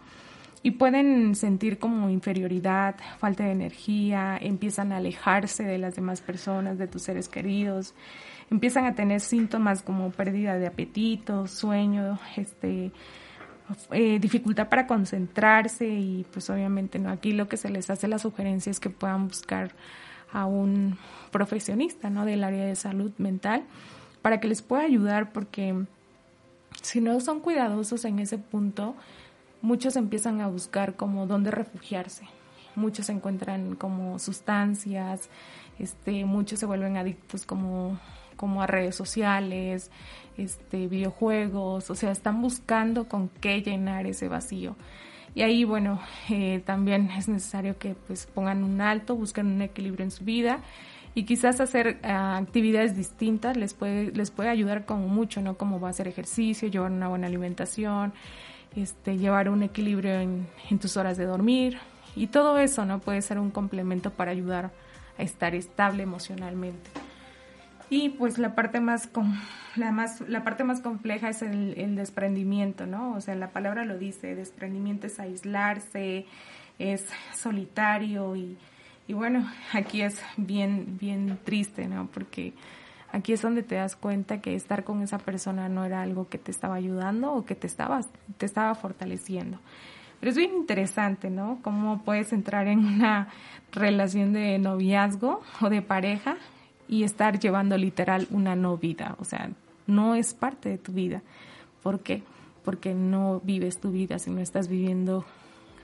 y 0.65 0.71
pueden 0.71 1.36
sentir 1.36 1.78
como 1.78 2.10
inferioridad, 2.10 2.95
falta 3.19 3.43
de 3.43 3.51
energía, 3.51 4.36
empiezan 4.41 4.91
a 4.91 4.97
alejarse 4.97 5.62
de 5.62 5.78
las 5.78 5.95
demás 5.95 6.21
personas, 6.21 6.80
de 6.80 6.88
tus 6.88 7.04
seres 7.04 7.30
queridos, 7.30 7.93
empiezan 8.49 8.86
a 8.86 8.95
tener 8.95 9.21
síntomas 9.21 9.84
como 9.84 10.10
pérdida 10.10 10.58
de 10.58 10.65
apetito, 10.65 11.45
sueño, 11.45 12.17
este, 12.36 12.91
eh, 13.91 14.17
dificultad 14.17 14.67
para 14.67 14.88
concentrarse 14.88 15.88
y 15.88 16.25
pues 16.34 16.49
obviamente 16.49 16.97
no 16.97 17.12
aquí 17.12 17.34
lo 17.34 17.47
que 17.47 17.58
se 17.58 17.69
les 17.69 17.91
hace 17.91 18.08
la 18.08 18.17
sugerencia 18.17 18.71
es 18.71 18.80
que 18.80 18.89
puedan 18.89 19.28
buscar 19.28 19.69
a 20.34 20.47
un 20.47 20.97
profesionista 21.30 22.10
no 22.10 22.25
del 22.25 22.43
área 22.43 22.65
de 22.65 22.75
salud 22.75 23.12
mental 23.19 23.65
para 24.23 24.39
que 24.39 24.47
les 24.47 24.63
pueda 24.63 24.82
ayudar 24.82 25.32
porque 25.32 25.75
si 26.82 27.01
no 27.01 27.19
son 27.19 27.39
cuidadosos 27.39 28.04
en 28.06 28.17
ese 28.17 28.39
punto 28.39 28.95
muchos 29.65 29.95
empiezan 29.95 30.41
a 30.41 30.47
buscar 30.47 30.95
como 30.95 31.28
dónde 31.28 31.51
refugiarse 31.51 32.25
muchos 32.75 33.10
encuentran 33.10 33.75
como 33.75 34.19
sustancias 34.19 35.30
este 35.80 36.25
muchos 36.25 36.60
se 36.60 36.65
vuelven 36.65 36.97
adictos 36.97 37.45
como 37.45 37.97
como 38.36 38.62
a 38.62 38.67
redes 38.67 38.95
sociales, 38.95 39.91
este, 40.38 40.88
videojuegos, 40.88 41.89
o 41.89 41.95
sea, 41.95 42.12
están 42.12 42.41
buscando 42.41 43.08
con 43.08 43.30
qué 43.30 43.62
llenar 43.62 44.06
ese 44.06 44.28
vacío. 44.28 44.75
Y 45.34 45.41
ahí, 45.41 45.63
bueno, 45.65 45.99
eh, 46.30 46.62
también 46.65 47.10
es 47.12 47.28
necesario 47.28 47.78
que 47.78 47.95
pues 48.08 48.25
pongan 48.25 48.63
un 48.63 48.80
alto, 48.80 49.15
busquen 49.15 49.47
un 49.47 49.62
equilibrio 49.62 50.06
en 50.06 50.12
su 50.12 50.23
vida 50.23 50.60
y 51.13 51.23
quizás 51.23 51.60
hacer 51.60 51.99
ah, 52.04 52.38
actividades 52.38 52.95
distintas 52.95 53.58
les 53.58 53.73
puede, 53.73 54.12
les 54.12 54.32
puede 54.32 54.49
ayudar 54.49 54.86
como 54.86 55.08
mucho, 55.08 55.41
¿no? 55.41 55.58
Como 55.58 55.80
va 55.80 55.89
a 55.89 55.91
hacer 55.91 56.08
ejercicio, 56.08 56.69
llevar 56.69 56.91
una 56.91 57.10
buena 57.10 57.28
alimentación, 57.28 58.13
este, 58.76 59.18
llevar 59.18 59.50
un 59.50 59.64
equilibrio 59.64 60.20
en, 60.20 60.48
tus 60.80 60.98
horas 60.98 61.18
de 61.18 61.26
dormir 61.26 61.78
y 62.16 62.28
todo 62.28 62.58
eso, 62.58 62.86
¿no? 62.86 63.00
Puede 63.00 63.22
ser 63.22 63.40
un 63.40 63.52
complemento 63.52 64.12
para 64.12 64.32
ayudar 64.32 64.72
a 65.18 65.24
estar 65.24 65.56
estable 65.56 66.04
emocionalmente. 66.04 66.90
Y 67.90 68.10
pues 68.10 68.38
la 68.38 68.56
parte 68.56 68.80
más, 68.80 69.10
la 69.76 69.92
más, 69.92 70.22
la 70.22 70.44
parte 70.44 70.64
más 70.64 70.82
compleja 70.82 71.30
es 71.30 71.42
el, 71.42 71.96
desprendimiento, 71.96 72.86
¿no? 72.86 73.14
O 73.14 73.22
sea, 73.22 73.36
la 73.36 73.52
palabra 73.52 73.86
lo 73.86 73.98
dice, 73.98 74.36
desprendimiento 74.36 75.08
es 75.08 75.20
aislarse, 75.20 76.26
es 76.80 77.06
solitario 77.36 78.36
y, 78.36 78.58
y 79.08 79.14
bueno, 79.14 79.50
aquí 79.74 80.02
es 80.02 80.22
bien, 80.36 80.98
bien 81.00 81.38
triste, 81.44 81.88
¿no? 81.88 82.08
Porque 82.08 82.54
aquí 83.15 83.32
es 83.32 83.41
donde 83.41 83.63
te 83.63 83.75
das 83.75 83.95
cuenta 83.95 84.41
que 84.41 84.56
estar 84.56 84.84
con 84.84 85.01
esa 85.01 85.17
persona 85.19 85.69
no 85.69 85.86
era 85.86 86.01
algo 86.01 86.28
que 86.28 86.38
te 86.38 86.51
estaba 86.51 86.75
ayudando 86.75 87.32
o 87.32 87.45
que 87.45 87.56
te 87.56 87.65
estaba, 87.65 88.01
te 88.38 88.45
estaba 88.45 88.75
fortaleciendo. 88.75 89.58
Pero 90.19 90.32
es 90.32 90.38
bien 90.38 90.54
interesante, 90.54 91.30
¿no? 91.30 91.60
Cómo 91.62 92.04
puedes 92.04 92.34
entrar 92.34 92.67
en 92.67 92.80
una 92.80 93.30
relación 93.71 94.34
de 94.34 94.60
noviazgo 94.60 95.41
o 95.62 95.69
de 95.69 95.82
pareja 95.82 96.36
y 96.89 97.04
estar 97.04 97.39
llevando 97.39 97.78
literal 97.78 98.28
una 98.32 98.56
no 98.56 98.78
vida, 98.78 99.15
o 99.19 99.23
sea, 99.23 99.49
no 99.88 100.15
es 100.15 100.34
parte 100.34 100.69
de 100.69 100.78
tu 100.78 100.91
vida. 100.91 101.21
¿Por 101.82 102.01
qué? 102.01 102.21
Porque 102.63 102.93
no 102.93 103.39
vives 103.43 103.80
tu 103.80 103.91
vida, 103.91 104.19
sino 104.19 104.41
estás 104.41 104.67
viviendo 104.67 105.25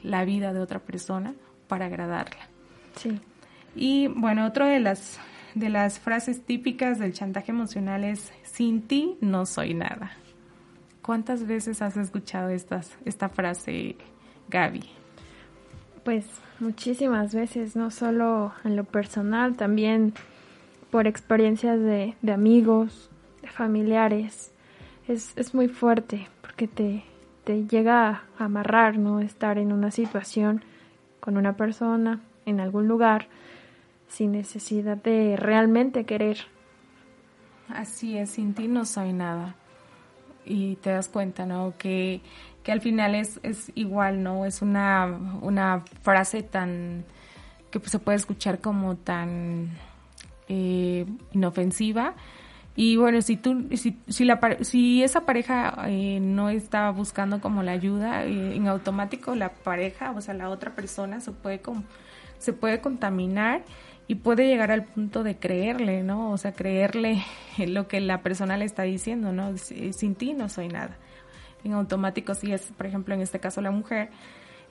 la 0.04 0.26
vida 0.26 0.52
de 0.54 0.60
otra 0.60 0.80
persona 0.80 1.34
para 1.68 1.86
agradarla. 1.86 2.48
Sí. 2.96 3.20
Y 3.76 4.08
bueno, 4.08 4.46
otra 4.46 4.68
de 4.68 4.80
las 4.80 5.20
de 5.56 5.70
las 5.70 6.00
frases 6.00 6.42
típicas 6.44 7.00
del 7.00 7.14
chantaje 7.14 7.52
emocional 7.52 8.04
es 8.04 8.32
sin 8.44 8.82
ti 8.88 9.18
no 9.22 9.46
soy 9.46 9.74
nada. 9.74 10.12
¿Cuántas 11.02 11.48
veces 11.48 11.82
has 11.82 11.98
escuchado 11.98 12.50
estas, 12.50 12.98
esta 13.06 13.30
frase, 13.30 13.96
Gaby? 14.50 14.84
Pues 16.04 16.26
muchísimas 16.60 17.34
veces, 17.34 17.76
no 17.76 17.92
solo 17.92 18.54
en 18.64 18.76
lo 18.76 18.84
personal, 18.84 19.56
también 19.56 20.14
por 20.92 21.08
experiencias 21.08 21.80
de, 21.80 22.16
amigos, 22.32 23.10
de 23.42 23.48
familiares. 23.48 24.52
Es, 25.08 25.34
es 25.36 25.54
muy 25.56 25.68
fuerte 25.68 26.28
porque 26.42 26.68
te, 26.68 27.04
te 27.44 27.66
llega 27.66 28.10
a 28.10 28.24
amarrar, 28.38 28.98
¿no? 28.98 29.20
Estar 29.20 29.58
en 29.58 29.74
una 29.74 29.90
situación 29.90 30.64
con 31.20 31.38
una 31.38 31.58
persona, 31.58 32.20
en 32.46 32.60
algún 32.60 32.88
lugar, 32.88 33.28
sin 34.12 34.34
necesidad 34.34 34.98
de 34.98 35.38
realmente 35.38 36.04
querer. 36.06 36.38
Así 37.70 38.18
es, 38.18 38.32
sin 38.32 38.54
ti 38.54 38.68
no 38.68 38.86
soy 38.86 39.14
nada. 39.14 39.56
Y 40.46 40.76
te 40.78 40.90
das 40.90 41.08
cuenta, 41.08 41.46
¿no? 41.46 41.74
Que, 41.78 42.22
que 42.64 42.72
al 42.74 42.82
final 42.82 43.16
es, 43.16 43.40
es 43.42 43.72
igual, 43.74 44.22
¿no? 44.22 44.46
Es 44.46 44.62
una, 44.62 45.06
una 45.42 45.86
frase 46.02 46.44
tan 46.44 47.06
que 47.72 47.80
se 47.80 48.00
puede 48.00 48.18
escuchar 48.18 48.60
como 48.60 48.98
tan 48.98 49.70
eh, 50.50 51.06
inofensiva. 51.32 52.16
Y 52.76 52.98
bueno, 52.98 53.22
si 53.22 53.38
tú, 53.38 53.70
si, 53.76 53.98
si, 54.10 54.26
la, 54.26 54.58
si 54.62 55.04
esa 55.04 55.22
pareja 55.22 55.86
eh, 55.88 56.20
no 56.20 56.50
está 56.50 56.90
buscando 56.90 57.40
como 57.40 57.64
la 57.64 57.72
ayuda, 57.72 58.26
eh, 58.26 58.56
en 58.56 58.68
automático 58.68 59.36
la 59.36 59.50
pareja, 59.54 60.12
o 60.12 60.20
sea, 60.20 60.34
la 60.34 60.50
otra 60.50 60.72
persona 60.76 61.22
se 61.22 61.32
puede, 61.32 61.62
se 62.40 62.52
puede 62.52 62.82
contaminar 62.82 63.64
y 64.08 64.16
puede 64.16 64.48
llegar 64.48 64.72
al 64.72 64.86
punto 64.86 65.24
de 65.24 65.38
creerle, 65.38 66.04
¿no? 66.04 66.32
O 66.32 66.38
sea, 66.38 66.54
creerle 66.54 67.24
lo 67.58 67.88
que 67.88 68.02
la 68.02 68.22
persona 68.22 68.58
le 68.58 68.66
está 68.66 68.84
diciendo, 68.84 69.32
¿no? 69.32 69.58
Sin 69.58 70.16
ti 70.16 70.34
no 70.34 70.50
soy 70.50 70.68
nada. 70.68 70.98
En 71.64 71.74
automático, 71.74 72.34
si 72.34 72.52
es, 72.52 72.72
por 72.72 72.88
ejemplo, 72.88 73.14
en 73.14 73.22
este 73.22 73.40
caso 73.40 73.62
la 73.62 73.72
mujer, 73.72 74.10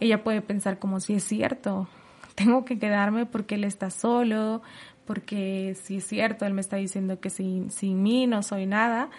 ella 0.01 0.25
puede 0.25 0.43
pensar 0.43 0.79
como 0.79 1.01
si 1.01 1.15
es 1.15 1.25
cierto, 1.25 1.89
tengo 2.35 2.65
que 2.65 2.79
quedarme 2.79 3.27
porque 3.27 3.55
él 3.55 3.65
está 3.65 3.91
solo, 3.91 4.63
porque 5.07 5.77
si 5.83 5.97
es 5.97 6.07
cierto, 6.07 6.47
él 6.47 6.55
me 6.55 6.61
está 6.61 6.77
diciendo 6.77 7.21
que 7.21 7.31
sin, 7.31 7.71
sin 7.71 8.03
mí 8.03 8.27
no 8.27 8.43
soy 8.43 8.67
nada, 8.67 9.11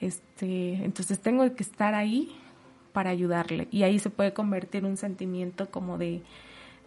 este, 0.00 0.74
entonces 0.84 1.20
tengo 1.20 1.54
que 1.54 1.62
estar 1.62 1.94
ahí 1.94 2.34
para 2.92 3.10
ayudarle. 3.10 3.68
Y 3.70 3.82
ahí 3.82 3.98
se 3.98 4.10
puede 4.10 4.32
convertir 4.32 4.84
un 4.84 4.96
sentimiento 4.96 5.70
como 5.70 5.98
de, 5.98 6.22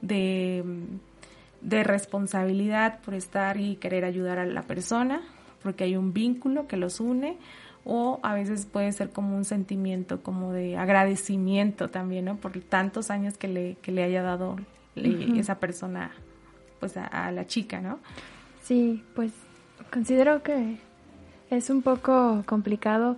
de, 0.02 0.64
de 1.64 1.84
responsabilidad 1.84 3.00
por 3.00 3.14
estar 3.14 3.60
y 3.60 3.78
querer 3.78 4.06
ayudar 4.06 4.38
a 4.38 4.46
la 4.46 4.64
persona, 4.64 5.22
porque 5.62 5.86
hay 5.86 5.96
un 5.96 6.14
vínculo 6.14 6.68
que 6.68 6.78
los 6.78 7.00
une, 7.00 7.38
o 7.86 8.20
a 8.24 8.34
veces 8.34 8.66
puede 8.66 8.92
ser 8.92 9.10
como 9.10 9.36
un 9.36 9.46
sentimiento 9.46 10.22
como 10.22 10.54
de 10.54 10.78
agradecimiento 10.78 11.90
también, 11.90 12.26
¿no? 12.26 12.38
Por 12.38 12.58
tantos 12.60 13.10
años 13.10 13.38
que 13.38 13.48
le, 13.48 13.76
que 13.82 13.92
le 13.92 14.04
haya 14.04 14.22
dado 14.22 14.58
esa 14.96 15.60
persona 15.60 16.12
pues 16.80 16.98
a, 16.98 17.32
la 17.32 17.48
chica, 17.48 17.82
¿no? 17.82 18.00
Sí, 18.62 19.04
pues 19.16 19.32
considero 19.92 20.44
que 20.44 20.78
es 21.50 21.70
un 21.70 21.82
poco 21.82 22.44
complicado 22.46 23.18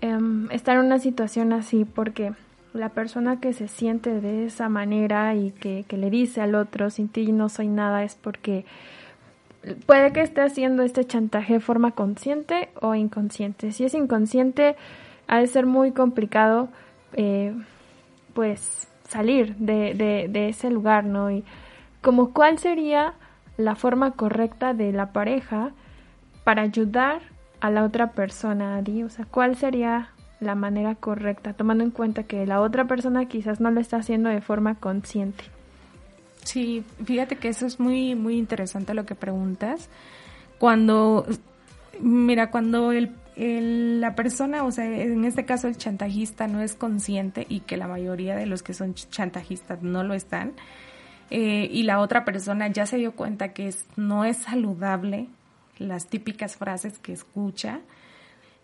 em, 0.00 0.50
estar 0.50 0.76
en 0.76 0.84
una 0.84 0.98
situación 0.98 1.52
así 1.52 1.84
porque 1.84 2.32
la 2.74 2.90
persona 2.90 3.40
que 3.40 3.52
se 3.52 3.68
siente 3.68 4.20
de 4.20 4.46
esa 4.46 4.68
manera 4.68 5.34
y 5.34 5.50
que, 5.50 5.84
que 5.86 5.96
le 5.96 6.10
dice 6.10 6.40
al 6.40 6.54
otro, 6.54 6.90
sin 6.90 7.08
ti 7.08 7.30
no 7.32 7.48
soy 7.48 7.68
nada, 7.68 8.04
es 8.04 8.14
porque 8.14 8.64
puede 9.86 10.12
que 10.12 10.22
esté 10.22 10.40
haciendo 10.40 10.82
este 10.82 11.04
chantaje 11.04 11.54
de 11.54 11.60
forma 11.60 11.92
consciente 11.92 12.70
o 12.80 12.94
inconsciente. 12.94 13.72
Si 13.72 13.84
es 13.84 13.94
inconsciente, 13.94 14.76
ha 15.28 15.38
de 15.38 15.46
ser 15.46 15.66
muy 15.66 15.92
complicado, 15.92 16.68
eh, 17.14 17.54
pues, 18.34 18.88
salir 19.08 19.54
de, 19.56 19.94
de, 20.28 20.48
ese 20.48 20.70
lugar, 20.70 21.04
¿no? 21.04 21.30
Y 21.30 21.44
como 22.00 22.32
cuál 22.32 22.58
sería 22.58 23.14
la 23.56 23.76
forma 23.76 24.12
correcta 24.12 24.72
de 24.72 24.92
la 24.92 25.12
pareja 25.12 25.72
para 26.44 26.62
ayudar 26.62 27.20
a 27.60 27.70
la 27.70 27.84
otra 27.84 28.12
persona, 28.12 28.76
Adi? 28.76 29.04
O 29.04 29.10
sea, 29.10 29.26
¿cuál 29.26 29.56
sería 29.56 30.08
la 30.42 30.54
manera 30.54 30.94
correcta, 30.94 31.54
tomando 31.54 31.84
en 31.84 31.90
cuenta 31.90 32.24
que 32.24 32.46
la 32.46 32.60
otra 32.60 32.86
persona 32.86 33.26
quizás 33.26 33.60
no 33.60 33.70
lo 33.70 33.80
está 33.80 33.98
haciendo 33.98 34.28
de 34.28 34.40
forma 34.40 34.74
consciente? 34.74 35.44
Sí, 36.44 36.84
fíjate 37.04 37.36
que 37.36 37.48
eso 37.48 37.66
es 37.66 37.78
muy, 37.78 38.14
muy 38.14 38.36
interesante 38.36 38.94
lo 38.94 39.06
que 39.06 39.14
preguntas. 39.14 39.88
Cuando, 40.58 41.26
mira, 42.00 42.50
cuando 42.50 42.92
el, 42.92 43.12
la 44.00 44.14
persona, 44.14 44.64
o 44.64 44.70
sea, 44.72 44.84
en 44.84 45.24
este 45.24 45.44
caso 45.44 45.68
el 45.68 45.76
chantajista 45.76 46.48
no 46.48 46.60
es 46.60 46.74
consciente 46.74 47.46
y 47.48 47.60
que 47.60 47.76
la 47.76 47.86
mayoría 47.86 48.34
de 48.34 48.46
los 48.46 48.62
que 48.62 48.74
son 48.74 48.94
chantajistas 48.94 49.82
no 49.82 50.02
lo 50.02 50.14
están, 50.14 50.52
eh, 51.30 51.68
y 51.70 51.84
la 51.84 52.00
otra 52.00 52.24
persona 52.24 52.68
ya 52.68 52.86
se 52.86 52.98
dio 52.98 53.12
cuenta 53.12 53.52
que 53.52 53.68
es, 53.68 53.86
no 53.96 54.24
es 54.24 54.38
saludable 54.38 55.28
las 55.78 56.08
típicas 56.08 56.56
frases 56.56 56.98
que 56.98 57.12
escucha, 57.12 57.80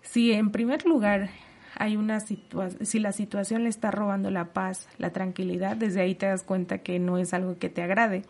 si 0.03 0.33
en 0.33 0.51
primer 0.51 0.85
lugar 0.85 1.31
hay 1.77 1.97
una 1.97 2.21
si 2.21 2.99
la 2.99 3.13
situación 3.13 3.65
le 3.65 3.69
está 3.69 3.91
robando 3.91 4.31
la 4.31 4.53
paz, 4.53 4.89
la 4.99 5.11
tranquilidad, 5.11 5.77
desde 5.77 6.01
ahí 6.01 6.15
te 6.15 6.27
das 6.27 6.43
cuenta 6.43 6.79
que 6.79 6.99
no 6.99 7.19
es 7.19 7.35
algo 7.35 7.59
que 7.59 7.69
te 7.69 7.83
agrade. 7.83 8.23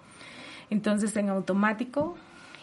Entonces, 0.70 1.16
en 1.16 1.30
automático, 1.30 2.16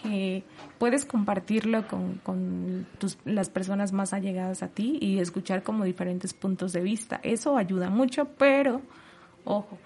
eh, 0.06 0.44
puedes 0.78 1.06
compartirlo 1.06 1.88
con, 1.88 2.16
con 2.24 2.86
tus, 3.00 3.18
las 3.26 3.50
personas 3.50 3.92
más 3.92 4.14
allegadas 4.14 4.62
a 4.62 4.68
ti 4.68 4.98
y 5.02 5.20
escuchar 5.20 5.64
como 5.64 5.84
diferentes 5.84 6.34
puntos 6.34 6.74
de 6.74 6.82
vista. 6.82 7.20
Eso 7.24 7.58
ayuda 7.58 7.90
mucho, 7.90 8.26
pero, 8.38 8.82
ojo, 9.44 9.78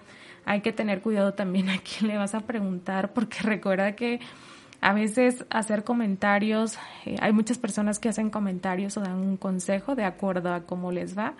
hay 0.44 0.60
que 0.60 0.72
tener 0.72 1.00
cuidado 1.00 1.34
también 1.34 1.70
a 1.70 1.78
quién 1.78 2.10
le 2.10 2.18
vas 2.18 2.34
a 2.34 2.40
preguntar, 2.40 3.12
porque 3.12 3.38
recuerda 3.42 3.96
que 3.96 4.20
a 4.80 4.92
veces 4.92 5.44
hacer 5.50 5.84
comentarios, 5.84 6.78
eh, 7.04 7.16
hay 7.20 7.32
muchas 7.32 7.58
personas 7.58 7.98
que 7.98 8.08
hacen 8.08 8.30
comentarios 8.30 8.96
o 8.96 9.00
dan 9.00 9.16
un 9.16 9.36
consejo 9.36 9.94
de 9.94 10.04
acuerdo 10.04 10.52
a 10.52 10.62
cómo 10.62 10.90
les 10.92 11.16
va 11.16 11.34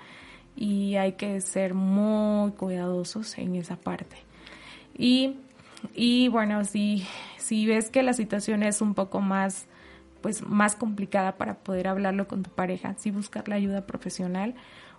y 0.56 0.96
hay 0.96 1.12
que 1.12 1.40
ser 1.40 1.74
muy 1.74 2.52
cuidadosos 2.52 3.38
en 3.38 3.56
esa 3.56 3.76
parte. 3.76 4.16
Y, 4.96 5.36
y 5.94 6.28
bueno, 6.28 6.64
si, 6.64 7.06
si 7.38 7.66
ves 7.66 7.88
que 7.88 8.02
la 8.02 8.12
situación 8.12 8.62
es 8.62 8.80
un 8.80 8.94
poco 8.94 9.20
más 9.20 9.66
pues 10.20 10.42
más 10.46 10.76
complicada 10.76 11.38
para 11.38 11.54
poder 11.54 11.88
hablarlo 11.88 12.28
con 12.28 12.42
tu 12.42 12.50
pareja, 12.50 12.94
sí 12.98 13.10
buscar 13.10 13.48
la 13.48 13.54
ayuda 13.54 13.86
profesional 13.86 14.54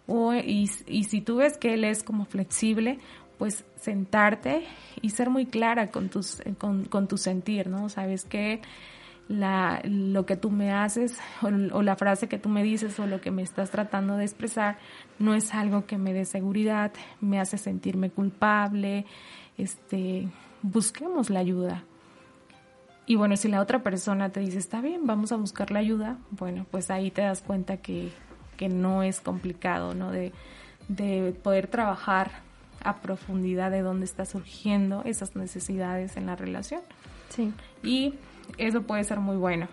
o 0.07 0.33
y, 0.33 0.69
y 0.87 1.03
si 1.03 1.21
tú 1.21 1.37
ves 1.37 1.57
que 1.57 1.75
él 1.75 1.83
es 1.83 2.01
como 2.01 2.25
flexible, 2.25 2.97
pues 3.41 3.65
sentarte 3.75 4.61
y 5.01 5.09
ser 5.09 5.31
muy 5.31 5.47
clara 5.47 5.89
con, 5.89 6.09
tus, 6.09 6.43
con, 6.59 6.85
con 6.85 7.07
tu 7.07 7.17
sentir, 7.17 7.65
¿no? 7.65 7.89
Sabes 7.89 8.23
que 8.23 8.61
lo 9.27 10.27
que 10.27 10.35
tú 10.35 10.51
me 10.51 10.71
haces 10.71 11.17
o, 11.41 11.47
o, 11.47 11.81
la 11.81 11.95
frase 11.95 12.27
que 12.27 12.37
tú 12.37 12.49
me 12.49 12.61
dices 12.61 12.99
o 12.99 13.07
lo 13.07 13.19
que 13.19 13.31
me 13.31 13.41
estás 13.41 13.71
tratando 13.71 14.15
de 14.15 14.25
expresar 14.25 14.77
no 15.17 15.33
es 15.33 15.55
algo 15.55 15.87
que 15.87 15.97
me 15.97 16.13
dé 16.13 16.25
seguridad, 16.25 16.91
me 17.19 17.39
hace 17.39 17.57
sentirme 17.57 18.11
culpable, 18.11 19.07
este, 19.57 20.27
busquemos 20.61 21.31
la 21.31 21.39
ayuda. 21.39 21.83
Y 23.07 23.15
bueno, 23.15 23.35
si 23.37 23.47
la 23.47 23.59
otra 23.59 23.81
persona 23.81 24.29
te 24.29 24.41
dice, 24.41 24.59
está 24.59 24.81
bien, 24.81 25.07
vamos 25.07 25.31
a 25.31 25.37
buscar 25.37 25.71
la 25.71 25.79
ayuda, 25.79 26.19
bueno, 26.29 26.67
pues 26.69 26.91
ahí 26.91 27.09
te 27.09 27.23
das 27.23 27.41
cuenta 27.41 27.77
que, 27.77 28.11
que 28.55 28.69
no 28.69 29.01
es 29.01 29.19
complicado, 29.19 29.95
¿no? 29.95 30.11
De, 30.11 30.31
de 30.89 31.33
poder 31.41 31.65
trabajar 31.65 32.50
a 32.83 33.01
profundidad 33.01 33.71
de 33.71 33.81
dónde 33.81 34.05
está 34.05 34.25
surgiendo 34.25 35.03
esas 35.05 35.35
necesidades 35.35 36.17
en 36.17 36.25
la 36.25 36.35
relación. 36.35 36.81
Sí. 37.29 37.53
Y 37.83 38.15
eso 38.57 38.83
puede 38.83 39.03
ser 39.03 39.19
muy 39.19 39.37
bueno. 39.37 39.67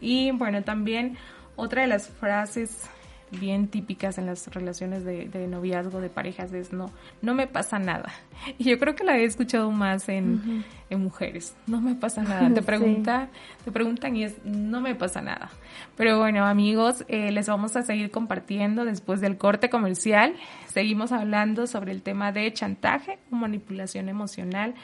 Y 0.00 0.30
bueno, 0.32 0.62
también 0.62 1.16
otra 1.56 1.82
de 1.82 1.88
las 1.88 2.08
frases 2.08 2.88
bien 3.30 3.68
típicas 3.68 4.18
en 4.18 4.26
las 4.26 4.46
relaciones 4.48 5.04
de, 5.04 5.26
de, 5.26 5.46
noviazgo, 5.46 6.00
de 6.00 6.08
parejas, 6.08 6.52
es 6.52 6.72
no, 6.72 6.90
no 7.22 7.34
me 7.34 7.46
pasa 7.46 7.78
nada. 7.78 8.12
Y 8.58 8.64
yo 8.64 8.78
creo 8.78 8.94
que 8.94 9.02
la 9.02 9.16
he 9.18 9.24
escuchado 9.24 9.70
más 9.70 10.08
en, 10.08 10.34
uh 10.34 10.38
-huh. 10.38 10.64
en 10.90 11.00
mujeres, 11.02 11.56
no 11.66 11.80
me 11.80 11.94
pasa 11.94 12.22
nada. 12.28 12.52
Te, 12.52 12.62
pregunta, 12.62 13.28
sí. 13.32 13.64
te 13.64 13.72
preguntan 13.72 14.16
y 14.16 14.24
es, 14.24 14.44
no 14.44 14.80
me 14.80 14.94
pasa 14.94 15.20
nada. 15.20 15.50
Pero 15.96 16.18
bueno, 16.18 16.44
amigos, 16.44 17.04
eh, 17.08 17.32
les 17.32 17.48
vamos 17.48 17.76
a 17.76 17.82
seguir 17.82 18.10
compartiendo 18.10 18.84
después 18.84 19.20
del 19.20 19.36
corte 19.36 19.70
comercial. 19.70 20.34
Seguimos 20.66 21.12
hablando 21.12 21.66
sobre 21.66 21.92
el 21.92 22.02
tema 22.02 22.32
de 22.32 22.52
chantaje 22.52 23.18
o 23.30 23.36
manipulación 23.36 24.08
emocional. 24.08 24.74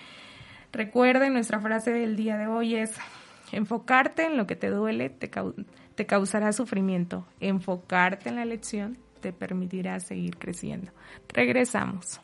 Recuerden, 0.73 1.35
nuestra 1.35 1.61
frase 1.61 1.93
del 1.93 2.17
día 2.17 2.39
de 2.39 2.47
hoy 2.47 2.77
es, 2.77 2.97
enfocarte 3.53 4.25
en 4.25 4.37
lo 4.37 4.47
que 4.47 4.57
te 4.57 4.69
duele, 4.69 5.11
te 5.11 5.31
te 6.03 6.07
causará 6.07 6.53
sufrimiento. 6.53 7.29
Enfocarte 7.39 8.29
en 8.29 8.35
la 8.35 8.45
lección 8.45 8.99
te 9.21 9.33
permitirá 9.33 10.01
seguir 10.01 10.37
creciendo. 10.37 10.91
Regresamos. 11.29 12.21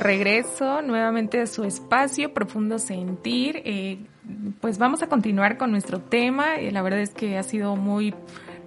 Regreso 0.00 0.82
nuevamente 0.82 1.40
a 1.40 1.46
su 1.46 1.64
espacio 1.64 2.32
Profundo 2.32 2.78
Sentir. 2.78 3.62
Eh, 3.64 3.98
pues 4.60 4.78
vamos 4.78 5.02
a 5.02 5.08
continuar 5.08 5.56
con 5.56 5.70
nuestro 5.70 6.00
tema. 6.00 6.56
Eh, 6.56 6.72
la 6.72 6.82
verdad 6.82 7.00
es 7.00 7.10
que 7.10 7.38
ha 7.38 7.42
sido 7.42 7.76
muy 7.76 8.14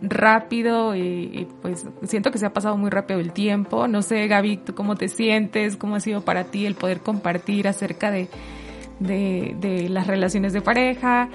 rápido 0.02 0.96
y, 0.96 1.48
pues 1.62 1.86
siento 2.04 2.32
que 2.32 2.38
se 2.38 2.46
ha 2.46 2.54
pasado 2.54 2.78
muy 2.78 2.90
rápido 2.90 3.20
el 3.20 3.32
tiempo. 3.32 3.88
No 3.88 4.02
sé, 4.02 4.28
Gaby, 4.28 4.58
¿tú 4.58 4.76
cómo 4.76 4.96
te 4.96 5.08
sientes? 5.08 5.78
¿Cómo 5.78 5.96
ha 5.96 6.00
sido 6.00 6.22
para 6.22 6.46
ti 6.46 6.66
el 6.66 6.76
poder 6.76 7.00
compartir 7.00 7.68
acerca 7.68 8.12
de, 8.12 8.28
de, 9.00 9.56
de 9.60 9.90
las 9.90 10.08
relaciones 10.08 10.54
de 10.54 10.62
pareja? 10.62 11.30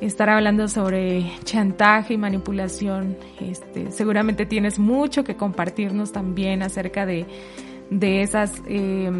Estar 0.00 0.30
hablando 0.30 0.68
sobre 0.68 1.30
chantaje 1.44 2.14
y 2.14 2.18
manipulación. 2.18 3.16
Este, 3.40 3.90
seguramente 3.90 4.46
tienes 4.46 4.78
mucho 4.78 5.22
que 5.22 5.36
compartirnos 5.36 6.12
también 6.12 6.62
acerca 6.62 7.04
de, 7.04 7.26
de 7.90 8.22
esas 8.22 8.52
eh, 8.66 9.10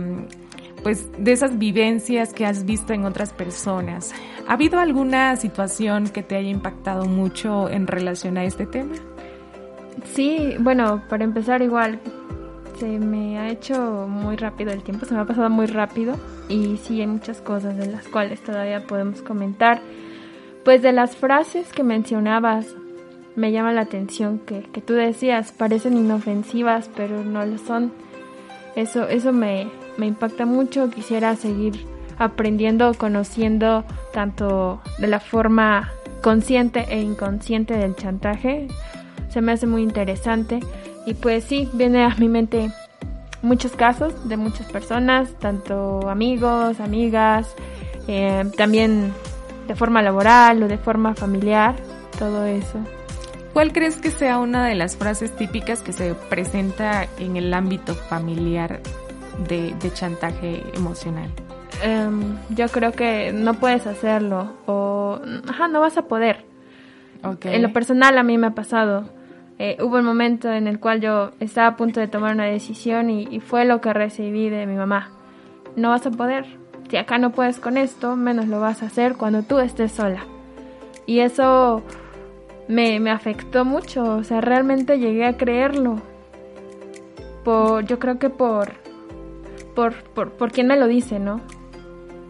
pues 0.84 1.08
de 1.18 1.32
esas 1.32 1.58
vivencias 1.58 2.34
que 2.34 2.44
has 2.44 2.64
visto 2.64 2.92
en 2.92 3.04
otras 3.04 3.32
personas. 3.32 4.12
¿Ha 4.46 4.52
habido 4.52 4.78
alguna 4.78 5.34
situación 5.36 6.08
que 6.08 6.22
te 6.22 6.36
haya 6.36 6.50
impactado 6.50 7.06
mucho 7.06 7.70
en 7.70 7.86
relación 7.86 8.36
a 8.36 8.44
este 8.44 8.66
tema? 8.66 8.94
Sí, 10.12 10.54
bueno, 10.60 11.02
para 11.08 11.24
empezar 11.24 11.62
igual, 11.62 12.00
se 12.78 12.98
me 12.98 13.38
ha 13.38 13.48
hecho 13.48 14.06
muy 14.08 14.36
rápido 14.36 14.72
el 14.72 14.82
tiempo, 14.82 15.06
se 15.06 15.14
me 15.14 15.20
ha 15.20 15.24
pasado 15.24 15.48
muy 15.48 15.66
rápido 15.66 16.16
y 16.48 16.76
sí 16.76 17.00
hay 17.00 17.06
muchas 17.06 17.40
cosas 17.40 17.76
de 17.78 17.86
las 17.86 18.06
cuales 18.08 18.42
todavía 18.42 18.86
podemos 18.86 19.22
comentar. 19.22 19.80
Pues 20.64 20.82
de 20.82 20.92
las 20.92 21.16
frases 21.16 21.72
que 21.72 21.82
mencionabas, 21.82 22.74
me 23.36 23.52
llama 23.52 23.72
la 23.72 23.82
atención 23.82 24.38
que, 24.38 24.62
que 24.62 24.80
tú 24.80 24.92
decías, 24.92 25.52
parecen 25.52 25.96
inofensivas, 25.96 26.90
pero 26.94 27.24
no 27.24 27.44
lo 27.44 27.58
son. 27.58 28.03
Eso, 28.76 29.08
eso 29.08 29.32
me, 29.32 29.68
me 29.96 30.06
impacta 30.06 30.46
mucho, 30.46 30.90
quisiera 30.90 31.36
seguir 31.36 31.86
aprendiendo, 32.18 32.94
conociendo 32.94 33.84
tanto 34.12 34.80
de 34.98 35.06
la 35.06 35.20
forma 35.20 35.90
consciente 36.22 36.86
e 36.88 37.00
inconsciente 37.00 37.76
del 37.76 37.94
chantaje. 37.96 38.68
Se 39.28 39.40
me 39.40 39.52
hace 39.52 39.66
muy 39.66 39.82
interesante 39.82 40.60
y 41.06 41.14
pues 41.14 41.44
sí, 41.44 41.68
viene 41.72 42.04
a 42.04 42.14
mi 42.18 42.28
mente 42.28 42.70
muchos 43.42 43.72
casos 43.72 44.28
de 44.28 44.36
muchas 44.36 44.66
personas, 44.70 45.28
tanto 45.38 46.08
amigos, 46.08 46.80
amigas, 46.80 47.54
eh, 48.08 48.44
también 48.56 49.12
de 49.68 49.74
forma 49.74 50.02
laboral 50.02 50.62
o 50.62 50.68
de 50.68 50.78
forma 50.78 51.14
familiar, 51.14 51.74
todo 52.18 52.44
eso. 52.44 52.78
¿Cuál 53.54 53.72
crees 53.72 53.98
que 53.98 54.10
sea 54.10 54.40
una 54.40 54.66
de 54.66 54.74
las 54.74 54.96
frases 54.96 55.34
típicas 55.36 55.80
que 55.80 55.92
se 55.92 56.12
presenta 56.28 57.06
en 57.18 57.36
el 57.36 57.54
ámbito 57.54 57.94
familiar 57.94 58.80
de, 59.48 59.72
de 59.80 59.92
chantaje 59.92 60.64
emocional? 60.74 61.30
Um, 61.86 62.36
yo 62.48 62.66
creo 62.66 62.90
que 62.90 63.32
no 63.32 63.54
puedes 63.54 63.86
hacerlo 63.86 64.54
o 64.66 65.20
ajá, 65.48 65.68
no 65.68 65.80
vas 65.80 65.96
a 65.96 66.08
poder. 66.08 66.44
Okay. 67.22 67.54
En 67.54 67.62
lo 67.62 67.72
personal 67.72 68.18
a 68.18 68.24
mí 68.24 68.36
me 68.38 68.48
ha 68.48 68.54
pasado. 68.56 69.04
Eh, 69.60 69.76
hubo 69.80 69.98
un 69.98 70.04
momento 70.04 70.52
en 70.52 70.66
el 70.66 70.80
cual 70.80 71.00
yo 71.00 71.30
estaba 71.38 71.68
a 71.68 71.76
punto 71.76 72.00
de 72.00 72.08
tomar 72.08 72.34
una 72.34 72.46
decisión 72.46 73.08
y, 73.08 73.28
y, 73.30 73.38
fue 73.38 73.64
lo 73.64 73.80
que 73.80 73.92
recibí 73.92 74.48
de 74.48 74.66
mi 74.66 74.74
mamá. 74.74 75.12
No 75.76 75.90
vas 75.90 76.04
a 76.06 76.10
poder. 76.10 76.44
Si 76.90 76.96
acá 76.96 77.18
no 77.18 77.30
puedes 77.30 77.60
con 77.60 77.76
esto, 77.76 78.16
menos 78.16 78.48
lo 78.48 78.58
vas 78.58 78.82
a 78.82 78.86
hacer 78.86 79.14
cuando 79.14 79.44
tú 79.44 79.60
estés 79.60 79.92
sola. 79.92 80.24
Y 81.06 81.20
eso 81.20 81.84
me, 82.68 83.00
me 83.00 83.10
afectó 83.10 83.64
mucho. 83.64 84.02
O 84.16 84.24
sea, 84.24 84.40
realmente 84.40 84.98
llegué 84.98 85.26
a 85.26 85.36
creerlo. 85.36 86.00
Por, 87.44 87.84
yo 87.84 87.98
creo 87.98 88.18
que 88.18 88.30
por, 88.30 88.72
por, 89.74 89.94
por, 90.14 90.32
por 90.32 90.52
quién 90.52 90.66
me 90.66 90.76
lo 90.76 90.86
dice, 90.86 91.18
¿no? 91.18 91.40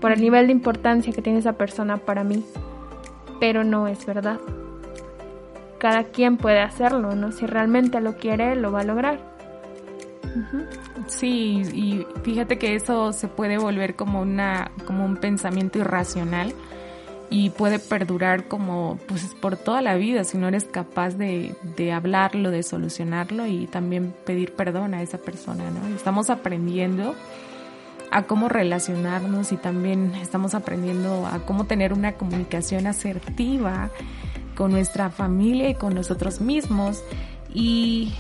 Por 0.01 0.13
el 0.13 0.21
nivel 0.21 0.47
de 0.47 0.53
importancia 0.53 1.13
que 1.13 1.23
tiene 1.23 1.39
esa 1.39 1.55
persona 1.55 1.99
para 1.99 2.25
mí. 2.25 2.45
Pero 3.41 3.65
no 3.65 3.89
es 3.89 4.05
verdad. 4.07 4.41
Cada 5.79 6.05
quien 6.05 6.37
puede 6.37 6.61
hacerlo, 6.61 7.15
¿no? 7.15 7.33
Si 7.33 7.47
realmente 7.47 8.01
lo 8.01 8.17
quiere, 8.17 8.57
lo 8.57 8.73
va 8.73 8.81
a 8.81 8.85
lograr. 8.85 9.35
Sí, 11.07 11.63
y 11.73 12.07
fíjate 12.23 12.59
que 12.59 12.75
eso 12.75 13.13
se 13.13 13.29
puede 13.29 13.59
volver 13.59 13.95
como 13.95 14.21
una, 14.21 14.73
como 14.85 15.05
un 15.05 15.17
pensamiento 15.17 15.79
irracional 15.79 16.53
y 17.35 17.51
puede 17.51 17.81
perdurar 17.81 18.47
como 18.47 18.97
pues 19.09 19.35
por 19.41 19.57
toda 19.57 19.83
la 19.83 19.97
vida 19.97 20.23
si 20.23 20.39
no 20.39 20.47
eres 20.47 20.63
capaz 20.63 21.17
de, 21.17 21.57
de 21.77 21.91
hablarlo, 21.91 22.53
de 22.53 22.63
solucionarlo 22.63 23.45
y 23.49 23.67
también 23.67 24.15
pedir 24.25 24.53
perdón 24.53 24.95
a 24.95 25.03
esa 25.03 25.19
persona, 25.19 25.65
¿no? 25.69 25.97
Estamos 25.97 26.31
aprendiendo 26.31 27.17
a 28.13 28.23
cómo 28.23 28.49
relacionarnos 28.49 29.51
y 29.51 29.57
también 29.57 30.15
estamos 30.15 30.55
aprendiendo 30.55 31.27
a 31.27 31.41
cómo 31.41 31.65
tener 31.65 31.93
una 31.93 32.13
comunicación 32.13 32.87
asertiva 32.87 33.91
con 34.55 34.71
nuestra 34.71 35.11
familia 35.11 35.69
y 35.71 35.75
con 35.75 35.93
nosotros 35.93 36.41
mismos 36.41 37.03
y, 37.55 38.13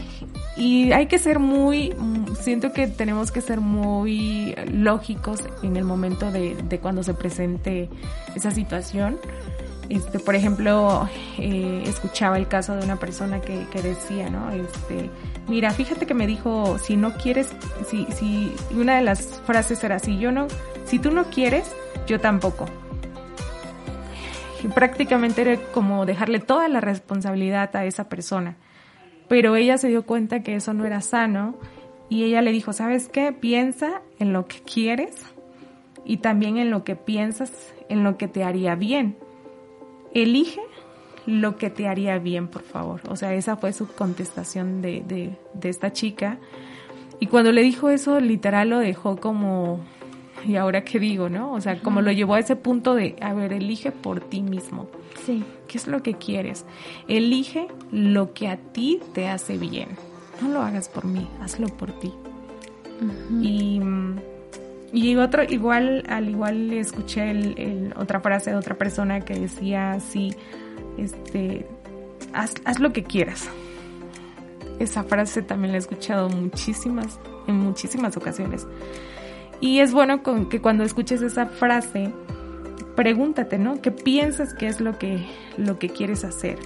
y 0.57 0.93
hay 0.93 1.07
que 1.07 1.19
ser 1.19 1.41
muy, 1.41 1.93
siento 2.41 2.73
que 2.73 2.87
tenemos 2.87 3.33
que 3.33 3.41
ser 3.41 3.61
muy 3.61 4.55
lógicos 4.73 5.41
en 5.63 5.77
el 5.77 5.85
momento 5.85 6.31
de, 6.31 6.55
de 6.55 6.79
cuando 6.79 7.03
se 7.03 7.13
presente 7.15 7.91
esa 8.37 8.53
situación. 8.53 9.19
Este, 9.89 10.19
por 10.19 10.35
ejemplo, 10.35 11.09
eh, 11.37 11.83
escuchaba 11.87 12.39
el 12.39 12.49
caso 12.49 12.75
de 12.77 12.85
una 12.85 12.97
persona 12.97 13.41
que, 13.41 13.67
que 13.71 13.83
decía, 13.83 14.31
¿no? 14.31 14.51
Este, 14.51 15.11
mira, 15.47 15.73
fíjate 15.73 16.07
que 16.07 16.15
me 16.15 16.27
dijo, 16.27 16.79
si 16.79 16.97
no 16.97 17.15
quieres, 17.15 17.49
si, 17.87 18.07
si, 18.07 18.55
una 18.71 18.97
de 18.97 19.03
las 19.03 19.43
frases 19.45 19.83
era, 19.85 19.99
si 19.99 20.19
yo 20.19 20.33
no, 20.33 20.47
si 20.87 20.99
tú 20.99 21.11
no 21.11 21.25
quieres, 21.25 21.71
yo 22.07 22.19
tampoco. 22.19 22.67
Y 24.63 24.69
prácticamente 24.69 25.43
era 25.43 25.61
como 25.73 26.07
dejarle 26.07 26.39
toda 26.39 26.69
la 26.69 26.81
responsabilidad 26.81 27.77
a 27.77 27.85
esa 27.85 28.09
persona. 28.09 28.57
Pero 29.29 29.57
ella 29.57 29.79
se 29.79 29.89
dio 29.89 30.05
cuenta 30.05 30.43
que 30.43 30.55
eso 30.55 30.75
no 30.75 30.85
era 30.85 31.01
sano 31.01 31.57
y 32.09 32.25
ella 32.25 32.43
le 32.43 32.53
dijo, 32.53 32.73
¿sabes 32.73 33.09
qué? 33.09 33.33
Piensa 33.33 34.03
en 34.19 34.33
lo 34.33 34.47
que 34.47 34.61
quieres 34.61 35.15
y 36.05 36.19
también 36.19 36.59
en 36.59 36.71
lo 36.71 36.85
que 36.85 36.97
piensas, 36.97 37.73
en 37.89 38.05
lo 38.05 38.17
que 38.19 38.29
te 38.29 38.45
haría 38.45 38.75
bien. 38.75 39.17
Elige 40.13 40.61
lo 41.27 41.57
que 41.57 41.71
te 41.71 41.89
haría 41.89 42.19
bien, 42.19 42.49
por 42.49 42.63
favor. 42.63 43.01
O 43.09 43.17
sea, 43.17 43.35
esa 43.35 43.57
fue 43.57 43.73
su 43.73 43.89
contestación 43.89 44.83
de, 44.83 45.03
de, 45.55 45.69
esta 45.69 45.93
chica. 45.93 46.39
Y 47.21 47.27
cuando 47.27 47.53
le 47.53 47.63
dijo 47.63 47.89
eso, 47.89 48.21
literal 48.21 48.71
lo 48.71 48.79
dejó 48.79 49.17
como, 49.17 49.81
¿y 50.47 50.57
ahora 50.57 50.85
qué 50.85 50.99
digo, 50.99 51.29
no? 51.29 51.53
O 51.53 51.61
sea, 51.61 51.81
como 51.81 52.01
lo 52.01 52.13
llevó 52.13 52.35
a 52.35 52.41
ese 52.41 52.57
punto 52.57 52.95
de, 52.95 53.17
a 53.21 53.33
ver, 53.35 53.53
elige 53.53 53.93
por 53.93 54.21
ti 54.21 54.43
mismo. 54.43 54.89
Sí. 55.25 55.45
¿Qué 55.69 55.79
es 55.79 55.87
lo 55.87 56.03
que 56.03 56.15
quieres? 56.15 56.65
Elige 57.09 57.69
lo 57.91 58.35
que 58.35 58.49
a 58.49 58.57
ti 58.57 59.01
te 59.13 59.29
hace 59.29 59.57
bien. 59.59 59.89
No 60.43 60.49
lo 60.49 60.63
hagas 60.63 60.89
por 60.89 61.05
mí, 61.05 61.29
hazlo 61.41 61.69
por 61.69 61.93
ti. 62.01 62.13
Uh 63.01 63.41
-huh. 63.41 64.21
Y, 64.93 65.01
y 65.11 65.17
otro, 65.17 65.43
igual, 65.45 66.05
al 66.09 66.29
igual 66.29 66.69
le 66.69 66.81
escuché 66.81 67.31
el, 67.31 67.59
el, 67.59 67.95
otra 67.97 68.21
frase 68.21 68.51
de 68.51 68.57
otra 68.57 68.77
persona 68.77 69.21
que 69.21 69.35
decía 69.35 69.93
así, 69.93 70.35
este, 70.99 71.67
haz, 72.33 72.55
haz 72.65 72.81
lo 72.81 72.93
que 72.93 73.05
quieras. 73.05 73.49
Esa 74.79 75.05
frase 75.05 75.43
también 75.43 75.73
la 75.73 75.77
he 75.77 75.81
escuchado 75.81 76.29
muchísimas, 76.29 77.19
en 77.47 77.57
muchísimas 77.57 78.17
ocasiones. 78.17 78.67
Y 79.65 79.81
es 79.81 79.95
bueno 79.95 80.23
con 80.23 80.51
que 80.51 80.61
cuando 80.61 80.85
escuches 80.85 81.23
esa 81.23 81.47
frase, 81.47 82.13
pregúntate, 82.97 83.59
¿no? 83.59 83.81
¿Qué 83.81 83.91
piensas 83.91 84.53
que 84.53 84.67
es 84.67 84.79
lo 84.79 84.99
que, 84.99 85.27
lo 85.57 85.79
que 85.79 85.89
quieres 85.89 86.23
hacer? 86.23 86.59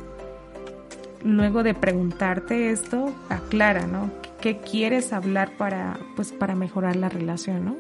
Luego 1.23 1.63
de 1.63 1.75
preguntarte 1.75 2.73
esto, 2.73 3.15
aclara, 3.29 3.87
¿no? 3.87 4.11
qué 4.41 4.59
quieres 4.59 5.13
hablar 5.13 5.57
para, 5.57 6.01
pues, 6.17 6.33
para 6.33 6.57
mejorar 6.57 6.97
la 6.97 7.09
relación, 7.09 7.65
¿no? 7.65 7.77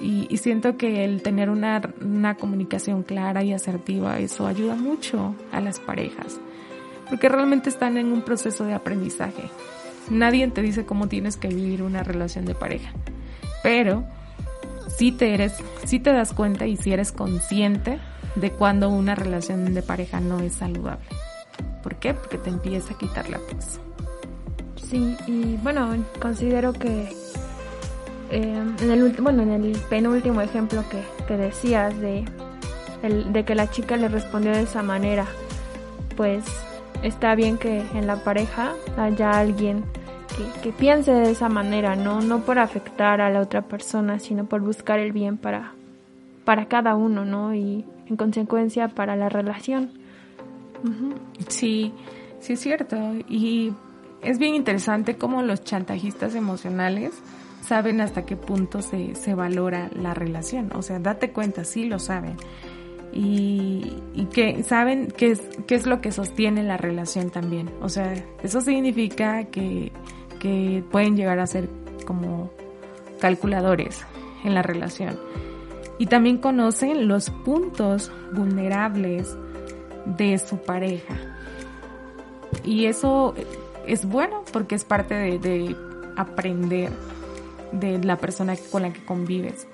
y, 0.00 0.36
siento 0.36 0.76
que 0.76 1.04
el 1.04 1.20
tener 1.22 1.50
una, 1.50 1.80
una 2.00 2.36
comunicación 2.36 3.02
clara 3.02 3.42
y 3.42 3.52
asertiva, 3.52 4.20
eso 4.20 4.46
ayuda 4.46 4.76
mucho 4.76 5.34
a 5.50 5.60
las 5.60 5.80
parejas, 5.80 6.40
porque 7.08 7.28
realmente 7.28 7.70
están 7.70 7.96
en 7.96 8.12
un 8.12 8.22
proceso 8.22 8.64
de 8.64 8.74
aprendizaje. 8.74 9.50
Nadie 10.10 10.46
te 10.48 10.62
dice 10.62 10.86
cómo 10.86 11.08
tienes 11.08 11.36
que 11.36 11.48
vivir 11.48 11.82
una 11.82 12.04
relación 12.04 12.44
de 12.44 12.54
pareja, 12.54 12.92
pero 13.62 14.04
si 14.98 15.12
te 15.12 15.32
eres, 15.32 15.54
si 15.84 16.00
te 16.00 16.12
das 16.12 16.32
cuenta 16.32 16.66
y 16.66 16.76
si 16.76 16.92
eres 16.92 17.12
consciente 17.12 18.00
de 18.34 18.50
cuando 18.50 18.88
una 18.88 19.14
relación 19.14 19.72
de 19.72 19.80
pareja 19.80 20.18
no 20.18 20.40
es 20.40 20.54
saludable. 20.54 21.06
¿Por 21.84 21.94
qué? 21.96 22.14
Porque 22.14 22.36
te 22.36 22.50
empieza 22.50 22.94
a 22.94 22.98
quitar 22.98 23.30
la 23.30 23.38
paz. 23.38 23.78
Sí, 24.90 25.16
y 25.28 25.56
bueno, 25.62 26.04
considero 26.20 26.72
que 26.72 27.12
eh, 28.32 28.62
en 28.80 28.90
el 28.90 29.12
bueno, 29.20 29.42
en 29.44 29.52
el 29.52 29.78
penúltimo 29.88 30.40
ejemplo 30.40 30.82
que, 30.90 31.00
que 31.28 31.36
decías 31.36 31.96
de, 32.00 32.24
de 33.02 33.44
que 33.44 33.54
la 33.54 33.70
chica 33.70 33.96
le 33.96 34.08
respondió 34.08 34.50
de 34.50 34.62
esa 34.62 34.82
manera, 34.82 35.26
pues 36.16 36.44
está 37.04 37.36
bien 37.36 37.56
que 37.56 37.84
en 37.94 38.08
la 38.08 38.16
pareja 38.24 38.74
haya 38.96 39.38
alguien 39.38 39.84
que, 40.62 40.72
piense 40.72 41.12
de 41.12 41.30
esa 41.30 41.48
manera, 41.48 41.96
¿no? 41.96 42.20
No 42.20 42.40
por 42.40 42.58
afectar 42.58 43.20
a 43.20 43.30
la 43.30 43.40
otra 43.40 43.62
persona, 43.62 44.18
sino 44.18 44.44
por 44.44 44.60
buscar 44.60 44.98
el 44.98 45.12
bien 45.12 45.36
para, 45.36 45.72
para 46.44 46.66
cada 46.66 46.94
uno, 46.94 47.24
¿no? 47.24 47.54
Y 47.54 47.84
en 48.08 48.16
consecuencia 48.16 48.88
para 48.88 49.16
la 49.16 49.28
relación. 49.28 49.92
Sí, 51.48 51.92
sí 52.40 52.52
es 52.54 52.60
cierto. 52.60 52.96
Y 53.28 53.72
es 54.22 54.38
bien 54.38 54.54
interesante 54.54 55.16
cómo 55.16 55.42
los 55.42 55.64
chantajistas 55.64 56.34
emocionales 56.34 57.12
saben 57.62 58.00
hasta 58.00 58.24
qué 58.24 58.36
punto 58.36 58.82
se, 58.82 59.14
se 59.14 59.34
valora 59.34 59.90
la 59.94 60.14
relación. 60.14 60.70
O 60.74 60.82
sea, 60.82 60.98
date 60.98 61.32
cuenta, 61.32 61.64
sí 61.64 61.84
lo 61.84 61.98
saben. 61.98 62.36
Y, 63.12 63.94
y, 64.14 64.26
que 64.26 64.62
saben 64.62 65.08
qué 65.16 65.32
es, 65.32 65.40
qué 65.66 65.74
es 65.74 65.86
lo 65.86 66.00
que 66.00 66.12
sostiene 66.12 66.62
la 66.62 66.76
relación 66.76 67.30
también. 67.30 67.70
O 67.80 67.88
sea, 67.88 68.14
eso 68.42 68.60
significa 68.60 69.44
que, 69.44 69.92
que 70.38 70.82
pueden 70.90 71.16
llegar 71.16 71.38
a 71.38 71.46
ser 71.46 71.68
como 72.06 72.50
calculadores 73.20 74.04
en 74.44 74.54
la 74.54 74.62
relación. 74.62 75.18
Y 75.98 76.06
también 76.06 76.38
conocen 76.38 77.08
los 77.08 77.30
puntos 77.30 78.12
vulnerables 78.32 79.36
de 80.04 80.38
su 80.38 80.58
pareja. 80.58 81.14
Y 82.64 82.86
eso 82.86 83.34
es 83.86 84.06
bueno 84.06 84.44
porque 84.52 84.74
es 84.74 84.84
parte 84.84 85.14
de, 85.14 85.76
aprender 86.16 86.90
de 87.72 88.02
la 88.02 88.16
persona 88.16 88.54
con 88.70 88.82
la 88.82 88.92
que 88.92 89.04
convives. 89.04 89.66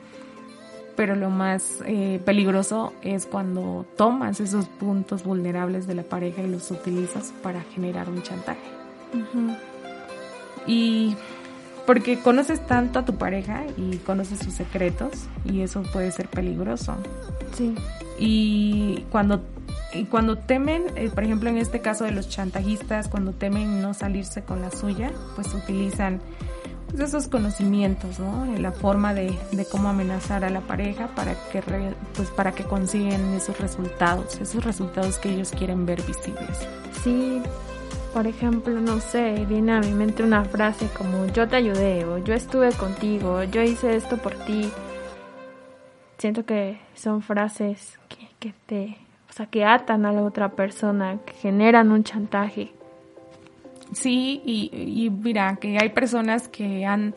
Pero 0.96 1.16
lo 1.16 1.28
más 1.28 1.82
eh, 1.86 2.20
peligroso 2.24 2.92
es 3.02 3.26
cuando 3.26 3.84
tomas 3.96 4.40
esos 4.40 4.66
puntos 4.66 5.24
vulnerables 5.24 5.86
de 5.86 5.96
la 5.96 6.04
pareja 6.04 6.42
y 6.42 6.48
los 6.48 6.70
utilizas 6.70 7.32
para 7.42 7.62
generar 7.62 8.08
un 8.08 8.22
chantaje. 8.22 8.60
Y 10.66 11.16
porque 11.86 12.18
conoces 12.18 12.66
tanto 12.66 12.98
a 12.98 13.04
tu 13.04 13.16
pareja 13.16 13.64
y 13.76 13.98
conoces 13.98 14.38
sus 14.38 14.54
secretos 14.54 15.12
y 15.44 15.60
eso 15.60 15.82
puede 15.82 16.10
ser 16.12 16.28
peligroso. 16.28 16.96
Sí. 17.56 17.74
Y 18.18 19.04
cuando 19.10 19.42
y 19.92 20.04
cuando 20.04 20.36
temen, 20.36 20.84
eh, 20.96 21.08
por 21.08 21.24
ejemplo 21.24 21.48
en 21.48 21.56
este 21.56 21.80
caso 21.80 22.04
de 22.04 22.10
los 22.10 22.28
chantajistas, 22.28 23.08
cuando 23.08 23.32
temen 23.32 23.80
no 23.80 23.94
salirse 23.94 24.42
con 24.42 24.60
la 24.60 24.70
suya, 24.70 25.12
pues 25.36 25.54
utilizan 25.54 26.20
pues, 26.88 27.00
esos 27.00 27.28
conocimientos, 27.28 28.18
¿no? 28.18 28.44
La 28.58 28.72
forma 28.72 29.14
de, 29.14 29.38
de, 29.52 29.64
cómo 29.64 29.88
amenazar 29.88 30.44
a 30.44 30.50
la 30.50 30.62
pareja 30.62 31.08
para 31.14 31.34
que, 31.50 31.62
pues 32.14 32.28
para 32.30 32.52
que 32.52 32.64
consigan 32.64 33.34
esos 33.34 33.58
resultados, 33.60 34.40
esos 34.40 34.64
resultados 34.64 35.18
que 35.18 35.32
ellos 35.32 35.50
quieren 35.50 35.86
ver 35.86 36.02
visibles. 36.02 36.58
Sí, 37.04 37.40
por 38.14 38.26
ejemplo, 38.26 38.80
no 38.80 39.00
sé, 39.00 39.44
viene 39.46 39.72
a 39.72 39.80
mi 39.80 39.92
mente 39.92 40.22
una 40.22 40.44
frase 40.44 40.88
como 40.96 41.26
yo 41.26 41.46
te 41.46 41.56
ayudé 41.56 42.04
o 42.06 42.18
yo 42.18 42.32
estuve 42.32 42.72
contigo, 42.72 43.42
yo 43.44 43.60
hice 43.60 43.96
esto 43.96 44.16
por 44.16 44.34
ti. 44.46 44.70
Siento 46.16 46.46
que 46.46 46.78
son 46.94 47.20
frases 47.20 47.98
que, 48.08 48.28
que 48.38 48.54
te 48.66 48.96
o 49.34 49.36
sea, 49.36 49.46
que 49.46 49.64
atan 49.64 50.06
a 50.06 50.12
la 50.12 50.22
otra 50.22 50.50
persona, 50.50 51.18
que 51.26 51.32
generan 51.32 51.90
un 51.90 52.04
chantaje. 52.04 52.70
Sí, 53.92 54.40
y, 54.44 55.10
mira, 55.10 55.56
que 55.56 55.76
hay 55.82 55.88
personas 55.88 56.46
que 56.46 56.86
han 56.86 57.16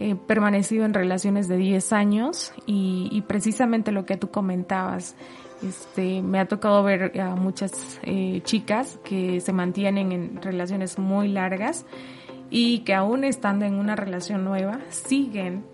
eh, 0.00 0.16
permanecido 0.26 0.84
en 0.84 0.92
relaciones 0.92 1.46
de 1.46 1.56
10 1.58 1.92
años 1.92 2.52
y, 2.66 3.22
precisamente 3.28 3.92
lo 3.92 4.04
que 4.04 4.16
tú 4.16 4.32
comentabas, 4.32 5.14
este, 5.68 6.22
me 6.22 6.38
ha 6.38 6.46
tocado 6.46 6.82
ver 6.82 7.20
a 7.20 7.34
muchas 7.34 7.98
eh, 8.02 8.40
chicas 8.44 8.98
que 9.04 9.40
se 9.40 9.52
mantienen 9.52 10.12
en 10.12 10.42
relaciones 10.42 10.98
muy 10.98 11.28
largas 11.28 11.86
y 12.50 12.80
que 12.80 12.94
aún 12.94 13.24
estando 13.24 13.64
en 13.64 13.74
una 13.74 13.96
relación 13.96 14.44
nueva 14.44 14.80
siguen 14.90 15.64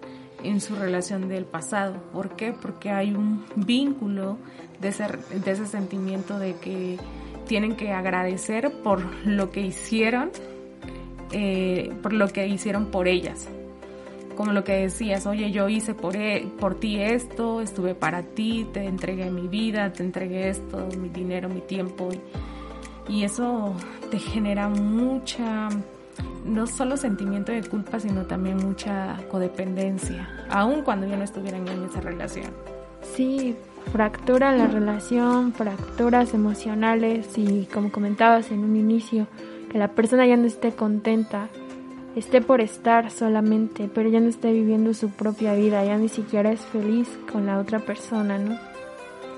en 0.43 0.61
su 0.61 0.75
relación 0.77 1.29
del 1.29 1.45
pasado. 1.45 2.03
¿Por 2.13 2.37
qué? 2.37 2.53
Porque 2.53 2.91
hay 2.91 3.15
un 3.15 3.45
vínculo 3.57 4.39
de 4.81 4.89
ese, 4.89 5.07
de 5.07 5.51
ese 5.51 5.67
sentimiento 5.67 6.39
de 6.39 6.55
que 6.57 6.99
tienen 7.47 7.77
que 7.77 7.93
agradecer 7.93 8.73
por 8.83 9.03
lo 9.27 9.51
que 9.51 9.61
hicieron, 9.61 10.31
eh, 11.33 11.93
por 12.03 12.13
lo 12.13 12.29
que 12.29 12.47
hicieron 12.47 12.87
por 12.87 13.09
ellas. 13.09 13.49
Como 14.37 14.53
lo 14.53 14.65
que 14.65 14.73
decías, 14.73 15.27
oye, 15.27 15.51
yo 15.51 15.69
hice 15.69 15.95
por, 15.95 16.17
e, 16.17 16.47
por 16.59 16.75
ti 16.75 16.99
esto, 16.99 17.61
estuve 17.61 17.95
para 17.95 18.23
ti, 18.23 18.67
te 18.73 18.85
entregué 18.85 19.31
mi 19.31 19.49
vida, 19.49 19.93
te 19.93 20.03
entregué 20.03 20.49
esto, 20.49 20.89
mi 20.99 21.09
dinero, 21.09 21.49
mi 21.49 21.61
tiempo. 21.61 22.09
Y, 23.09 23.25
eso 23.25 23.75
te 24.11 24.19
genera 24.19 24.69
mucha, 24.69 25.69
no 26.45 26.67
solo 26.67 26.97
sentimiento 26.97 27.53
de 27.53 27.63
culpa, 27.63 27.99
sino 27.99 28.25
también 28.25 28.57
mucha 28.57 29.19
codependencia, 29.29 30.29
aun 30.49 30.83
cuando 30.83 31.07
ya 31.07 31.17
no 31.17 31.25
estuvieran 31.25 31.67
en 31.69 31.85
esa 31.85 32.01
relación. 32.01 32.53
Sí, 33.15 33.57
fractura 33.93 34.53
la 34.55 34.69
relación, 34.69 35.53
fracturas 35.53 36.33
emocionales 36.35 37.37
y 37.37 37.67
como 37.67 37.91
comentabas 37.91 38.51
en 38.53 38.61
un 38.61 38.77
inicio, 38.77 39.27
que 39.71 39.79
la 39.79 39.89
persona 39.89 40.27
ya 40.27 40.37
no 40.37 40.47
esté 40.47 40.73
contenta, 40.73 41.49
esté 42.17 42.41
por 42.41 42.61
estar 42.61 43.11
solamente, 43.11 43.89
pero 43.93 44.09
ya 44.09 44.21
no 44.21 44.29
esté 44.29 44.53
viviendo 44.53 44.95
su 44.95 45.11
propia 45.11 45.55
vida, 45.55 45.85
ya 45.85 45.97
ni 45.97 46.09
siquiera 46.09 46.51
es 46.51 46.61
feliz 46.61 47.09
con 47.31 47.47
la 47.47 47.59
otra 47.59 47.81
persona, 47.81 48.39
¿no? 48.39 48.59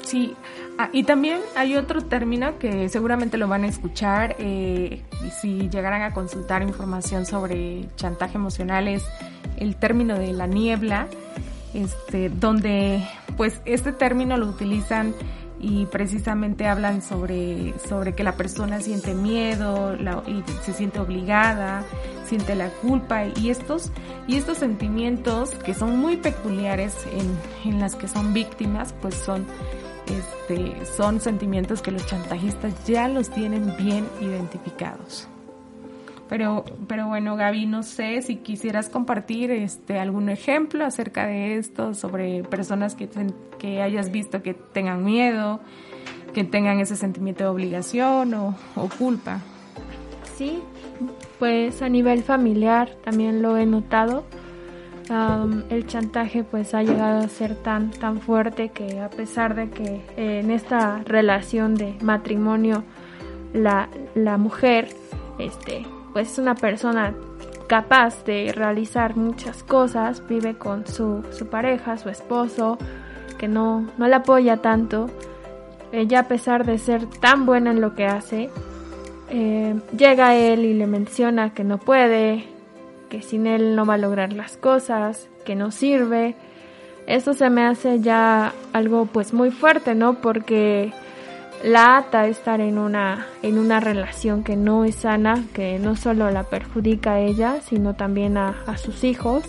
Sí, 0.05 0.35
ah, 0.79 0.89
y 0.93 1.05
también 1.05 1.41
hay 1.55 1.77
otro 1.77 2.03
término 2.03 2.59
que 2.59 2.89
seguramente 2.89 3.39
lo 3.39 3.47
van 3.47 3.65
a 3.65 3.69
escuchar 3.69 4.35
eh, 4.39 5.03
si 5.41 5.69
llegaran 5.69 6.03
a 6.03 6.13
consultar 6.13 6.63
información 6.63 7.25
sobre 7.25 7.87
chantaje 7.97 8.37
emocional 8.37 8.89
es 8.89 9.05
el 9.59 9.77
término 9.77 10.19
de 10.19 10.33
la 10.33 10.49
niebla 10.49 11.07
este, 11.73 12.29
donde 12.31 13.03
pues 13.37 13.61
este 13.65 13.93
término 13.93 14.37
lo 14.37 14.47
utilizan 14.47 15.15
y 15.63 15.87
precisamente 15.87 16.67
hablan 16.67 17.01
sobre, 17.01 17.73
sobre 17.89 18.15
que 18.15 18.25
la 18.25 18.37
persona 18.37 18.81
siente 18.81 19.15
miedo 19.15 19.97
y 20.27 20.43
se 20.65 20.73
siente 20.75 20.99
obligada, 20.99 21.85
siente 22.27 22.57
la 22.57 22.69
culpa 22.69 23.27
y 23.27 23.51
estos, 23.51 23.91
y 24.27 24.37
estos 24.37 24.59
sentimientos 24.59 25.51
que 25.51 25.73
son 25.73 25.99
muy 25.99 26.17
peculiares 26.17 26.95
en, 27.13 27.71
en 27.73 27.81
las 27.81 27.95
que 27.95 28.09
son 28.09 28.35
víctimas, 28.35 28.93
pues 29.01 29.15
son, 29.15 29.47
este, 30.07 30.85
son 30.85 31.21
sentimientos 31.21 31.81
que 31.81 31.93
los 31.93 32.05
chantajistas 32.07 32.85
ya 32.85 33.07
los 33.07 33.31
tienen 33.31 33.77
bien 33.77 34.07
identificados. 34.21 35.29
Pero, 36.33 36.65
pero 36.89 37.09
bueno, 37.09 37.37
Gaby, 37.37 37.67
no 37.67 37.83
sé 37.83 38.23
si 38.23 38.37
quisieras 38.37 38.89
compartir 38.89 39.51
este 39.51 39.99
algún 39.99 40.31
ejemplo 40.31 40.83
acerca 40.87 41.27
de 41.27 41.59
esto, 41.59 41.93
sobre 41.93 42.43
personas 42.43 42.95
que, 42.95 43.07
que 43.59 43.83
hayas 43.83 44.11
visto 44.11 44.43
que 44.43 44.55
tengan 44.55 45.05
miedo, 45.05 45.61
que 46.33 46.43
tengan 46.43 46.81
ese 46.81 46.97
sentimiento 46.97 47.45
de 47.45 47.51
obligación 47.51 48.33
o, 48.33 48.57
culpa. 48.99 49.41
Sí, 50.39 50.61
pues 51.39 51.83
a 51.83 51.91
nivel 51.91 52.23
familiar 52.23 52.89
también 53.05 53.43
lo 53.43 53.59
he 53.59 53.67
notado. 53.67 54.25
el 55.69 55.87
chantaje 55.87 56.45
pues 56.45 56.73
ha 56.73 56.83
llegado 56.83 57.23
a 57.23 57.29
ser 57.29 57.57
tan 57.57 57.91
tan 57.91 58.23
fuerte 58.23 58.71
que 58.71 59.01
a 59.01 59.11
pesar 59.11 59.55
de 59.55 59.69
que 59.69 60.01
en 60.17 60.51
esta 60.51 61.03
relación 61.05 61.75
de 61.75 61.95
matrimonio 62.01 62.85
la, 63.53 63.91
la 64.15 64.39
mujer 64.39 64.89
este 65.39 65.85
pues 66.13 66.33
es 66.33 66.39
una 66.39 66.55
persona 66.55 67.15
capaz 67.67 68.25
de 68.25 68.53
realizar 68.55 69.17
muchas 69.17 69.63
cosas, 69.63 70.23
vive 70.29 70.55
con 70.55 70.87
su, 70.87 71.25
su 71.31 71.47
pareja, 71.47 71.97
su 71.97 72.09
esposo, 72.09 72.79
que 73.39 73.49
no, 73.49 73.89
no 73.97 74.09
la 74.09 74.19
apoya 74.19 74.59
tanto. 74.59 75.09
Ella 75.91 76.21
a 76.21 76.29
pesar 76.29 76.65
de 76.67 76.79
ser 76.79 77.07
tan 77.07 77.47
buena 77.47 77.71
en 77.71 77.81
lo 77.81 77.95
que 77.95 78.07
hace, 78.07 78.51
eh, 79.31 79.75
llega 79.97 80.37
él 80.37 80.65
y 80.65 80.75
le 80.75 80.87
menciona 80.87 81.55
que 81.55 81.65
no 81.65 81.79
puede, 81.79 82.45
que 83.09 83.23
sin 83.23 83.47
él 83.47 83.75
no 83.75 83.87
va 83.87 83.95
a 83.95 83.99
lograr 83.99 84.33
las 84.35 84.57
cosas, 84.57 85.31
que 85.45 85.55
no 85.55 85.71
sirve. 85.71 86.37
Eso 87.07 87.33
se 87.33 87.49
me 87.49 87.65
hace 87.65 88.01
ya 88.01 88.53
algo 88.75 89.07
pues 89.07 89.33
muy 89.33 89.51
fuerte, 89.51 89.95
¿no? 89.95 90.21
Porque 90.21 90.93
la 91.63 91.99
ata 91.99 92.27
estar 92.27 92.61
en 92.61 92.79
una, 92.79 93.27
en 93.43 93.59
una 93.59 93.81
relación 93.81 94.43
que 94.43 94.57
no 94.57 94.85
es 94.85 94.97
sana, 94.97 95.45
que 95.55 95.79
no 95.79 95.97
solo 95.97 96.31
la 96.31 96.45
perjudica 96.45 97.13
a 97.15 97.21
ella, 97.21 97.61
sino 97.65 97.95
también 97.95 98.37
a, 98.37 98.55
sus 98.77 99.05
hijos. 99.05 99.45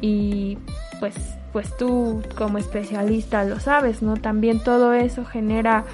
Y 0.00 0.58
pues, 1.00 1.14
pues 1.52 1.76
tú 1.76 2.22
como 2.36 2.58
especialista 2.58 3.44
lo 3.44 3.58
sabes, 3.58 4.02
¿no? 4.02 4.16
También 4.16 4.62
todo 4.62 4.92
eso 4.92 5.24
genera 5.24 5.84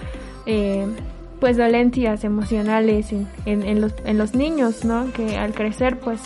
eh, 0.46 0.86
pues 1.40 1.56
dolencias 1.56 2.24
emocionales 2.24 3.12
en, 3.12 3.28
en, 3.46 3.80
los, 3.80 3.94
en 4.04 4.18
los 4.18 4.34
niños, 4.34 4.84
¿no? 4.84 5.10
Que 5.12 5.38
al 5.38 5.54
crecer 5.54 5.98
pues 6.00 6.20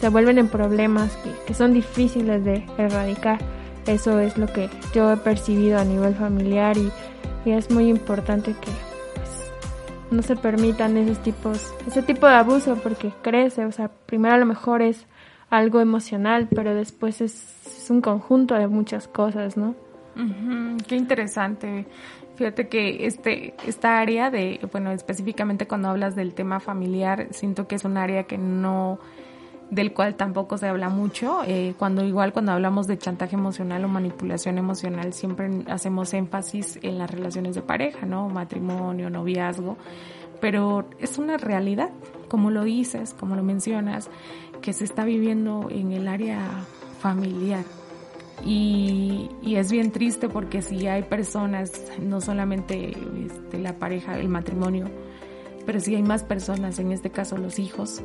se 0.00 0.08
vuelven 0.08 0.38
en 0.38 0.48
problemas 0.48 1.16
que, 1.46 1.54
son 1.54 1.72
difíciles 1.72 2.44
de 2.44 2.64
erradicar. 2.78 3.38
Eso 3.86 4.20
es 4.20 4.36
lo 4.36 4.46
que 4.46 4.68
yo 4.94 5.12
he 5.12 5.16
percibido 5.16 5.78
a 5.78 5.84
nivel 5.84 6.14
familiar 6.14 6.76
y, 6.76 6.90
es 7.52 7.70
muy 7.70 7.88
importante 7.88 8.52
que 8.52 8.70
pues, 9.14 9.52
no 10.10 10.22
se 10.22 10.36
permitan 10.36 10.96
esos 10.96 11.22
tipos, 11.22 11.74
ese 11.86 12.02
tipo 12.02 12.26
de 12.26 12.34
abuso 12.34 12.76
porque 12.76 13.12
crece, 13.22 13.64
o 13.64 13.72
sea, 13.72 13.88
primero 14.06 14.34
a 14.34 14.38
lo 14.38 14.46
mejor 14.46 14.82
es 14.82 15.06
algo 15.50 15.80
emocional, 15.80 16.48
pero 16.54 16.74
después 16.74 17.20
es, 17.20 17.52
un 17.88 18.00
conjunto 18.00 18.56
de 18.56 18.66
muchas 18.66 19.06
cosas, 19.06 19.56
¿no? 19.56 19.76
qué 20.88 20.96
interesante. 20.96 21.86
Fíjate 22.36 22.68
que 22.68 23.06
este, 23.06 23.54
esta 23.64 24.00
área 24.00 24.30
de, 24.30 24.58
bueno, 24.72 24.90
específicamente 24.90 25.68
cuando 25.68 25.88
hablas 25.88 26.16
del 26.16 26.34
tema 26.34 26.58
familiar, 26.58 27.28
siento 27.30 27.68
que 27.68 27.76
es 27.76 27.84
un 27.84 27.96
área 27.96 28.24
que 28.24 28.38
no, 28.38 28.98
del 29.70 29.92
cual 29.92 30.14
tampoco 30.14 30.58
se 30.58 30.68
habla 30.68 30.88
mucho. 30.88 31.42
Eh, 31.46 31.74
cuando 31.78 32.04
igual 32.04 32.32
cuando 32.32 32.52
hablamos 32.52 32.86
de 32.86 32.98
chantaje 32.98 33.34
emocional 33.34 33.84
o 33.84 33.88
manipulación 33.88 34.58
emocional, 34.58 35.12
siempre 35.12 35.48
hacemos 35.66 36.14
énfasis 36.14 36.78
en 36.82 36.98
las 36.98 37.10
relaciones 37.10 37.54
de 37.54 37.62
pareja, 37.62 38.06
¿no? 38.06 38.28
Matrimonio, 38.28 39.10
noviazgo. 39.10 39.76
Pero 40.40 40.88
es 40.98 41.18
una 41.18 41.38
realidad, 41.38 41.90
como 42.28 42.50
lo 42.50 42.64
dices, 42.64 43.14
como 43.14 43.36
lo 43.36 43.42
mencionas, 43.42 44.10
que 44.60 44.72
se 44.72 44.84
está 44.84 45.04
viviendo 45.04 45.68
en 45.70 45.92
el 45.92 46.08
área 46.08 46.40
familiar. 47.00 47.64
Y, 48.44 49.30
es 49.46 49.72
bien 49.72 49.90
triste 49.90 50.28
porque 50.28 50.60
si 50.60 50.86
hay 50.86 51.02
personas, 51.02 51.72
no 52.00 52.20
solamente 52.20 52.90
este, 53.24 53.58
la 53.58 53.78
pareja, 53.78 54.18
el 54.18 54.28
matrimonio, 54.28 54.90
pero 55.64 55.80
si 55.80 55.94
hay 55.94 56.02
más 56.02 56.22
personas, 56.22 56.78
en 56.78 56.92
este 56.92 57.10
caso 57.10 57.38
los 57.38 57.58
hijos, 57.58 58.02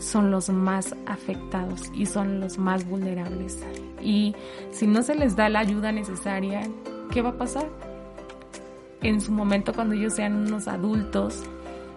son 0.00 0.30
los 0.30 0.48
más 0.48 0.96
afectados 1.06 1.90
y 1.94 2.06
son 2.06 2.40
los 2.40 2.58
más 2.58 2.88
vulnerables. 2.88 3.60
Y 4.02 4.34
si 4.72 4.86
no 4.86 5.02
se 5.02 5.14
les 5.14 5.36
da 5.36 5.48
la 5.48 5.60
ayuda 5.60 5.92
necesaria, 5.92 6.62
¿qué 7.12 7.22
va 7.22 7.30
a 7.30 7.38
pasar? 7.38 7.68
En 9.02 9.20
su 9.20 9.30
momento, 9.30 9.72
cuando 9.72 9.94
ellos 9.94 10.14
sean 10.14 10.34
unos 10.34 10.68
adultos, 10.68 11.42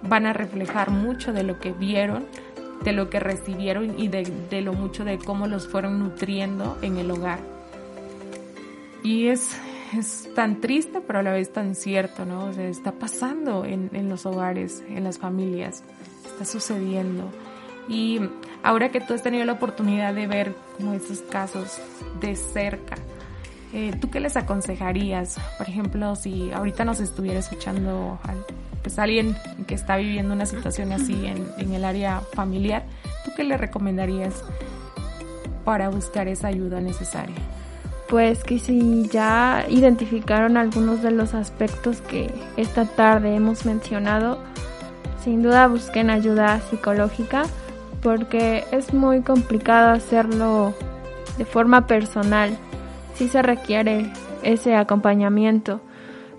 van 0.08 0.26
a 0.26 0.34
reflejar 0.34 0.91
mucho 0.91 1.34
de 1.34 1.43
lo 1.43 1.60
que 1.60 1.72
vieron, 1.72 2.26
de 2.84 2.91
lo 2.91 3.10
que 3.10 3.20
recibieron 3.20 3.97
y 3.97 4.10
de, 4.10 4.24
de 4.49 4.62
lo 4.62 4.74
mucho 4.74 5.06
de 5.06 5.18
cómo 5.18 5.47
los 5.47 5.68
fueron 5.68 5.99
nutriendo 5.99 6.78
en 6.82 6.97
el 6.97 7.10
hogar. 7.10 7.39
Y 9.01 9.28
es, 9.28 9.58
es 9.97 10.30
tan 10.34 10.60
triste, 10.60 11.01
pero 11.01 11.20
a 11.20 11.24
la 11.24 11.32
vez 11.32 11.51
tan 11.51 11.76
cierto, 11.76 12.26
¿no? 12.26 12.45
O 12.45 12.49
está 12.49 12.91
pasando 12.91 13.64
en, 13.64 13.89
en 13.93 14.10
los 14.10 14.26
hogares, 14.26 14.84
en 14.89 15.06
las 15.06 15.20
familias, 15.20 15.84
está 16.26 16.45
sucediendo. 16.45 17.30
Y 17.88 18.20
ahora 18.64 18.90
que 18.90 19.02
tú 19.02 19.14
has 19.14 19.24
tenido 19.24 19.46
la 19.46 19.54
oportunidad 19.54 20.14
de 20.14 20.28
ver 20.28 20.56
como 20.78 20.94
esos 20.94 21.20
casos 21.22 21.80
de 22.20 22.36
cerca, 22.36 22.96
eh, 23.74 23.92
¿tú 24.00 24.10
qué 24.10 24.20
les 24.20 24.38
aconsejarías? 24.38 25.38
Por 25.58 25.68
ejemplo, 25.68 26.16
si 26.16 26.52
ahorita 26.52 26.86
nos 26.86 27.00
estuviera 27.00 27.40
escuchando 27.40 28.20
pues 28.82 29.00
alguien 29.00 29.36
que 29.66 29.76
está 29.76 29.96
viviendo 29.98 30.34
una 30.34 30.46
situación 30.46 30.92
así 30.92 31.26
en, 31.26 31.48
en 31.58 31.74
el 31.74 31.86
área 31.86 32.20
familiar, 32.34 32.84
¿tú 33.24 33.32
qué 33.36 33.44
le 33.44 33.58
recomendarías 33.58 34.44
para 35.64 35.90
buscar 35.90 36.28
esa 36.28 36.48
ayuda 36.48 36.82
necesaria? 36.82 37.36
pues 38.14 38.44
que 38.44 38.60
si 38.60 39.08
ya 39.08 39.66
identificaron 39.70 40.56
algunos 40.56 41.02
de 41.02 41.10
los 41.10 41.34
aspectos 41.34 42.00
que 42.02 42.32
esta 42.58 42.86
tarde 42.86 43.34
hemos 43.34 43.66
mencionado, 43.66 44.38
sin 45.24 45.42
duda 45.42 45.68
busquen 45.68 46.12
ayuda 46.12 46.62
psicológica 46.70 47.46
porque 48.04 48.66
es 48.72 48.93
muy 48.93 49.22
complicado 49.22 49.91
hacerlo 49.91 50.74
de 51.38 51.45
forma 51.45 51.88
personal. 51.88 52.58
Sí 53.16 53.28
se 53.30 53.41
requiere 53.41 54.12
ese 54.43 54.76
acompañamiento 54.76 55.80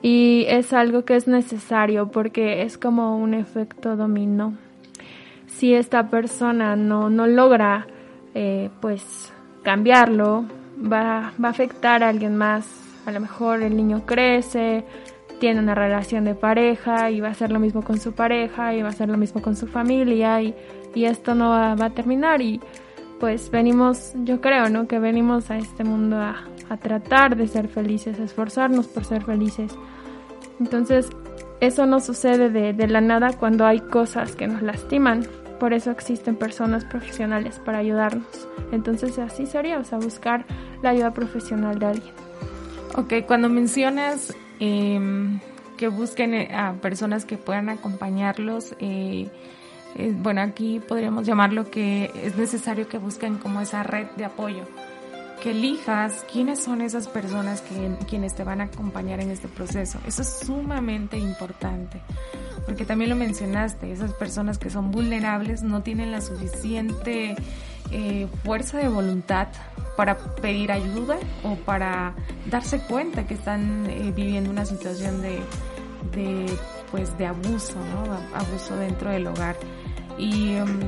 y 0.02 0.44
es 0.48 0.72
algo 0.72 1.04
que 1.04 1.16
es 1.16 1.26
necesario 1.26 2.10
porque 2.10 2.62
es 2.62 2.76
como 2.76 3.16
un 3.16 3.32
efecto 3.32 3.96
dominó. 3.96 4.54
Si 5.46 5.72
esta 5.74 6.10
persona 6.10 6.76
no, 6.76 7.08
no 7.08 7.26
logra 7.26 7.86
eh, 8.34 8.68
pues 8.80 9.32
cambiarlo, 9.62 10.44
va, 10.80 11.32
va 11.42 11.48
a 11.48 11.50
afectar 11.50 12.02
a 12.02 12.10
alguien 12.10 12.36
más. 12.36 12.68
A 13.06 13.12
lo 13.12 13.20
mejor 13.20 13.62
el 13.62 13.76
niño 13.76 14.04
crece, 14.04 14.84
tiene 15.38 15.60
una 15.60 15.74
relación 15.74 16.24
de 16.24 16.34
pareja 16.34 17.10
y 17.10 17.20
va 17.20 17.28
a 17.28 17.30
hacer 17.32 17.50
lo 17.50 17.60
mismo 17.60 17.82
con 17.82 17.98
su 17.98 18.12
pareja 18.12 18.74
y 18.74 18.82
va 18.82 18.88
a 18.88 18.90
hacer 18.90 19.08
lo 19.08 19.16
mismo 19.16 19.42
con 19.42 19.56
su 19.56 19.66
familia 19.66 20.42
y, 20.42 20.54
y 20.94 21.04
esto 21.06 21.34
no 21.34 21.50
va, 21.50 21.72
a 21.72 21.90
terminar 21.90 22.40
y 22.40 22.60
pues 23.20 23.50
venimos, 23.50 24.12
yo 24.24 24.40
creo, 24.40 24.68
¿no? 24.68 24.86
Que 24.86 24.98
venimos 24.98 25.50
a 25.50 25.56
este 25.56 25.84
mundo 25.84 26.16
a, 26.16 26.44
a 26.68 26.76
tratar 26.76 27.36
de 27.36 27.48
ser 27.48 27.68
felices, 27.68 28.18
a 28.20 28.24
esforzarnos 28.24 28.86
por 28.86 29.04
ser 29.04 29.24
felices. 29.24 29.72
Entonces, 30.60 31.08
eso 31.60 31.86
no 31.86 32.00
sucede 32.00 32.50
de, 32.50 32.72
de 32.72 32.86
la 32.88 33.00
nada 33.00 33.32
cuando 33.32 33.64
hay 33.64 33.80
cosas 33.80 34.36
que 34.36 34.46
nos 34.46 34.62
lastiman. 34.62 35.26
Por 35.58 35.72
eso 35.72 35.90
existen 35.90 36.36
personas 36.36 36.84
profesionales 36.84 37.60
para 37.64 37.78
ayudarnos. 37.78 38.48
Entonces 38.72 39.18
así 39.18 39.46
sería, 39.46 39.78
o 39.78 39.84
sea, 39.84 39.98
buscar 39.98 40.44
la 40.82 40.90
ayuda 40.90 41.12
profesional 41.12 41.78
de 41.78 41.86
alguien. 41.86 42.14
Ok, 42.96 43.14
cuando 43.26 43.48
mencionas 43.48 44.34
em, 44.60 45.40
que 45.76 45.88
busquen 45.88 46.34
eh, 46.34 46.54
a 46.54 46.74
personas 46.74 47.24
que 47.24 47.36
puedan 47.36 47.68
acompañarlos, 47.68 48.74
eh, 48.78 49.28
eh, 49.96 50.14
bueno, 50.16 50.40
aquí 50.40 50.80
podríamos 50.80 51.26
llamarlo 51.26 51.70
que 51.70 52.10
es 52.22 52.36
necesario 52.36 52.88
que 52.88 52.98
busquen 52.98 53.38
como 53.38 53.60
esa 53.60 53.82
red 53.82 54.06
de 54.16 54.24
apoyo 54.24 54.64
que 55.44 55.50
elijas 55.50 56.24
quiénes 56.32 56.58
son 56.58 56.80
esas 56.80 57.06
personas 57.06 57.60
que, 57.60 57.94
quienes 58.08 58.34
te 58.34 58.44
van 58.44 58.62
a 58.62 58.64
acompañar 58.64 59.20
en 59.20 59.30
este 59.30 59.46
proceso. 59.46 59.98
Eso 60.06 60.22
es 60.22 60.40
sumamente 60.46 61.18
importante, 61.18 62.00
porque 62.64 62.86
también 62.86 63.10
lo 63.10 63.16
mencionaste, 63.16 63.92
esas 63.92 64.14
personas 64.14 64.56
que 64.56 64.70
son 64.70 64.90
vulnerables 64.90 65.62
no 65.62 65.82
tienen 65.82 66.12
la 66.12 66.22
suficiente 66.22 67.36
eh, 67.90 68.26
fuerza 68.42 68.78
de 68.78 68.88
voluntad 68.88 69.48
para 69.98 70.16
pedir 70.16 70.72
ayuda 70.72 71.18
o 71.42 71.56
para 71.56 72.14
darse 72.50 72.78
cuenta 72.78 73.26
que 73.26 73.34
están 73.34 73.84
eh, 73.90 74.12
viviendo 74.16 74.48
una 74.50 74.64
situación 74.64 75.20
de, 75.20 75.40
de, 76.12 76.46
pues, 76.90 77.18
de 77.18 77.26
abuso, 77.26 77.74
¿no? 77.74 78.14
Abuso 78.34 78.76
dentro 78.76 79.10
del 79.10 79.26
hogar. 79.26 79.56
Y 80.18 80.54
em, 80.54 80.80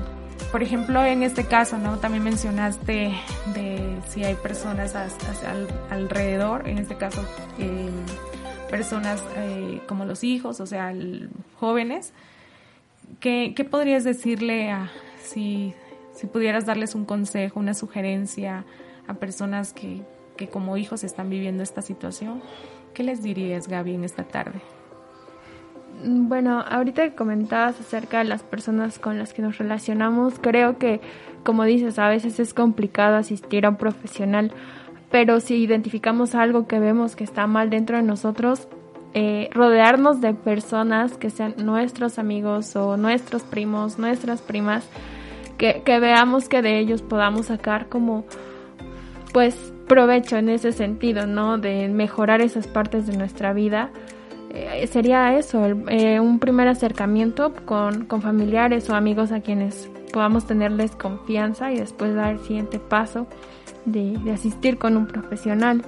por 0.52 0.62
ejemplo, 0.62 1.04
en 1.04 1.22
este 1.22 1.44
caso, 1.44 1.78
¿no? 1.78 1.98
También 1.98 2.24
mencionaste 2.24 3.12
de 3.54 3.98
si 4.08 4.24
hay 4.24 4.34
personas 4.34 4.94
alrededor, 5.90 6.68
en 6.68 6.78
este 6.78 6.96
caso, 6.96 7.22
eh, 7.58 7.90
personas 8.70 9.22
como 9.86 10.04
los 10.04 10.24
hijos, 10.24 10.60
o 10.60 10.66
sea, 10.66 10.92
jóvenes. 11.58 12.12
¿Qué, 13.20 13.52
¿Qué, 13.56 13.64
podrías 13.64 14.04
decirle 14.04 14.70
a, 14.70 14.90
si, 15.22 15.74
si 16.14 16.26
pudieras 16.26 16.66
darles 16.66 16.94
un 16.94 17.04
consejo, 17.04 17.60
una 17.60 17.74
sugerencia 17.74 18.64
a 19.06 19.14
personas 19.14 19.72
que, 19.72 20.02
que 20.36 20.48
como 20.48 20.76
hijos 20.76 21.04
están 21.04 21.30
viviendo 21.30 21.62
esta 21.62 21.82
situación? 21.82 22.42
¿Qué 22.94 23.02
les 23.02 23.22
dirías, 23.22 23.68
Gaby, 23.68 23.94
en 23.94 24.04
esta 24.04 24.24
tarde? 24.24 24.60
Bueno, 26.04 26.62
ahorita 26.68 27.04
que 27.04 27.14
comentabas 27.14 27.80
acerca 27.80 28.18
de 28.18 28.24
las 28.24 28.42
personas 28.42 28.98
con 28.98 29.18
las 29.18 29.32
que 29.32 29.42
nos 29.42 29.58
relacionamos, 29.58 30.34
creo 30.38 30.78
que, 30.78 31.00
como 31.42 31.64
dices, 31.64 31.98
a 31.98 32.08
veces 32.08 32.38
es 32.38 32.52
complicado 32.52 33.16
asistir 33.16 33.64
a 33.64 33.70
un 33.70 33.76
profesional, 33.76 34.52
pero 35.10 35.40
si 35.40 35.56
identificamos 35.56 36.34
algo 36.34 36.66
que 36.66 36.78
vemos 36.78 37.16
que 37.16 37.24
está 37.24 37.46
mal 37.46 37.70
dentro 37.70 37.96
de 37.96 38.02
nosotros, 38.02 38.68
eh, 39.14 39.48
rodearnos 39.52 40.20
de 40.20 40.34
personas 40.34 41.16
que 41.16 41.30
sean 41.30 41.54
nuestros 41.56 42.18
amigos 42.18 42.76
o 42.76 42.98
nuestros 42.98 43.42
primos, 43.42 43.98
nuestras 43.98 44.42
primas, 44.42 44.86
que, 45.56 45.82
que 45.82 45.98
veamos 45.98 46.50
que 46.50 46.60
de 46.60 46.78
ellos 46.78 47.00
podamos 47.00 47.46
sacar 47.46 47.88
como, 47.88 48.26
pues, 49.32 49.72
provecho 49.88 50.36
en 50.36 50.50
ese 50.50 50.72
sentido, 50.72 51.26
¿no? 51.26 51.56
De 51.56 51.88
mejorar 51.88 52.42
esas 52.42 52.66
partes 52.66 53.06
de 53.06 53.16
nuestra 53.16 53.54
vida 53.54 53.90
eh, 54.56 54.86
sería 54.86 55.36
eso, 55.38 55.64
eh, 55.88 56.20
un 56.20 56.38
primer 56.38 56.68
acercamiento 56.68 57.52
con, 57.64 58.06
con, 58.06 58.22
familiares 58.22 58.88
o 58.90 58.94
amigos 58.94 59.32
a 59.32 59.40
quienes 59.40 59.90
podamos 60.12 60.46
tenerles 60.46 60.92
confianza 60.92 61.72
y 61.72 61.78
después 61.78 62.14
dar 62.14 62.32
el 62.32 62.40
siguiente 62.40 62.78
paso 62.78 63.26
de, 63.84 64.18
de 64.18 64.32
asistir 64.32 64.78
con 64.78 64.96
un 64.96 65.06
profesional. 65.06 65.82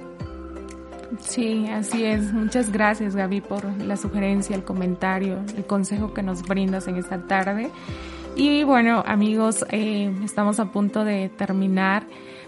Sí, 1.19 1.67
así 1.67 2.05
es. 2.05 2.31
Muchas 2.33 2.71
gracias 2.71 3.15
Gaby 3.15 3.41
por 3.41 3.65
la 3.81 3.97
sugerencia, 3.97 4.55
el 4.55 4.63
comentario, 4.63 5.39
el 5.57 5.65
consejo 5.65 6.13
que 6.13 6.21
nos 6.21 6.43
brindas 6.43 6.87
en 6.87 6.97
esta 6.97 7.27
tarde. 7.27 7.71
Y 8.35 8.63
bueno, 8.63 9.03
amigos, 9.05 9.65
eh, 9.69 10.13
estamos 10.23 10.59
a 10.59 10.71
punto 10.71 11.03
de 11.03 11.29
terminar, 11.29 12.03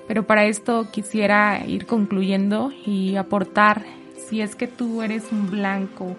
pero 0.07 0.25
para 0.25 0.45
esto 0.45 0.87
quisiera 0.91 1.65
ir 1.65 1.85
concluyendo 1.85 2.71
y 2.85 3.15
aportar, 3.15 3.83
si 4.31 4.41
es 4.41 4.55
que 4.55 4.65
tú 4.65 5.01
eres 5.01 5.29
un 5.33 5.51
blanco 5.51 6.15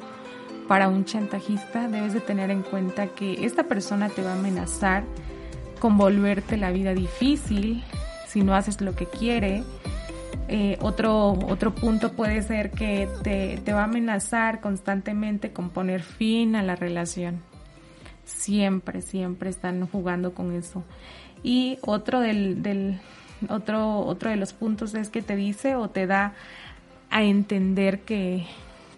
para 0.68 0.88
un 0.88 1.06
chantajista, 1.06 1.88
debes 1.88 2.12
de 2.12 2.20
tener 2.20 2.50
en 2.50 2.60
cuenta 2.62 3.06
que 3.06 3.46
esta 3.46 3.64
persona 3.64 4.10
te 4.10 4.22
va 4.22 4.34
a 4.34 4.38
amenazar 4.38 5.02
con 5.80 5.96
volverte 5.96 6.58
la 6.58 6.70
vida 6.70 6.92
difícil 6.92 7.82
si 8.28 8.42
no 8.42 8.54
haces 8.54 8.82
lo 8.82 8.94
que 8.94 9.06
quiere. 9.06 9.64
Eh, 10.48 10.76
otro, 10.82 11.30
otro 11.48 11.74
punto 11.74 12.12
puede 12.12 12.42
ser 12.42 12.70
que 12.70 13.08
te, 13.22 13.58
te 13.64 13.72
va 13.72 13.80
a 13.80 13.84
amenazar 13.84 14.60
constantemente 14.60 15.52
con 15.52 15.70
poner 15.70 16.02
fin 16.02 16.54
a 16.54 16.62
la 16.62 16.76
relación 16.76 17.40
siempre, 18.26 19.00
siempre 19.00 19.48
están 19.48 19.86
jugando 19.86 20.34
con 20.34 20.52
eso. 20.52 20.84
Y 21.42 21.78
otro 21.80 22.20
del, 22.20 22.62
del 22.62 23.00
otro, 23.48 24.00
otro 24.00 24.28
de 24.28 24.36
los 24.36 24.52
puntos 24.52 24.94
es 24.94 25.08
que 25.08 25.22
te 25.22 25.34
dice 25.34 25.76
o 25.76 25.88
te 25.88 26.06
da 26.06 26.34
a 27.12 27.22
entender 27.22 28.00
que, 28.00 28.46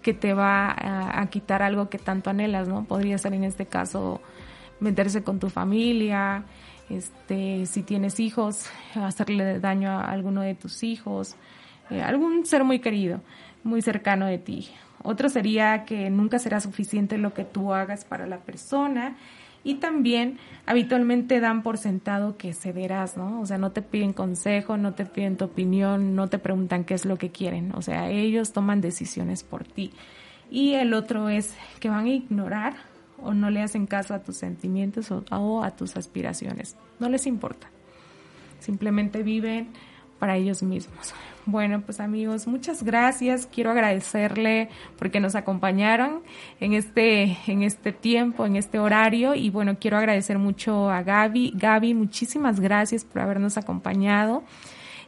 que 0.00 0.14
te 0.14 0.32
va 0.32 0.74
a, 1.20 1.26
quitar 1.26 1.62
algo 1.62 1.90
que 1.90 1.98
tanto 1.98 2.30
anhelas, 2.30 2.68
¿no? 2.68 2.84
Podría 2.84 3.18
ser 3.18 3.34
en 3.34 3.42
este 3.42 3.66
caso 3.66 4.20
meterse 4.78 5.24
con 5.24 5.40
tu 5.40 5.50
familia, 5.50 6.44
este, 6.88 7.66
si 7.66 7.82
tienes 7.82 8.20
hijos, 8.20 8.66
hacerle 8.94 9.58
daño 9.58 9.90
a 9.90 10.12
alguno 10.12 10.42
de 10.42 10.54
tus 10.54 10.84
hijos, 10.84 11.34
eh, 11.90 12.02
algún 12.02 12.46
ser 12.46 12.62
muy 12.62 12.78
querido, 12.78 13.20
muy 13.64 13.82
cercano 13.82 14.26
de 14.26 14.38
ti. 14.38 14.70
Otro 15.02 15.28
sería 15.28 15.84
que 15.84 16.08
nunca 16.08 16.38
será 16.38 16.60
suficiente 16.60 17.18
lo 17.18 17.34
que 17.34 17.44
tú 17.44 17.74
hagas 17.74 18.04
para 18.04 18.26
la 18.26 18.38
persona. 18.38 19.16
Y 19.64 19.76
también 19.76 20.38
habitualmente 20.66 21.40
dan 21.40 21.62
por 21.62 21.78
sentado 21.78 22.36
que 22.36 22.52
cederás, 22.52 23.16
¿no? 23.16 23.40
O 23.40 23.46
sea, 23.46 23.56
no 23.56 23.72
te 23.72 23.80
piden 23.80 24.12
consejo, 24.12 24.76
no 24.76 24.94
te 24.94 25.06
piden 25.06 25.38
tu 25.38 25.46
opinión, 25.46 26.14
no 26.14 26.28
te 26.28 26.38
preguntan 26.38 26.84
qué 26.84 26.92
es 26.94 27.06
lo 27.06 27.16
que 27.16 27.30
quieren. 27.30 27.72
O 27.74 27.80
sea, 27.80 28.10
ellos 28.10 28.52
toman 28.52 28.82
decisiones 28.82 29.42
por 29.42 29.64
ti. 29.64 29.92
Y 30.50 30.74
el 30.74 30.92
otro 30.92 31.30
es 31.30 31.56
que 31.80 31.88
van 31.88 32.04
a 32.04 32.10
ignorar 32.10 32.74
o 33.22 33.32
no 33.32 33.50
le 33.50 33.62
hacen 33.62 33.86
caso 33.86 34.12
a 34.14 34.22
tus 34.22 34.36
sentimientos 34.36 35.10
o, 35.10 35.24
o 35.30 35.64
a 35.64 35.70
tus 35.70 35.96
aspiraciones. 35.96 36.76
No 37.00 37.08
les 37.08 37.26
importa. 37.26 37.70
Simplemente 38.60 39.22
viven 39.22 39.68
para 40.18 40.36
ellos 40.36 40.62
mismos. 40.62 41.14
Bueno, 41.46 41.82
pues 41.82 42.00
amigos, 42.00 42.46
muchas 42.46 42.82
gracias. 42.82 43.46
Quiero 43.46 43.70
agradecerle 43.70 44.70
porque 44.98 45.20
nos 45.20 45.34
acompañaron 45.34 46.22
en 46.58 46.72
este, 46.72 47.36
en 47.46 47.62
este 47.62 47.92
tiempo, 47.92 48.46
en 48.46 48.56
este 48.56 48.78
horario. 48.78 49.34
Y 49.34 49.50
bueno, 49.50 49.76
quiero 49.78 49.98
agradecer 49.98 50.38
mucho 50.38 50.88
a 50.88 51.02
Gaby. 51.02 51.52
Gaby, 51.54 51.92
muchísimas 51.92 52.60
gracias 52.60 53.04
por 53.04 53.20
habernos 53.20 53.58
acompañado 53.58 54.42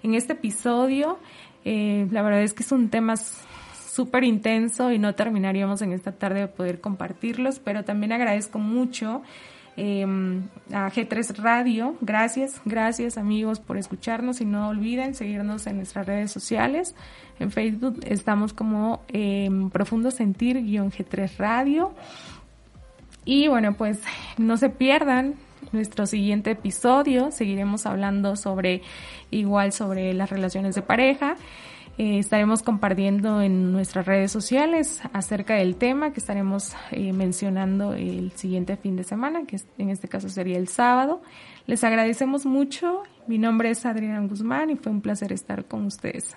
en 0.03 0.15
este 0.15 0.35
episodio. 0.35 1.19
Eh, 1.65 2.07
la 2.11 2.21
verdad 2.21 2.43
es 2.43 2.53
que 2.53 2.63
es 2.63 2.71
un 2.71 2.91
tema 2.91 3.15
súper 3.17 4.25
intenso 4.25 4.93
y 4.93 4.99
no 4.99 5.15
terminaríamos 5.15 5.81
en 5.81 5.93
esta 5.93 6.13
tarde 6.13 6.41
de 6.41 6.49
poder 6.49 6.83
compartirlos, 6.83 7.61
pero 7.61 7.83
también 7.83 8.13
agradezco 8.13 8.59
mucho 8.59 9.23
Em, 9.77 10.45
a 10.73 10.91
G3 10.91 11.37
Radio. 11.37 11.97
Gracias, 12.01 12.61
gracias 12.65 13.19
amigos 13.19 13.61
por 13.61 13.77
escucharnos 13.77 14.41
y 14.41 14.47
no 14.47 14.69
olviden 14.69 15.15
seguirnos 15.15 15.67
en 15.67 15.77
nuestras 15.77 16.07
redes 16.07 16.31
sociales. 16.33 16.95
En 17.39 17.51
Facebook 17.51 18.01
estamos 18.07 18.55
como 18.55 19.03
eh, 19.09 19.51
Profundo 19.73 20.11
Sentir-G3 20.11 21.37
Radio. 21.37 21.93
Y 23.27 23.49
bueno, 23.49 23.75
pues 23.75 24.01
no 24.39 24.57
se 24.57 24.71
pierdan 24.71 25.35
nuestro 25.73 26.07
siguiente 26.07 26.53
episodio. 26.53 27.31
Seguiremos 27.31 27.85
hablando 27.85 28.37
sobre 28.37 28.81
igual 29.31 29.73
sobre 29.73 30.15
las 30.15 30.31
relaciones 30.31 30.75
de 30.75 30.83
pareja. 30.83 31.37
Eh, 31.99 32.19
estaremos 32.19 32.63
compartiendo 32.63 33.41
en 33.41 33.73
nuestras 33.73 34.05
redes 34.05 34.31
sociales 34.31 35.01
acerca 35.15 35.55
del 35.55 35.77
tema 35.77 36.13
que 36.13 36.21
estaremos 36.21 36.75
eh, 36.91 37.15
mencionando 37.15 37.95
el 37.95 38.33
siguiente 38.33 38.77
fin 38.77 38.97
de 38.97 39.05
semana, 39.05 39.47
que 39.47 39.59
en 39.79 39.89
este 39.89 40.07
caso 40.07 40.29
sería 40.29 40.59
el 40.59 40.69
sábado. 40.69 41.23
Les 41.67 41.83
agradecemos 41.85 42.45
mucho. 42.45 43.03
Mi 43.27 43.39
nombre 43.39 43.71
es 43.71 43.87
Adriana 43.87 44.21
Guzmán 44.27 44.69
y 44.71 44.77
fue 44.77 44.93
un 44.93 45.01
placer 45.01 45.33
estar 45.33 45.65
con 45.65 45.87
ustedes. 45.87 46.37